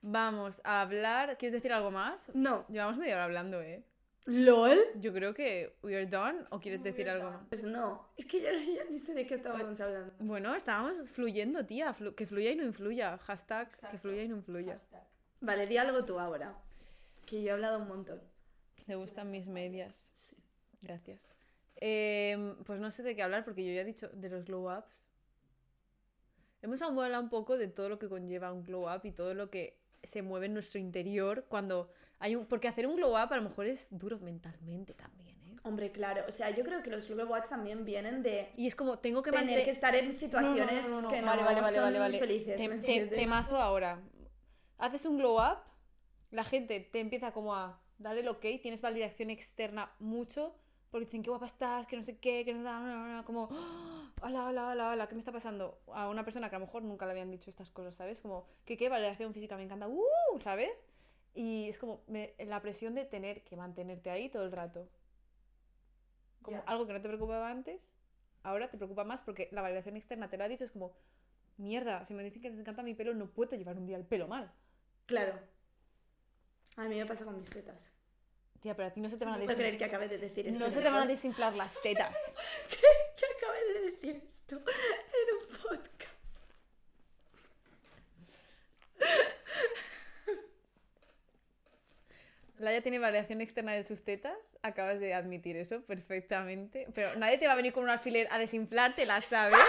vamos 0.00 0.60
a 0.64 0.80
hablar. 0.80 1.36
¿Quieres 1.38 1.52
decir 1.52 1.72
algo 1.72 1.90
más? 1.90 2.30
No. 2.34 2.66
Llevamos 2.68 2.96
media 2.98 3.14
hora 3.16 3.24
hablando, 3.24 3.60
¿eh? 3.62 3.84
¿LOL? 4.24 4.78
Yo 4.96 5.12
creo 5.14 5.32
que 5.32 5.74
we 5.82 5.94
are 5.96 6.06
done. 6.06 6.44
¿O 6.50 6.60
quieres 6.60 6.82
decir 6.82 7.08
algo 7.08 7.30
más? 7.30 7.42
Pues 7.48 7.64
no, 7.64 8.10
es 8.16 8.26
que 8.26 8.40
yo 8.42 8.48
ya 8.50 8.84
ni 8.90 8.98
sé 8.98 9.14
de 9.14 9.26
qué 9.26 9.34
estábamos 9.34 9.80
hablando. 9.80 10.12
Bueno, 10.18 10.54
estábamos 10.54 11.10
fluyendo, 11.10 11.64
tía. 11.64 11.94
flu- 11.94 12.14
que 12.14 12.26
fluya 12.26 12.50
y 12.50 12.56
no 12.56 12.64
influya. 12.64 13.16
Hashtag 13.18 13.70
que 13.90 13.98
fluya 13.98 14.22
y 14.24 14.28
no 14.28 14.36
influya. 14.36 14.76
Vale, 15.40 15.66
di 15.66 15.76
algo 15.78 16.04
tú 16.04 16.18
ahora. 16.18 16.58
Que 17.26 17.42
yo 17.42 17.48
he 17.48 17.52
hablado 17.52 17.78
un 17.78 17.88
montón. 17.88 18.20
Te 18.86 18.94
gustan 18.96 19.30
mis 19.30 19.46
medias. 19.48 20.10
Sí. 20.14 20.36
Gracias. 20.82 21.34
Em, 21.76 22.56
pues 22.64 22.80
no 22.80 22.90
sé 22.90 23.02
de 23.02 23.14
qué 23.14 23.22
hablar 23.22 23.44
porque 23.44 23.64
yo 23.64 23.72
ya 23.72 23.80
he 23.82 23.84
dicho 23.84 24.08
de 24.12 24.28
los 24.28 24.44
glow 24.44 24.70
ups. 24.76 25.04
Hemos 26.62 26.82
hablado 26.82 27.22
un 27.22 27.28
poco 27.30 27.56
de 27.56 27.68
todo 27.68 27.88
lo 27.88 27.98
que 27.98 28.08
conlleva 28.08 28.52
un 28.52 28.64
glow 28.64 28.88
up 28.92 29.00
y 29.04 29.12
todo 29.12 29.34
lo 29.34 29.50
que 29.50 29.78
se 30.02 30.22
mueve 30.22 30.46
en 30.46 30.54
nuestro 30.54 30.80
interior 30.80 31.44
cuando 31.48 31.90
hay 32.18 32.34
un... 32.36 32.46
Porque 32.46 32.68
hacer 32.68 32.86
un 32.86 32.96
glow 32.96 33.10
up 33.12 33.32
a 33.32 33.36
lo 33.36 33.42
mejor 33.42 33.66
es 33.66 33.86
duro 33.90 34.18
mentalmente 34.18 34.94
también, 34.94 35.40
¿eh? 35.44 35.56
Hombre, 35.62 35.92
claro, 35.92 36.24
o 36.28 36.32
sea, 36.32 36.50
yo 36.50 36.64
creo 36.64 36.82
que 36.82 36.90
los 36.90 37.08
glow 37.08 37.36
ups 37.36 37.50
también 37.50 37.84
vienen 37.84 38.22
de 38.22 38.50
Y 38.56 38.66
es 38.66 38.74
como, 38.74 38.98
tengo 38.98 39.22
que 39.22 39.30
tener 39.30 39.44
mantener... 39.44 39.64
que 39.64 39.70
estar 39.70 39.94
en 39.94 40.12
situaciones 40.14 40.88
No, 40.88 40.96
no, 40.96 41.02
no, 41.02 41.08
que 41.10 41.20
no 41.20 41.26
vale, 41.26 41.42
vale, 41.44 41.60
vale, 41.60 41.74
son 41.76 41.84
vale, 41.84 41.98
vale. 41.98 42.18
felices. 42.18 42.56
Te- 42.56 42.68
¿me 42.68 42.78
te- 42.78 42.86
entiendes? 42.86 43.18
temazo 43.18 43.56
ahora. 43.56 44.00
Haces 44.78 45.04
un 45.06 45.18
glow 45.18 45.36
up, 45.38 45.58
la 46.30 46.44
gente 46.44 46.80
te 46.80 47.00
empieza 47.00 47.32
como 47.32 47.54
a 47.54 47.80
darle 47.98 48.20
el 48.22 48.28
ok, 48.28 48.40
tienes 48.62 48.80
validación 48.80 49.30
externa 49.30 49.92
mucho, 49.98 50.56
porque 50.90 51.04
dicen 51.06 51.22
qué 51.22 51.30
guapa 51.30 51.46
estás, 51.46 51.86
que 51.86 51.96
no 51.96 52.02
sé 52.02 52.18
qué, 52.18 52.44
que 52.44 52.54
no 52.54 52.62
da, 52.62 52.80
no, 52.80 52.86
no, 52.86 53.16
no", 53.16 53.24
como, 53.24 53.48
"Ah, 53.52 54.10
hola, 54.22 54.46
hola, 54.46 54.68
hola, 54.68 54.90
hola, 54.90 55.06
¿qué 55.08 55.14
me 55.14 55.18
está 55.18 55.32
pasando? 55.32 55.80
A 55.92 56.08
una 56.08 56.24
persona 56.24 56.48
que 56.48 56.56
a 56.56 56.58
lo 56.58 56.66
mejor 56.66 56.82
nunca 56.82 57.04
le 57.06 57.12
habían 57.12 57.30
dicho 57.30 57.50
estas 57.50 57.70
cosas, 57.70 57.94
¿sabes? 57.94 58.20
Como, 58.20 58.46
que 58.64 58.76
qué 58.76 58.88
validación 58.88 59.34
física 59.34 59.56
me 59.56 59.64
encanta, 59.64 59.88
¡uh! 59.88 60.02
¿sabes? 60.38 60.84
Y 61.34 61.68
es 61.68 61.78
como 61.78 62.02
me- 62.06 62.34
la 62.38 62.60
presión 62.62 62.94
de 62.94 63.04
tener 63.04 63.44
que 63.44 63.56
mantenerte 63.56 64.10
ahí 64.10 64.28
todo 64.28 64.44
el 64.44 64.52
rato. 64.52 64.88
Como 66.42 66.62
algo 66.66 66.86
que 66.86 66.94
no 66.94 67.00
te 67.00 67.08
preocupaba 67.08 67.50
antes, 67.50 67.92
ahora 68.42 68.70
te 68.70 68.78
preocupa 68.78 69.04
más 69.04 69.20
porque 69.22 69.48
la 69.52 69.60
validación 69.60 69.96
externa 69.96 70.30
te 70.30 70.38
lo 70.38 70.44
ha 70.44 70.48
dicho, 70.48 70.64
es 70.64 70.70
como, 70.70 70.92
mierda, 71.58 72.04
si 72.06 72.14
me 72.14 72.24
dicen 72.24 72.40
que 72.40 72.50
les 72.50 72.58
encanta 72.58 72.82
mi 72.82 72.94
pelo, 72.94 73.12
no 73.14 73.28
puedo 73.30 73.56
llevar 73.56 73.76
un 73.76 73.86
día 73.86 73.96
el 73.98 74.06
pelo 74.06 74.26
mal. 74.28 74.50
Claro. 75.06 75.38
A 76.76 76.84
mí 76.84 76.96
me 76.96 77.04
pasa 77.06 77.24
con 77.24 77.36
mis 77.38 77.50
tetas. 77.50 77.90
Tía, 78.60 78.74
pero 78.74 78.88
a 78.88 78.92
ti 78.92 79.00
no 79.00 79.08
se 79.08 79.16
te 79.16 79.24
van 79.24 79.34
a 79.34 79.38
No 79.38 79.44
creer 79.46 79.78
desinflar. 79.78 80.00
que 80.00 80.08
de 80.08 80.18
decir 80.18 80.48
esto. 80.48 80.58
No 80.64 80.70
se 80.70 80.80
te 80.82 80.90
van 80.90 81.02
a 81.02 81.06
desinflar 81.06 81.54
las 81.54 81.80
tetas. 81.82 82.34
que 82.68 83.26
acabe 83.36 83.64
de 83.72 83.90
decir 83.92 84.22
esto 84.26 84.56
en 84.56 85.34
un 85.36 85.56
podcast. 85.58 86.42
Laia 92.58 92.82
tiene 92.82 92.98
variación 92.98 93.40
externa 93.40 93.72
de 93.72 93.84
sus 93.84 94.02
tetas. 94.02 94.56
Acabas 94.62 94.98
de 94.98 95.14
admitir 95.14 95.56
eso 95.56 95.82
perfectamente. 95.82 96.88
Pero 96.94 97.14
nadie 97.14 97.38
te 97.38 97.46
va 97.46 97.52
a 97.52 97.56
venir 97.56 97.72
con 97.72 97.84
un 97.84 97.90
alfiler 97.90 98.26
a 98.32 98.38
desinflártelas, 98.38 99.24
¿sabes? 99.26 99.60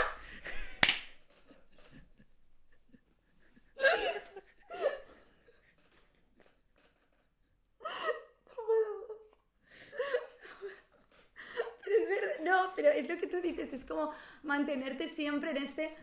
Pero 11.84 11.98
es 12.04 12.10
verdad, 12.10 12.40
no, 12.44 12.74
pero 12.76 12.90
es 12.92 13.08
lo 13.09 13.09
que 13.20 13.28
tú 13.28 13.42
dices, 13.42 13.74
es 13.74 13.86
como 13.86 14.12
mantenerte 14.44 15.08
siempre 15.08 15.52
en 15.52 15.58
este, 15.58 15.96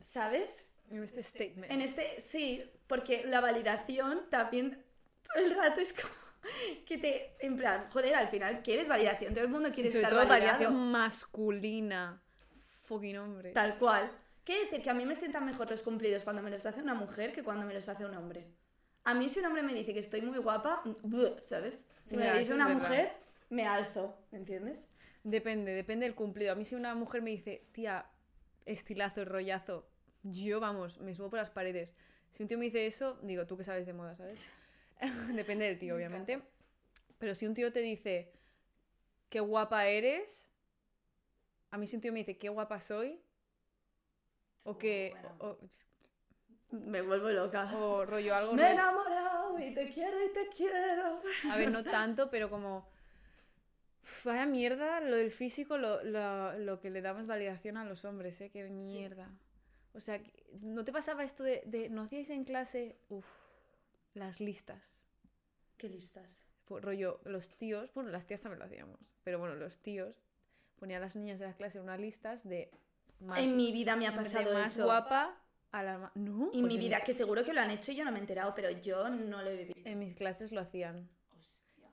¿sabes? 0.00 0.70
En 0.90 1.02
este 1.02 1.22
statement. 1.22 1.70
En 1.70 1.80
este, 1.80 2.20
sí, 2.20 2.62
porque 2.86 3.24
la 3.26 3.40
validación 3.40 4.28
también 4.30 4.82
todo 5.22 5.44
el 5.44 5.54
rato 5.54 5.80
es 5.80 5.92
como 5.92 6.14
que 6.86 6.98
te, 6.98 7.36
en 7.40 7.56
plan, 7.56 7.88
joder, 7.90 8.14
al 8.14 8.28
final 8.28 8.62
quieres 8.62 8.88
validación, 8.88 9.34
todo 9.34 9.44
el 9.44 9.50
mundo 9.50 9.68
Y 9.68 9.72
quiere 9.72 9.90
sobre 9.90 10.02
estar 10.04 10.12
todo 10.12 10.26
validado. 10.26 10.58
variación 10.58 10.90
masculina. 10.90 12.22
Fucking 12.54 13.18
hombre. 13.18 13.50
Tal 13.52 13.76
cual. 13.78 14.10
Quiere 14.44 14.64
decir 14.64 14.80
que 14.82 14.88
a 14.88 14.94
mí 14.94 15.04
me 15.04 15.14
sientan 15.14 15.44
mejor 15.44 15.70
los 15.70 15.82
cumplidos 15.82 16.24
cuando 16.24 16.42
me 16.42 16.50
los 16.50 16.64
hace 16.64 16.80
una 16.80 16.94
mujer 16.94 17.32
que 17.32 17.42
cuando 17.42 17.66
me 17.66 17.74
los 17.74 17.86
hace 17.88 18.06
un 18.06 18.14
hombre. 18.14 18.46
A 19.04 19.12
mí 19.14 19.28
si 19.28 19.40
un 19.40 19.46
hombre 19.46 19.62
me 19.62 19.74
dice 19.74 19.92
que 19.92 20.00
estoy 20.00 20.22
muy 20.22 20.38
guapa, 20.38 20.80
buh, 21.02 21.36
¿sabes? 21.42 21.86
Si 22.04 22.16
me 22.16 22.30
lo 22.30 22.38
dice 22.38 22.54
una 22.54 22.66
verdad. 22.66 22.80
mujer, 22.82 23.12
me 23.50 23.66
alzo, 23.66 24.18
¿me 24.30 24.38
entiendes? 24.38 24.88
Depende, 25.24 25.72
depende 25.72 26.06
del 26.06 26.14
cumplido. 26.14 26.52
A 26.52 26.54
mí 26.54 26.64
si 26.64 26.74
una 26.74 26.94
mujer 26.94 27.22
me 27.22 27.30
dice, 27.30 27.66
tía, 27.72 28.06
estilazo, 28.66 29.24
rollazo, 29.24 29.88
yo, 30.22 30.60
vamos, 30.60 30.98
me 31.00 31.14
subo 31.14 31.30
por 31.30 31.38
las 31.38 31.50
paredes. 31.50 31.94
Si 32.30 32.42
un 32.42 32.48
tío 32.48 32.58
me 32.58 32.66
dice 32.66 32.86
eso, 32.86 33.18
digo, 33.22 33.46
tú 33.46 33.56
que 33.56 33.64
sabes 33.64 33.86
de 33.86 33.92
moda, 33.92 34.14
¿sabes? 34.14 34.44
depende 35.34 35.66
del 35.66 35.78
tío, 35.78 35.96
obviamente. 35.96 36.42
Pero 37.18 37.34
si 37.34 37.46
un 37.46 37.54
tío 37.54 37.72
te 37.72 37.80
dice, 37.80 38.32
qué 39.28 39.40
guapa 39.40 39.86
eres, 39.86 40.50
a 41.70 41.78
mí 41.78 41.86
si 41.86 41.96
un 41.96 42.02
tío 42.02 42.12
me 42.12 42.20
dice, 42.20 42.38
qué 42.38 42.48
guapa 42.48 42.80
soy, 42.80 43.20
o 44.64 44.76
que, 44.76 45.14
bueno. 45.20 45.36
o, 45.38 45.58
Me 46.70 47.00
vuelvo 47.00 47.30
loca. 47.30 47.74
o 47.76 48.04
rollo 48.04 48.34
algo... 48.34 48.52
me 48.52 48.62
he 48.62 48.72
enamorado 48.72 49.58
y 49.58 49.72
te 49.72 49.88
quiero 49.88 50.22
y 50.24 50.32
te 50.32 50.48
quiero. 50.48 51.22
A 51.50 51.56
ver, 51.56 51.70
no 51.70 51.82
tanto, 51.84 52.30
pero 52.30 52.50
como... 52.50 52.88
Vaya 54.24 54.46
mierda 54.46 55.00
lo 55.00 55.16
del 55.16 55.30
físico, 55.30 55.78
lo, 55.78 56.02
lo- 56.02 56.58
lo 56.58 56.80
que 56.80 56.90
le 56.90 57.00
damos 57.02 57.26
validación 57.26 57.76
a 57.76 57.84
los 57.84 58.04
hombres, 58.04 58.40
¿eh? 58.40 58.50
Qué 58.50 58.64
mierda. 58.64 59.30
O 59.94 60.00
sea, 60.00 60.20
¿no 60.60 60.84
te 60.84 60.92
pasaba 60.92 61.24
esto 61.24 61.42
de, 61.42 61.62
de 61.66 61.88
¿no 61.88 62.02
hacíais 62.02 62.30
en 62.30 62.44
clase, 62.44 62.98
uf, 63.08 63.26
las 64.14 64.40
listas? 64.40 65.04
¿Qué 65.76 65.88
listas? 65.88 66.48
Pues, 66.64 66.84
rollo, 66.84 67.20
los 67.24 67.50
tíos, 67.56 67.92
bueno, 67.94 68.10
las 68.10 68.26
tías 68.26 68.40
también 68.40 68.58
lo 68.60 68.64
hacíamos, 68.66 69.16
pero 69.24 69.38
bueno, 69.38 69.54
los 69.54 69.78
tíos 69.78 70.24
ponían 70.76 71.02
a 71.02 71.06
las 71.06 71.16
niñas 71.16 71.38
de 71.40 71.46
la 71.46 71.54
clase 71.54 71.80
unas 71.80 71.98
listas 71.98 72.48
de 72.48 72.70
más, 73.20 73.40
en 73.40 73.56
mi 73.56 73.72
vida 73.72 73.96
me 73.96 74.06
ha 74.06 74.14
pasado 74.14 74.52
más 74.52 74.74
eso. 74.74 74.84
guapa 74.84 75.36
a 75.72 75.82
la 75.82 76.12
No, 76.14 76.50
En 76.52 76.60
pues 76.60 76.72
mi 76.72 76.78
vida, 76.78 77.00
que 77.00 77.14
seguro 77.14 77.44
que 77.44 77.52
lo 77.52 77.60
han 77.60 77.70
hecho 77.70 77.92
y 77.92 77.96
yo 77.96 78.04
no 78.04 78.12
me 78.12 78.18
he 78.18 78.20
enterado, 78.20 78.54
pero 78.54 78.70
yo 78.70 79.08
no 79.08 79.42
lo 79.42 79.50
he 79.50 79.56
vivido. 79.56 79.74
En 79.84 79.98
mis 79.98 80.14
clases 80.14 80.52
lo 80.52 80.60
hacían. 80.60 81.08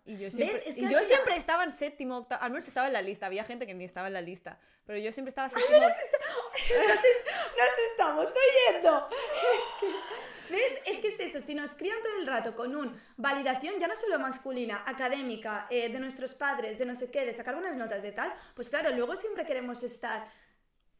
Y 0.07 0.17
yo 0.19 0.29
siempre, 0.29 0.57
Es 0.69 0.75
que 0.75 0.81
y 0.81 0.85
al 0.85 0.91
yo 0.91 0.99
siempre 0.99 1.35
estaba 1.35 1.63
en 1.63 1.71
séptimo, 1.71 2.17
octavo, 2.17 2.43
al 2.43 2.51
menos 2.51 2.67
estaba 2.67 2.85
en 2.87 2.93
la 2.93 3.01
lista. 3.01 3.25
Había 3.25 3.43
gente 3.43 3.65
que 3.65 3.73
ni 3.73 3.85
estaba 3.85 4.05
en 4.07 4.13
la 4.13 4.21
lista. 4.21 4.59
Pero 4.85 4.99
yo 4.99 5.11
siempre 5.11 5.29
estaba 5.29 5.49
séptimo. 5.49 5.79
Nos, 5.79 5.89
es- 5.91 7.25
nos 7.57 7.89
estamos 7.91 8.27
oyendo. 8.29 9.09
Es 9.09 9.79
que, 9.79 10.53
¿ves? 10.53 10.73
Es 10.85 10.99
que 10.99 11.07
es 11.07 11.19
eso, 11.19 11.41
si 11.41 11.55
nos 11.55 11.73
crían 11.73 11.97
todo 12.03 12.17
el 12.19 12.27
rato 12.27 12.55
con 12.55 12.75
un 12.75 13.01
validación, 13.17 13.79
ya 13.79 13.87
no 13.87 13.95
solo 13.95 14.19
masculina, 14.19 14.83
académica, 14.85 15.65
eh, 15.71 15.89
de 15.89 15.99
nuestros 15.99 16.35
padres, 16.35 16.77
de 16.77 16.85
no 16.85 16.95
sé 16.95 17.09
qué, 17.09 17.25
de 17.25 17.33
sacar 17.33 17.55
buenas 17.55 17.75
notas 17.75 18.03
de 18.03 18.11
tal, 18.11 18.31
pues 18.53 18.69
claro, 18.69 18.91
luego 18.91 19.15
siempre 19.15 19.43
queremos 19.43 19.81
estar 19.81 20.29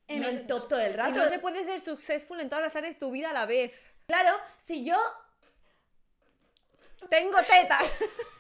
en 0.08 0.22
No 0.22 0.30
el 0.30 0.48
top 0.48 0.68
todo 0.68 0.80
el 0.80 0.94
Y 0.94 0.96
rato. 0.96 1.12
no 1.12 1.28
se 1.30 1.38
puede 1.38 1.64
ser 1.64 1.80
successful 1.80 2.40
en 2.40 2.50
todas 2.50 2.64
las 2.64 2.76
áreas 2.76 2.96
de 2.96 3.00
tu 3.00 3.12
vida 3.12 3.30
a 3.30 3.34
la 3.34 3.46
vez. 3.46 3.86
Claro, 4.08 4.36
si 4.58 4.84
yo 4.84 4.98
Tengo 7.10 7.38
teta. 7.44 7.78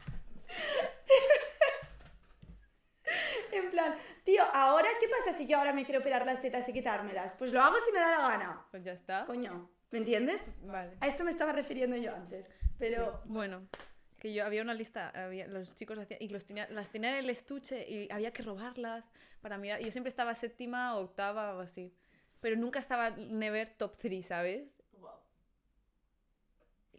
En 3.52 3.72
plan, 3.72 3.96
tío, 4.24 4.44
ahora, 4.54 4.90
¿qué 5.00 5.08
pasa 5.08 5.38
si 5.38 5.48
yo 5.48 5.58
ahora 5.58 5.72
me 5.72 5.86
quiero 5.86 6.02
operar 6.02 6.26
las 6.26 6.42
tetas 6.42 6.68
y 6.68 6.74
quitármelas? 6.74 7.34
Pues 7.36 7.54
lo 7.54 7.62
hago 7.62 7.78
si 7.80 7.92
me 7.92 8.00
da 8.00 8.12
la 8.12 8.30
gana. 8.30 8.66
Pues 8.72 8.84
ya 8.84 8.92
está. 8.92 9.26
Coño, 9.26 9.70
¿me 9.92 10.00
entiendes? 10.00 10.58
Vale. 10.64 10.98
A 11.00 11.08
esto 11.08 11.24
me 11.24 11.32
estaba 11.32 11.54
refiriendo 11.54 11.96
yo 11.96 12.14
antes. 12.14 12.56
Pero 12.78 13.22
Bueno, 13.26 13.68
que 14.20 14.34
yo 14.34 14.46
había 14.46 14.62
una 14.62 14.74
lista, 14.74 15.10
había, 15.10 15.48
los 15.48 15.76
chicos 15.76 15.98
hacían, 15.98 16.22
y 16.22 16.30
los 16.30 16.46
tenía, 16.46 16.68
las 16.70 16.90
tenían 16.90 17.14
en 17.14 17.20
el 17.20 17.30
estuche 17.30 17.86
y 17.88 18.12
había 18.12 18.32
que 18.32 18.44
robarlas 18.44 19.06
para 19.42 19.58
mirar. 19.58 19.82
Y 19.82 19.86
yo 19.86 19.92
siempre 19.92 20.10
estaba 20.10 20.36
séptima 20.36 20.96
o 20.96 21.02
octava 21.02 21.56
o 21.56 21.60
así. 21.60 21.94
Pero 22.42 22.58
nunca 22.58 22.80
estaba 22.80 23.12
never 23.12 23.70
top 23.70 23.96
3, 23.96 24.26
¿sabes? 24.26 24.84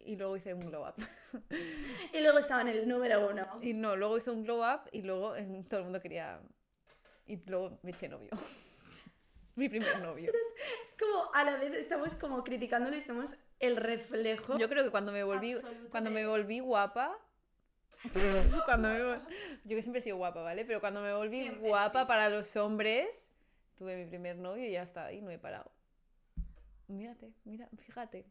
Y 0.07 0.17
luego 0.17 0.37
hice 0.37 0.55
un 0.55 0.61
glow 0.61 0.87
up. 0.87 0.95
Y 2.13 2.21
luego 2.21 2.39
estaba 2.39 2.63
en 2.63 2.69
el 2.69 2.89
número 2.89 3.29
uno. 3.29 3.47
Y 3.61 3.75
no, 3.75 3.97
luego 3.97 4.17
hice 4.17 4.31
un 4.31 4.45
glow 4.45 4.63
up 4.63 4.89
y 4.93 5.03
luego 5.03 5.35
todo 5.69 5.81
el 5.81 5.85
mundo 5.85 6.01
quería. 6.01 6.41
Y 7.27 7.37
luego 7.47 7.79
me 7.83 7.91
eché 7.91 8.09
novio. 8.09 8.31
Mi 9.57 9.69
primer 9.69 10.01
novio. 10.01 10.33
Es 10.85 10.95
como, 10.99 11.31
a 11.35 11.43
la 11.45 11.57
vez 11.57 11.75
estamos 11.75 12.15
como 12.15 12.45
criticándolo 12.45 12.97
y 12.97 13.01
somos 13.01 13.37
el 13.59 13.77
reflejo. 13.77 14.59
Yo 14.59 14.69
creo 14.69 14.85
que 14.85 14.91
cuando 14.91 15.13
me 15.13 15.25
volví, 15.25 15.57
cuando 15.91 16.11
me 16.11 16.27
volví 16.27 16.61
guapa. 16.61 17.19
cuando 18.67 18.89
me 18.89 18.99
yo 18.99 19.77
que 19.77 19.83
siempre 19.83 19.99
he 19.99 20.03
sido 20.03 20.19
guapa, 20.19 20.43
¿vale? 20.43 20.65
Pero 20.65 20.81
cuando 20.81 21.01
me 21.01 21.13
volví 21.13 21.41
Siempre, 21.41 21.69
guapa 21.69 22.03
sí. 22.03 22.07
para 22.07 22.29
los 22.29 22.55
hombres, 22.57 23.33
tuve 23.77 23.97
mi 23.97 24.07
primer 24.07 24.37
novio 24.37 24.65
y 24.65 24.73
ya 24.73 24.83
está, 24.83 25.13
y 25.13 25.23
no 25.23 25.31
he 25.31 25.39
parado. 25.39 25.73
Mírate, 26.89 27.32
mira, 27.45 27.68
fíjate. 27.84 28.26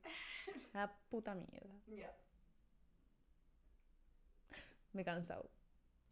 La 0.73 0.91
puta 1.09 1.35
mierda. 1.35 1.73
Me 4.93 5.01
he 5.01 5.05
cansado. 5.05 5.49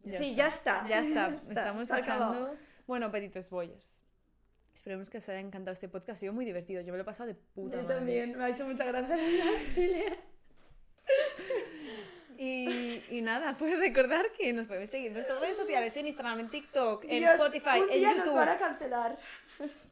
sí, 0.04 0.34
ya 0.34 0.48
está. 0.48 0.86
Ya 0.88 1.00
está, 1.00 1.28
estamos 1.48 1.90
echando. 1.90 2.54
Bueno, 2.86 3.10
petites 3.10 3.48
bollos. 3.50 4.00
Esperemos 4.74 5.08
que 5.08 5.18
os 5.18 5.28
haya 5.28 5.40
encantado 5.40 5.72
este 5.72 5.88
podcast. 5.88 6.10
Ha 6.10 6.14
sido 6.16 6.32
muy 6.32 6.44
divertido. 6.44 6.82
Yo 6.82 6.92
me 6.92 6.98
lo 6.98 7.02
he 7.02 7.06
pasado 7.06 7.28
de 7.28 7.34
puta 7.34 7.76
Yo 7.76 7.82
madre. 7.84 7.96
también, 7.96 8.36
me 8.36 8.44
ha 8.44 8.48
hecho 8.50 8.66
mucha 8.66 8.84
gracia 8.84 9.14
el. 9.14 10.18
Y, 12.36 13.02
y 13.10 13.22
nada, 13.22 13.54
pues 13.56 13.78
recordar 13.78 14.32
que 14.32 14.52
nos 14.52 14.66
podéis 14.66 14.90
seguir 14.90 15.08
en 15.08 15.12
nuestras 15.14 15.40
redes 15.40 15.56
sociales, 15.56 15.96
en 15.96 16.08
Instagram, 16.08 16.40
en 16.40 16.50
TikTok, 16.50 17.04
en 17.04 17.20
Dios, 17.20 17.34
Spotify, 17.34 17.80
un 17.80 17.90
en 17.90 17.98
día 17.98 18.10
YouTube. 18.10 18.26
nos 18.26 18.34
van 18.34 18.48
a 18.48 18.58
cancelar. 18.58 19.18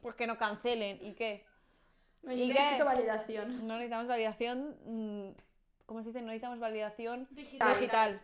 Pues 0.01 0.15
que 0.15 0.27
no 0.27 0.37
cancelen. 0.37 0.99
¿Y 1.01 1.13
qué? 1.13 1.45
No, 2.23 2.31
¿Y 2.33 2.47
yo 2.47 2.53
qué? 2.53 2.59
necesito 2.59 2.85
validación. 2.85 3.67
No 3.67 3.73
necesitamos 3.75 4.07
validación. 4.07 4.75
mm, 4.85 5.29
¿Cómo 5.85 6.01
se 6.03 6.09
dice? 6.09 6.21
No 6.21 6.27
necesitamos 6.27 6.59
validación 6.59 7.27
Digital. 7.31 7.73
digital. 7.73 8.21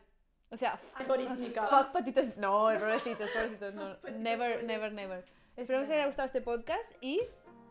O 0.51 0.57
sea, 0.57 0.79
Algorítmica. 0.95 1.67
fuck 1.67 1.91
patitas. 1.91 2.35
No, 2.37 2.69
pobrecitos, 2.79 3.29
pobrecitos. 3.29 3.73
No. 3.75 3.97
Never, 4.17 4.63
never, 4.63 4.91
never. 4.93 5.23
Espero 5.57 5.79
que 5.79 5.83
os 5.83 5.89
haya 5.91 6.05
gustado 6.05 6.25
este 6.25 6.41
podcast 6.41 6.95
y 7.01 7.21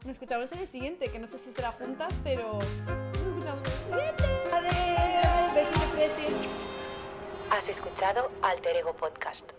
nos 0.05 0.13
escuchamos 0.13 0.53
en 0.53 0.59
el 0.61 0.69
siguiente, 0.69 1.11
que 1.11 1.19
no 1.19 1.27
sé 1.27 1.39
si 1.39 1.53
será 1.53 1.73
juntas, 1.73 2.13
pero 2.23 2.59
nos 2.59 3.17
escuchamos 3.17 3.63
en 3.67 3.93
el 3.95 3.99
siguiente. 3.99 4.25
Adiós. 4.53 5.49
Has 7.51 7.69
escuchado 7.69 8.31
Alter 8.43 8.77
Ego 8.77 8.93
Podcast. 8.95 9.51